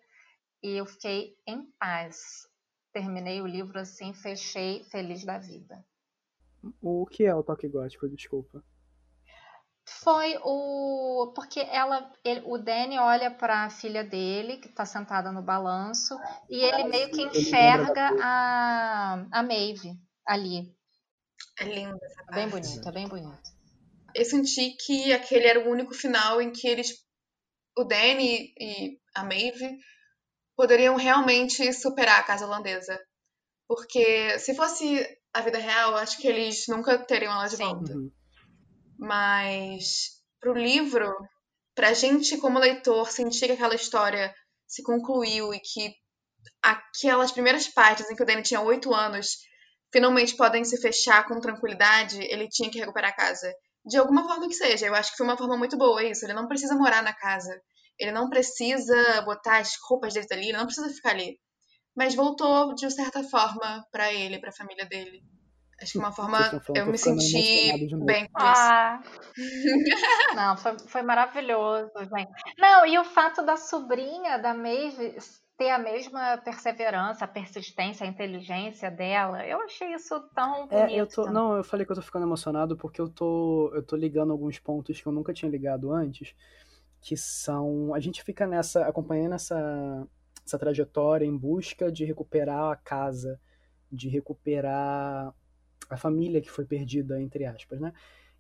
E 0.62 0.78
eu 0.78 0.86
fiquei 0.86 1.36
em 1.48 1.66
paz. 1.80 2.48
Terminei 2.94 3.42
o 3.42 3.48
livro 3.48 3.80
assim, 3.80 4.14
fechei 4.14 4.84
feliz 4.84 5.26
da 5.26 5.40
vida. 5.40 5.84
O 6.80 7.04
que 7.08 7.26
é 7.26 7.34
o 7.34 7.42
toque 7.42 7.68
gótico? 7.68 8.08
Desculpa. 8.08 8.64
Foi 9.88 10.38
o 10.44 11.32
porque 11.36 11.60
ela 11.60 12.12
ele, 12.24 12.42
o 12.46 12.58
Danny 12.58 12.98
olha 12.98 13.30
para 13.30 13.66
a 13.66 13.70
filha 13.70 14.04
dele 14.04 14.58
que 14.58 14.68
está 14.68 14.86
sentada 14.86 15.32
no 15.32 15.44
balanço 15.44 16.18
e 16.50 16.58
ele 16.62 16.82
ah, 16.82 16.88
meio 16.88 17.12
que 17.12 17.22
enxerga 17.22 18.10
a 18.20 19.28
a 19.32 19.44
Maeve 19.44 19.94
ali. 20.26 20.76
É 21.60 21.66
linda 21.66 21.98
essa 22.02 22.24
parte. 22.26 22.36
Bem 22.36 22.50
bonito, 22.50 22.90
é 22.90 22.92
bem 22.92 23.08
bonito. 23.08 23.56
Eu 24.14 24.26
senti 24.26 24.72
que 24.72 25.14
aquele 25.14 25.46
era 25.48 25.60
o 25.60 25.72
único 25.72 25.94
final 25.94 26.42
em 26.42 26.52
que 26.52 26.68
eles 26.68 27.06
o 27.78 27.84
Danny 27.84 28.54
e 28.58 29.00
a 29.14 29.24
Maeve 29.24 29.78
poderiam 30.56 30.96
realmente 30.96 31.72
superar 31.74 32.20
a 32.20 32.24
casa 32.24 32.46
holandesa. 32.46 33.00
Porque 33.68 34.40
se 34.40 34.56
fosse 34.56 35.06
a 35.34 35.42
vida 35.42 35.58
real, 35.58 35.96
acho 35.96 36.18
que 36.20 36.28
eles 36.28 36.66
nunca 36.68 36.98
teriam 37.00 37.34
ela 37.34 37.48
de 37.48 37.58
Sim. 37.58 37.64
volta. 37.64 37.94
Uhum. 37.94 38.12
Mas 38.98 40.12
pro 40.40 40.54
livro, 40.54 41.14
pra 41.74 41.94
gente 41.94 42.38
como 42.38 42.60
leitor 42.60 43.10
sentir 43.12 43.48
que 43.48 43.54
aquela 43.54 43.76
história 43.76 44.34
se 44.68 44.84
concluiu 44.84 45.54
e 45.54 45.60
que 45.60 45.94
aquelas 46.62 47.32
primeiras 47.32 47.68
partes 47.68 48.10
em 48.10 48.16
que 48.16 48.24
o 48.24 48.26
Danny 48.26 48.42
tinha 48.42 48.62
oito 48.62 48.94
anos 48.94 49.38
finalmente 49.92 50.36
podem 50.36 50.64
se 50.64 50.80
fechar 50.82 51.28
com 51.28 51.40
tranquilidade, 51.40 52.20
ele 52.22 52.50
tinha 52.50 52.70
que 52.70 52.80
recuperar 52.80 53.12
a 53.12 53.16
casa. 53.16 53.54
De 53.86 53.98
alguma 53.98 54.24
forma 54.28 54.48
que 54.48 54.54
seja. 54.54 54.88
Eu 54.88 54.96
acho 54.96 55.12
que 55.12 55.18
foi 55.18 55.26
uma 55.26 55.38
forma 55.38 55.56
muito 55.56 55.78
boa 55.78 56.04
isso. 56.04 56.26
Ele 56.26 56.34
não 56.34 56.48
precisa 56.48 56.76
morar 56.76 57.04
na 57.04 57.14
casa. 57.14 57.62
Ele 58.00 58.12
não 58.12 58.30
precisa 58.30 59.22
botar 59.22 59.60
as 59.60 59.74
roupas 59.88 60.14
dele 60.14 60.28
ali, 60.32 60.50
ele 60.50 60.58
não 60.58 60.66
precisa 60.66 60.90
ficar 60.90 61.12
ali. 61.12 61.40
Mas 61.96 62.14
voltou 62.14 62.74
de 62.76 62.90
certa 62.92 63.24
forma 63.24 63.86
para 63.92 64.12
ele, 64.12 64.40
para 64.40 64.50
a 64.50 64.54
família 64.54 64.86
dele. 64.86 65.24
Acho 65.82 65.92
que 65.94 65.98
uma 65.98 66.12
forma 66.12 66.40
eu 66.74 66.86
me 66.86 66.98
senti 66.98 67.86
bem 68.06 68.28
com 68.30 68.42
ah. 68.42 69.02
Não, 70.36 70.56
foi, 70.56 70.80
foi 70.80 71.02
maravilhoso, 71.02 71.92
gente. 72.00 72.32
Não, 72.58 72.86
e 72.86 72.98
o 72.98 73.04
fato 73.04 73.42
da 73.42 73.58
sobrinha 73.58 74.38
da 74.38 74.54
Maeve 74.54 75.18
ter 75.58 75.70
a 75.70 75.80
mesma 75.80 76.38
perseverança, 76.38 77.26
a 77.26 77.28
persistência, 77.28 78.06
a 78.06 78.10
inteligência 78.10 78.92
dela. 78.92 79.46
Eu 79.46 79.62
achei 79.62 79.94
isso 79.94 80.20
tão 80.34 80.68
bonito. 80.68 80.92
É, 80.92 80.96
eu 80.96 81.08
tô, 81.08 81.26
não, 81.30 81.58
eu 81.58 81.64
falei 81.64 81.86
que 81.86 81.92
eu 81.92 81.96
tô 81.96 82.02
ficando 82.02 82.26
emocionado 82.26 82.78
porque 82.78 83.00
eu 83.00 83.10
tô, 83.10 83.72
eu 83.74 83.84
tô 83.84 83.96
ligando 83.96 84.32
alguns 84.32 84.60
pontos 84.60 85.00
que 85.00 85.08
eu 85.08 85.12
nunca 85.14 85.34
tinha 85.34 85.50
ligado 85.50 85.92
antes 85.92 86.36
que 87.02 87.16
são. 87.16 87.94
A 87.94 88.00
gente 88.00 88.24
fica 88.24 88.48
nessa. 88.48 88.86
acompanhando 88.86 89.36
essa, 89.36 90.08
essa 90.46 90.58
trajetória 90.58 91.26
em 91.26 91.38
busca 91.38 91.92
de 91.92 92.04
recuperar 92.04 92.72
a 92.72 92.76
casa, 92.76 93.40
de 93.92 94.10
recuperar 94.10 95.34
a 95.90 95.98
família 95.98 96.42
que 96.42 96.52
foi 96.52 96.66
perdida, 96.66 97.22
entre 97.22 97.46
aspas, 97.46 97.80
né? 97.80 97.94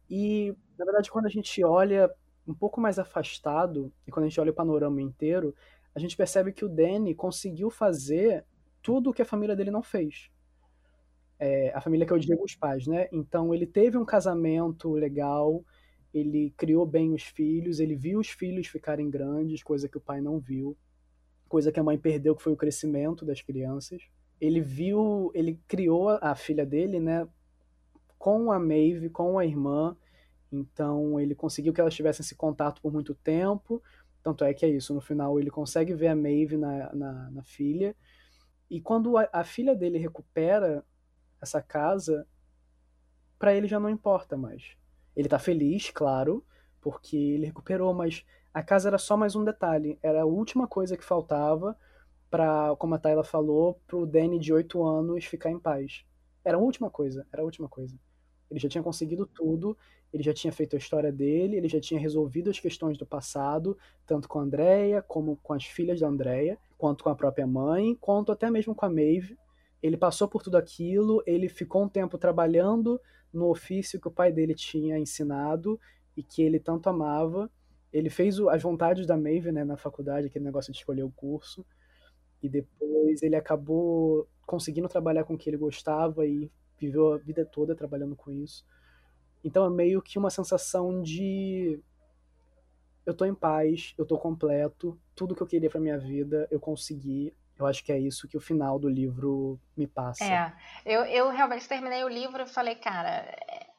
E, 0.10 0.56
na 0.78 0.86
verdade, 0.86 1.10
quando 1.10 1.26
a 1.26 1.30
gente 1.30 1.64
olha 1.64 2.10
um 2.48 2.54
pouco 2.54 2.80
mais 2.80 3.00
afastado, 3.00 3.92
e 4.06 4.12
quando 4.12 4.26
a 4.26 4.30
gente 4.30 4.40
olha 4.40 4.52
o 4.52 4.56
panorama 4.56 5.02
inteiro, 5.02 5.56
a 5.96 6.00
gente 6.00 6.16
percebe 6.16 6.52
que 6.52 6.66
o 6.66 6.70
Danny 6.70 7.16
conseguiu 7.16 7.70
fazer 7.70 8.46
tudo 8.82 9.10
o 9.10 9.14
que 9.14 9.22
a 9.22 9.26
família 9.26 9.56
dele 9.56 9.72
não 9.72 9.82
fez. 9.82 10.30
É, 11.40 11.72
a 11.74 11.82
família 11.82 12.06
que 12.06 12.14
eu 12.14 12.20
digo 12.20 12.44
os 12.44 12.56
pais, 12.56 12.86
né? 12.86 13.08
Então 13.12 13.54
ele 13.54 13.66
teve 13.66 13.98
um 13.98 14.06
casamento 14.06 14.92
legal, 14.94 15.64
ele 16.14 16.54
criou 16.56 16.86
bem 16.86 17.14
os 17.14 17.24
filhos, 17.24 17.80
ele 17.80 17.96
viu 17.96 18.20
os 18.20 18.30
filhos 18.30 18.68
ficarem 18.68 19.10
grandes, 19.10 19.64
coisa 19.64 19.90
que 19.90 19.98
o 19.98 20.02
pai 20.02 20.22
não 20.22 20.40
viu, 20.40 20.78
coisa 21.50 21.72
que 21.72 21.80
a 21.80 21.84
mãe 21.84 21.98
perdeu, 21.98 22.36
que 22.36 22.44
foi 22.44 22.54
o 22.54 22.58
crescimento 22.58 23.26
das 23.26 23.42
crianças. 23.42 24.04
Ele 24.40 24.62
viu, 24.62 25.32
ele 25.34 25.60
criou 25.68 26.10
a 26.10 26.36
filha 26.36 26.66
dele, 26.66 27.00
né, 27.00 27.28
com 28.18 28.52
a 28.52 28.60
Maeve, 28.60 29.10
com 29.10 29.38
a 29.40 29.46
irmã, 29.46 29.96
então 30.52 31.20
ele 31.20 31.36
conseguiu 31.36 31.74
que 31.74 31.82
elas 31.82 31.94
tivessem 31.94 32.24
esse 32.24 32.36
contato 32.36 32.82
por 32.82 32.92
muito 32.92 33.14
tempo, 33.16 33.82
tanto 34.24 34.44
é 34.44 34.54
que 34.54 34.66
é 34.66 34.70
isso, 34.70 34.94
no 34.94 35.02
final 35.02 35.40
ele 35.40 35.50
consegue 35.50 35.94
ver 35.94 36.08
a 36.08 36.16
Maeve 36.16 36.58
na, 36.58 36.94
na, 36.94 37.32
na 37.32 37.44
filha, 37.44 37.96
e 38.70 38.82
quando 38.82 39.18
a, 39.18 39.30
a 39.32 39.44
filha 39.44 39.76
dele 39.76 39.98
recupera 39.98 40.84
essa 41.42 41.62
casa, 41.62 42.28
para 43.38 43.54
ele 43.54 43.68
já 43.68 43.80
não 43.80 43.90
importa 43.90 44.36
mais. 44.36 44.76
Ele 45.16 45.30
tá 45.30 45.38
feliz, 45.38 45.90
claro, 45.92 46.44
porque 46.82 47.16
ele 47.16 47.46
recuperou, 47.46 47.94
mas 47.94 48.26
a 48.54 48.64
casa 48.64 48.90
era 48.90 48.98
só 48.98 49.16
mais 49.16 49.36
um 49.36 49.44
detalhe. 49.44 50.00
Era 50.02 50.24
a 50.24 50.26
última 50.26 50.68
coisa 50.68 50.98
que 50.98 51.04
faltava 51.04 51.78
para, 52.36 52.76
como 52.76 52.94
a 52.94 52.98
Tayla 52.98 53.24
falou, 53.24 53.80
pro 53.88 54.06
Danny 54.06 54.38
de 54.38 54.52
8 54.52 54.84
anos 54.84 55.24
ficar 55.24 55.52
em 55.52 55.58
paz. 55.58 56.04
Era 56.44 56.58
a 56.58 56.60
última 56.60 56.90
coisa, 56.90 57.26
era 57.32 57.42
a 57.42 57.46
última 57.46 57.70
coisa. 57.70 57.98
Ele 58.52 58.60
já 58.60 58.68
tinha 58.68 58.84
conseguido 58.84 59.26
tudo, 59.26 59.78
ele 60.12 60.22
já 60.22 60.34
tinha 60.34 60.52
feito 60.52 60.76
a 60.76 60.78
história 60.78 61.14
dele, 61.14 61.56
ele 61.56 61.70
já 61.70 61.80
tinha 61.80 61.98
resolvido 61.98 62.50
as 62.50 62.60
questões 62.60 62.98
do 62.98 63.06
passado, 63.06 63.78
tanto 64.06 64.28
com 64.28 64.38
a 64.38 64.42
Andrea, 64.42 65.02
como 65.02 65.38
com 65.38 65.54
as 65.54 65.64
filhas 65.64 66.02
da 66.02 66.10
Andrea, 66.10 66.58
quanto 66.78 67.06
com 67.06 67.10
a 67.10 67.16
própria 67.16 67.48
mãe, 67.48 67.96
quanto 68.02 68.34
até 68.34 68.52
mesmo 68.52 68.76
com 68.76 68.86
a 68.86 68.90
Maeve. 68.90 69.38
Ele 69.82 69.96
passou 69.96 70.28
por 70.28 70.44
tudo 70.44 70.58
aquilo, 70.58 71.24
ele 71.26 71.48
ficou 71.48 71.84
um 71.84 71.90
tempo 71.90 72.18
trabalhando 72.18 73.00
no 73.32 73.50
ofício 73.50 73.98
que 73.98 74.10
o 74.10 74.12
pai 74.12 74.34
dele 74.34 74.54
tinha 74.54 75.00
ensinado 75.00 75.80
e 76.18 76.22
que 76.22 76.44
ele 76.44 76.60
tanto 76.60 76.90
amava. 76.90 77.50
Ele 77.94 78.10
fez 78.10 78.38
as 78.42 78.62
vontades 78.62 79.08
da 79.08 79.16
Maeve 79.16 79.54
né, 79.54 79.64
na 79.64 79.78
faculdade, 79.78 80.28
aquele 80.28 80.44
negócio 80.44 80.74
de 80.74 80.80
escolher 80.80 81.04
o 81.04 81.12
curso. 81.12 81.66
E 82.42 82.50
depois 82.50 83.22
ele 83.22 83.36
acabou 83.36 84.28
conseguindo 84.46 84.88
trabalhar 84.88 85.24
com 85.24 85.34
o 85.34 85.38
que 85.38 85.50
ele 85.50 85.58
gostava 85.58 86.26
e 86.26 86.52
viveu 86.78 87.14
a 87.14 87.18
vida 87.18 87.46
toda 87.46 87.76
trabalhando 87.76 88.16
com 88.16 88.32
isso. 88.32 88.66
Então 89.44 89.66
é 89.66 89.70
meio 89.70 90.02
que 90.02 90.18
uma 90.18 90.30
sensação 90.30 91.02
de 91.02 91.80
eu 93.06 93.14
tô 93.14 93.26
em 93.26 93.36
paz, 93.36 93.94
eu 93.98 94.06
tô 94.06 94.18
completo, 94.18 95.00
tudo 95.16 95.36
que 95.36 95.42
eu 95.42 95.48
queria 95.48 95.70
para 95.70 95.80
minha 95.80 95.98
vida 95.98 96.48
eu 96.50 96.60
consegui, 96.60 97.34
eu 97.58 97.66
acho 97.66 97.84
que 97.84 97.92
é 97.92 98.00
isso 98.00 98.28
que 98.28 98.36
o 98.36 98.42
final 98.42 98.78
do 98.78 98.90
livro 98.90 99.60
me 99.78 99.88
passa. 99.88 100.24
É, 100.24 100.54
eu, 100.86 101.06
eu 101.06 101.30
realmente 101.30 101.68
terminei 101.68 102.04
o 102.04 102.10
livro 102.10 102.44
e 102.44 102.48
falei, 102.48 102.76
cara, 102.76 103.34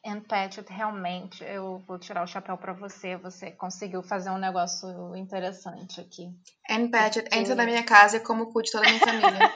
Anne 0.07 0.21
Patchett, 0.21 0.71
realmente, 0.71 1.43
eu 1.43 1.83
vou 1.85 1.99
tirar 1.99 2.23
o 2.23 2.27
chapéu 2.27 2.57
para 2.57 2.71
você, 2.71 3.17
você 3.17 3.51
conseguiu 3.51 4.01
fazer 4.01 4.29
um 4.29 4.37
negócio 4.37 5.15
interessante 5.15 5.99
aqui. 5.99 6.29
Anne 6.69 6.89
Patchett, 6.89 7.23
Porque... 7.23 7.37
entra 7.37 7.55
na 7.55 7.65
minha 7.65 7.83
casa 7.83 8.17
e 8.17 8.19
como 8.21 8.43
o 8.43 8.53
cu 8.53 8.61
de 8.61 8.71
toda 8.71 8.85
a 8.85 8.89
minha 8.89 9.01
família. 9.01 9.53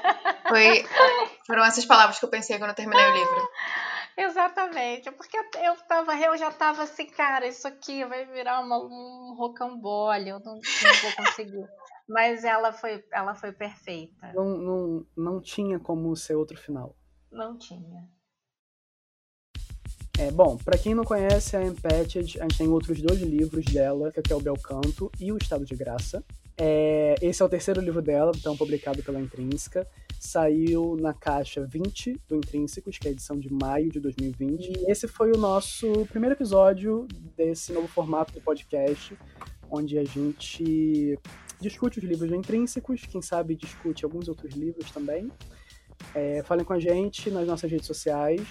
Foi, 0.48 0.84
foram 1.48 1.64
essas 1.64 1.86
palavras 1.86 2.20
que 2.20 2.26
eu 2.26 2.30
pensei 2.30 2.58
quando 2.58 2.72
eu 2.72 2.76
terminei 2.76 3.06
o 3.06 3.14
livro. 3.14 3.50
Exatamente, 4.18 5.10
porque 5.14 5.38
eu, 5.38 5.76
tava, 5.88 6.14
eu 6.18 6.38
já 6.38 6.52
tava 6.52 6.84
assim, 6.84 7.06
cara, 7.06 7.48
isso 7.48 7.66
aqui 7.66 8.04
vai 8.04 8.26
virar 8.26 8.60
uma, 8.60 8.78
um 8.78 9.34
rocambole, 9.38 10.28
eu 10.28 10.40
não, 10.42 10.56
não 10.56 10.94
vou 11.02 11.26
conseguir. 11.26 11.66
Mas 12.10 12.44
ela 12.44 12.74
foi, 12.74 13.02
ela 13.14 13.34
foi 13.34 13.54
perfeita. 13.54 14.34
Não, 14.34 14.58
não, 14.58 15.06
não 15.16 15.42
tinha 15.42 15.80
como 15.80 16.14
ser 16.18 16.36
outro 16.36 16.58
final. 16.58 16.94
Não 17.32 17.58
tinha. 17.58 18.06
É, 20.22 20.30
bom, 20.30 20.56
para 20.56 20.78
quem 20.78 20.94
não 20.94 21.04
conhece 21.04 21.58
a 21.58 21.66
Empathed, 21.66 22.40
a 22.40 22.44
gente 22.44 22.58
tem 22.60 22.68
outros 22.68 23.02
dois 23.02 23.20
livros 23.20 23.66
dela, 23.66 24.12
que 24.12 24.32
é 24.32 24.36
o 24.36 24.40
Belcanto 24.40 25.12
e 25.20 25.32
o 25.32 25.38
Estado 25.38 25.66
de 25.66 25.76
Graça. 25.76 26.24
É, 26.56 27.16
esse 27.24 27.42
é 27.42 27.46
o 27.46 27.50
terceiro 27.50 27.82
livro 27.82 28.04
dela, 28.04 28.32
então 28.36 28.56
publicado 28.56 29.02
pela 29.02 29.20
Intrínseca. 29.20 29.88
Saiu 30.20 30.96
na 30.96 31.12
caixa 31.12 31.66
20 31.66 32.22
do 32.28 32.36
Intrínsecos, 32.36 33.00
que 33.00 33.08
é 33.08 33.10
a 33.10 33.14
edição 33.14 33.40
de 33.40 33.52
maio 33.52 33.90
de 33.90 34.00
2020. 34.00 34.68
E 34.68 34.92
esse 34.92 35.08
foi 35.08 35.32
o 35.32 35.38
nosso 35.40 36.06
primeiro 36.06 36.36
episódio 36.36 37.08
desse 37.36 37.74
novo 37.74 37.88
formato 37.88 38.32
do 38.32 38.42
podcast, 38.42 39.18
onde 39.72 39.98
a 39.98 40.04
gente 40.04 41.18
discute 41.60 41.98
os 41.98 42.06
livros 42.06 42.32
intrínsecos, 42.32 43.08
quem 43.08 43.24
sabe 43.24 43.56
discute 43.56 44.06
alguns 44.06 44.28
outros 44.28 44.54
livros 44.54 44.92
também. 44.92 45.32
É, 46.14 46.44
falem 46.44 46.64
com 46.64 46.74
a 46.74 46.80
gente 46.80 47.32
nas 47.32 47.48
nossas 47.48 47.72
redes 47.72 47.88
sociais. 47.88 48.46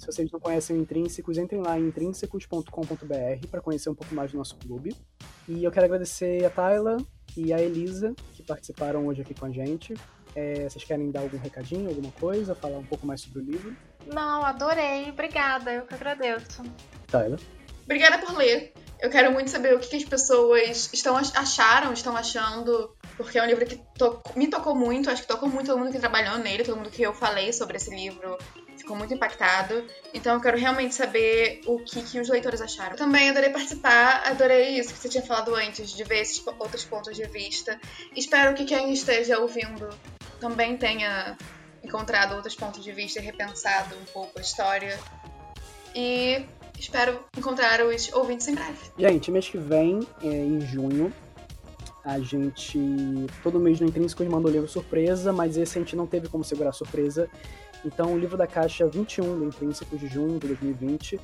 Se 0.00 0.06
vocês 0.06 0.32
não 0.32 0.40
conhecem 0.40 0.76
o 0.76 0.80
Intrínsecos, 0.80 1.36
entrem 1.36 1.60
lá 1.60 1.78
em 1.78 1.88
intrínsecos.com.br 1.88 3.46
para 3.50 3.60
conhecer 3.60 3.90
um 3.90 3.94
pouco 3.94 4.14
mais 4.14 4.32
do 4.32 4.38
nosso 4.38 4.56
clube. 4.56 4.96
E 5.46 5.62
eu 5.62 5.70
quero 5.70 5.84
agradecer 5.84 6.42
a 6.42 6.48
Tayla 6.48 6.96
e 7.36 7.52
a 7.52 7.60
Elisa, 7.60 8.14
que 8.32 8.42
participaram 8.42 9.06
hoje 9.06 9.20
aqui 9.20 9.34
com 9.34 9.44
a 9.44 9.50
gente. 9.50 9.92
É, 10.34 10.66
vocês 10.66 10.82
querem 10.84 11.10
dar 11.10 11.20
algum 11.20 11.36
recadinho, 11.36 11.90
alguma 11.90 12.10
coisa, 12.12 12.54
falar 12.54 12.78
um 12.78 12.86
pouco 12.86 13.06
mais 13.06 13.20
sobre 13.20 13.40
o 13.40 13.42
livro? 13.42 13.76
Não, 14.06 14.42
adorei. 14.42 15.10
Obrigada, 15.10 15.70
eu 15.70 15.82
que 15.84 15.92
agradeço. 15.92 16.62
Tayla? 17.06 17.36
Obrigada 17.84 18.24
por 18.24 18.34
ler. 18.38 18.72
Eu 19.02 19.10
quero 19.10 19.30
muito 19.30 19.50
saber 19.50 19.74
o 19.74 19.80
que, 19.80 19.88
que 19.88 19.96
as 19.96 20.04
pessoas 20.04 20.88
estão 20.94 21.14
acharam, 21.14 21.92
estão 21.92 22.16
achando, 22.16 22.96
porque 23.18 23.38
é 23.38 23.42
um 23.42 23.46
livro 23.46 23.66
que 23.66 23.76
to 23.98 24.22
me 24.34 24.46
tocou 24.46 24.74
muito, 24.74 25.10
acho 25.10 25.22
que 25.22 25.28
tocou 25.28 25.48
muito 25.48 25.66
todo 25.66 25.78
mundo 25.78 25.92
que 25.92 25.98
trabalhou 25.98 26.38
nele, 26.38 26.64
todo 26.64 26.78
mundo 26.78 26.88
que 26.88 27.02
eu 27.02 27.12
falei 27.12 27.52
sobre 27.52 27.76
esse 27.76 27.94
livro 27.94 28.38
ficou 28.90 28.96
muito 28.96 29.14
impactado. 29.14 29.84
Então 30.12 30.34
eu 30.34 30.40
quero 30.40 30.58
realmente 30.58 30.94
saber 30.94 31.60
o 31.66 31.78
que, 31.78 32.02
que 32.02 32.18
os 32.18 32.28
leitores 32.28 32.60
acharam. 32.60 32.96
Também 32.96 33.30
adorei 33.30 33.50
participar, 33.50 34.22
adorei 34.26 34.78
isso 34.78 34.92
que 34.92 34.98
você 34.98 35.08
tinha 35.08 35.22
falado 35.22 35.54
antes, 35.54 35.92
de 35.92 36.02
ver 36.02 36.20
esses 36.20 36.44
outros 36.58 36.84
pontos 36.84 37.16
de 37.16 37.24
vista. 37.28 37.80
Espero 38.16 38.54
que 38.54 38.64
quem 38.64 38.92
esteja 38.92 39.38
ouvindo 39.38 39.88
também 40.40 40.76
tenha 40.76 41.36
encontrado 41.84 42.34
outros 42.34 42.54
pontos 42.56 42.82
de 42.82 42.92
vista 42.92 43.20
e 43.20 43.22
repensado 43.22 43.94
um 43.96 44.04
pouco 44.06 44.38
a 44.38 44.42
história. 44.42 44.98
E 45.94 46.44
Espero 46.78 47.20
encontrar 47.36 47.84
os 47.84 48.10
ouvintes 48.10 48.48
em 48.48 48.54
breve. 48.54 48.78
Gente, 48.98 49.30
mês 49.30 49.46
que 49.46 49.58
vem, 49.58 50.00
é, 50.22 50.26
em 50.26 50.62
junho, 50.62 51.12
a 52.02 52.18
gente. 52.18 52.78
Todo 53.42 53.60
mês 53.60 53.78
no 53.80 53.86
Intrínseco 53.86 54.24
manda 54.24 54.48
um 54.48 54.50
livro 54.50 54.66
surpresa, 54.66 55.30
mas 55.30 55.58
esse 55.58 55.78
a 55.78 55.82
gente 55.82 55.94
não 55.94 56.06
teve 56.06 56.28
como 56.28 56.42
segurar 56.42 56.72
surpresa. 56.72 57.28
Então, 57.84 58.12
o 58.12 58.18
livro 58.18 58.36
da 58.36 58.46
caixa 58.46 58.86
21 58.86 59.38
do 59.38 59.44
Intrínseco 59.46 59.96
de 59.96 60.06
junho 60.06 60.38
de 60.38 60.48
2020 60.48 61.20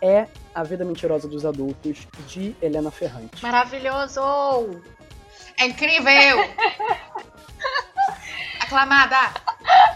é 0.00 0.26
A 0.54 0.62
Vida 0.62 0.84
Mentirosa 0.84 1.26
dos 1.26 1.46
Adultos, 1.46 2.06
de 2.26 2.54
Helena 2.60 2.90
Ferrante. 2.90 3.42
Maravilhoso! 3.42 4.20
É 5.58 5.66
incrível! 5.66 6.38
Aclamada! 8.60 9.16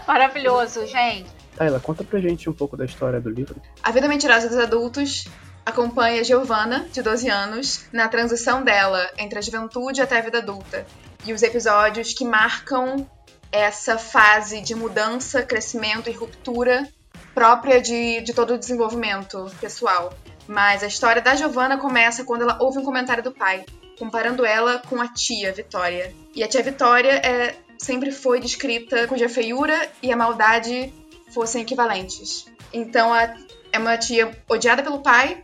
Maravilhoso, 0.07 0.85
gente. 0.87 1.29
Tayla, 1.55 1.79
conta 1.79 2.03
pra 2.03 2.19
gente 2.19 2.49
um 2.49 2.53
pouco 2.53 2.75
da 2.75 2.85
história 2.85 3.21
do 3.21 3.29
livro. 3.29 3.61
A 3.83 3.91
Vida 3.91 4.07
Mentirosa 4.07 4.47
dos 4.47 4.57
Adultos 4.57 5.25
acompanha 5.65 6.23
Giovanna, 6.23 6.87
de 6.91 7.01
12 7.01 7.29
anos, 7.29 7.85
na 7.91 8.07
transição 8.07 8.63
dela 8.63 9.09
entre 9.17 9.37
a 9.37 9.41
juventude 9.41 10.01
até 10.01 10.17
a 10.17 10.21
vida 10.21 10.39
adulta. 10.39 10.85
E 11.25 11.33
os 11.33 11.43
episódios 11.43 12.13
que 12.13 12.25
marcam 12.25 13.07
essa 13.51 13.97
fase 13.97 14.61
de 14.61 14.73
mudança, 14.73 15.43
crescimento 15.43 16.09
e 16.09 16.13
ruptura 16.13 16.87
própria 17.33 17.81
de, 17.81 18.21
de 18.21 18.33
todo 18.33 18.53
o 18.53 18.57
desenvolvimento 18.57 19.51
pessoal. 19.59 20.13
Mas 20.47 20.83
a 20.83 20.87
história 20.87 21.21
da 21.21 21.35
Giovanna 21.35 21.77
começa 21.77 22.23
quando 22.23 22.41
ela 22.41 22.57
ouve 22.59 22.79
um 22.79 22.83
comentário 22.83 23.23
do 23.23 23.31
pai, 23.31 23.65
comparando 23.97 24.45
ela 24.45 24.79
com 24.79 25.01
a 25.01 25.07
tia 25.07 25.53
Vitória. 25.53 26.13
E 26.35 26.43
a 26.43 26.47
tia 26.47 26.63
Vitória 26.63 27.11
é, 27.11 27.55
sempre 27.77 28.11
foi 28.11 28.39
descrita 28.39 29.07
cuja 29.07 29.29
feiura 29.29 29.89
e 30.01 30.11
a 30.11 30.17
maldade 30.17 30.93
fossem 31.33 31.61
equivalentes. 31.61 32.45
Então 32.73 33.13
a, 33.13 33.33
é 33.71 33.79
uma 33.79 33.97
tia 33.97 34.31
odiada 34.49 34.83
pelo 34.83 35.01
pai 35.01 35.43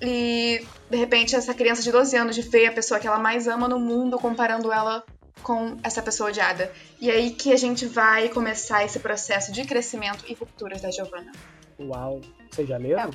e 0.00 0.64
de 0.90 0.96
repente 0.96 1.34
essa 1.34 1.54
criança 1.54 1.82
de 1.82 1.90
12 1.90 2.16
anos 2.16 2.36
vê 2.36 2.66
a 2.66 2.72
pessoa 2.72 3.00
que 3.00 3.06
ela 3.06 3.18
mais 3.18 3.48
ama 3.48 3.66
no 3.66 3.78
mundo 3.78 4.18
comparando 4.18 4.72
ela 4.72 5.04
com 5.42 5.76
essa 5.82 6.00
pessoa 6.00 6.30
odiada. 6.30 6.72
E 7.00 7.10
é 7.10 7.14
aí 7.14 7.30
que 7.32 7.52
a 7.52 7.56
gente 7.56 7.86
vai 7.86 8.28
começar 8.28 8.84
esse 8.84 8.98
processo 8.98 9.52
de 9.52 9.64
crescimento 9.64 10.24
e 10.28 10.34
rupturas 10.34 10.80
da 10.80 10.90
Giovanna. 10.90 11.32
Uau! 11.78 12.20
Vocês 12.50 12.68
já 12.68 12.76
leram? 12.76 13.10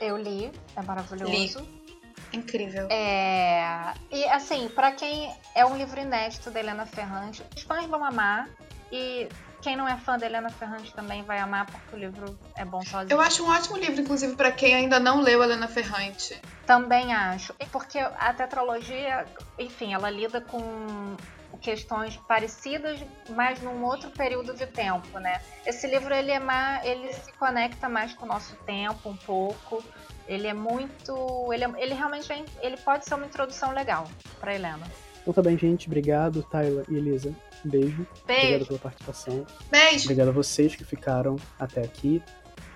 Eu 0.00 0.16
li, 0.16 0.50
é 0.76 0.82
maravilhoso. 0.82 1.60
Li. 1.60 1.82
Incrível. 2.32 2.88
É... 2.90 3.92
E 4.10 4.24
assim, 4.24 4.68
para 4.68 4.92
quem 4.92 5.30
é 5.54 5.64
um 5.66 5.76
livro 5.76 6.00
inédito 6.00 6.50
da 6.50 6.60
Helena 6.60 6.86
Ferrante, 6.86 7.42
os 7.54 7.62
fãs 7.62 7.86
vão 7.86 8.02
amar 8.02 8.48
e 8.90 9.28
quem 9.62 9.76
não 9.76 9.88
é 9.88 9.96
fã 9.96 10.18
da 10.18 10.26
Helena 10.26 10.50
Ferrante 10.50 10.92
também 10.92 11.22
vai 11.22 11.38
amar 11.38 11.66
porque 11.66 11.94
o 11.94 11.98
livro 11.98 12.36
é 12.56 12.64
bom 12.64 12.82
sozinho. 12.82 13.12
Eu 13.12 13.20
acho 13.20 13.44
um 13.44 13.48
ótimo 13.48 13.78
livro, 13.78 14.00
inclusive, 14.00 14.34
para 14.34 14.50
quem 14.50 14.74
ainda 14.74 14.98
não 14.98 15.20
leu 15.20 15.42
Helena 15.42 15.68
Ferrante. 15.68 16.38
Também 16.66 17.14
acho. 17.14 17.54
Porque 17.70 17.98
a 17.98 18.34
tetralogia, 18.34 19.24
enfim, 19.58 19.94
ela 19.94 20.10
lida 20.10 20.40
com 20.40 21.16
questões 21.60 22.16
parecidas, 22.16 22.98
mas 23.30 23.62
num 23.62 23.84
outro 23.84 24.10
período 24.10 24.52
de 24.52 24.66
tempo, 24.66 25.18
né? 25.20 25.40
Esse 25.64 25.86
livro 25.86 26.12
ele 26.12 26.32
é 26.32 26.40
mais, 26.40 26.84
ele 26.84 27.12
se 27.12 27.32
conecta 27.34 27.88
mais 27.88 28.12
com 28.14 28.24
o 28.24 28.28
nosso 28.28 28.56
tempo 28.66 29.08
um 29.08 29.16
pouco. 29.16 29.82
Ele 30.26 30.48
é 30.48 30.54
muito, 30.54 31.52
ele, 31.52 31.64
é, 31.64 31.72
ele 31.78 31.94
realmente 31.94 32.32
é, 32.32 32.44
ele 32.60 32.76
pode 32.78 33.04
ser 33.04 33.14
uma 33.14 33.26
introdução 33.26 33.72
legal 33.72 34.08
para 34.40 34.54
Helena. 34.54 34.86
Então 35.20 35.32
tá 35.32 35.40
bem, 35.40 35.56
gente. 35.56 35.86
Obrigado, 35.86 36.42
Tyler 36.42 36.84
e 36.88 36.96
Elisa. 36.96 37.32
Um 37.64 37.70
beijo. 37.70 38.06
Beijo. 38.26 38.42
Obrigado 38.42 38.66
pela 38.66 38.78
participação. 38.78 39.46
Beijo. 39.70 40.04
Obrigado 40.04 40.28
a 40.28 40.32
vocês 40.32 40.74
que 40.74 40.84
ficaram 40.84 41.36
até 41.58 41.82
aqui. 41.82 42.22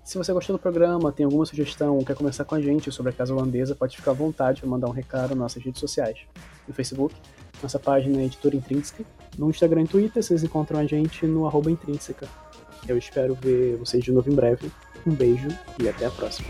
Se 0.09 0.17
você 0.17 0.33
gostou 0.33 0.57
do 0.57 0.59
programa, 0.59 1.11
tem 1.11 1.23
alguma 1.23 1.45
sugestão 1.45 1.95
ou 1.95 2.03
quer 2.03 2.15
conversar 2.15 2.43
com 2.43 2.55
a 2.55 2.59
gente 2.59 2.91
sobre 2.91 3.11
a 3.11 3.13
Casa 3.13 3.31
Holandesa, 3.31 3.75
pode 3.75 3.95
ficar 3.95 4.09
à 4.09 4.13
vontade 4.15 4.59
para 4.59 4.67
mandar 4.67 4.87
um 4.87 4.91
recado 4.91 5.29
nas 5.29 5.37
nossas 5.37 5.63
redes 5.63 5.79
sociais. 5.79 6.17
No 6.67 6.73
Facebook, 6.73 7.13
nossa 7.61 7.77
página 7.77 8.19
é 8.19 8.25
Editora 8.25 8.55
Intrínseca. 8.55 9.03
No 9.37 9.51
Instagram 9.51 9.83
e 9.83 9.87
Twitter, 9.87 10.23
vocês 10.23 10.43
encontram 10.43 10.79
a 10.79 10.85
gente 10.87 11.27
no 11.27 11.45
arroba 11.45 11.69
intrínseca. 11.69 12.27
Eu 12.87 12.97
espero 12.97 13.35
ver 13.35 13.75
vocês 13.75 14.03
de 14.03 14.11
novo 14.11 14.31
em 14.31 14.35
breve. 14.35 14.71
Um 15.05 15.13
beijo 15.13 15.49
e 15.79 15.87
até 15.87 16.07
a 16.07 16.09
próxima. 16.09 16.47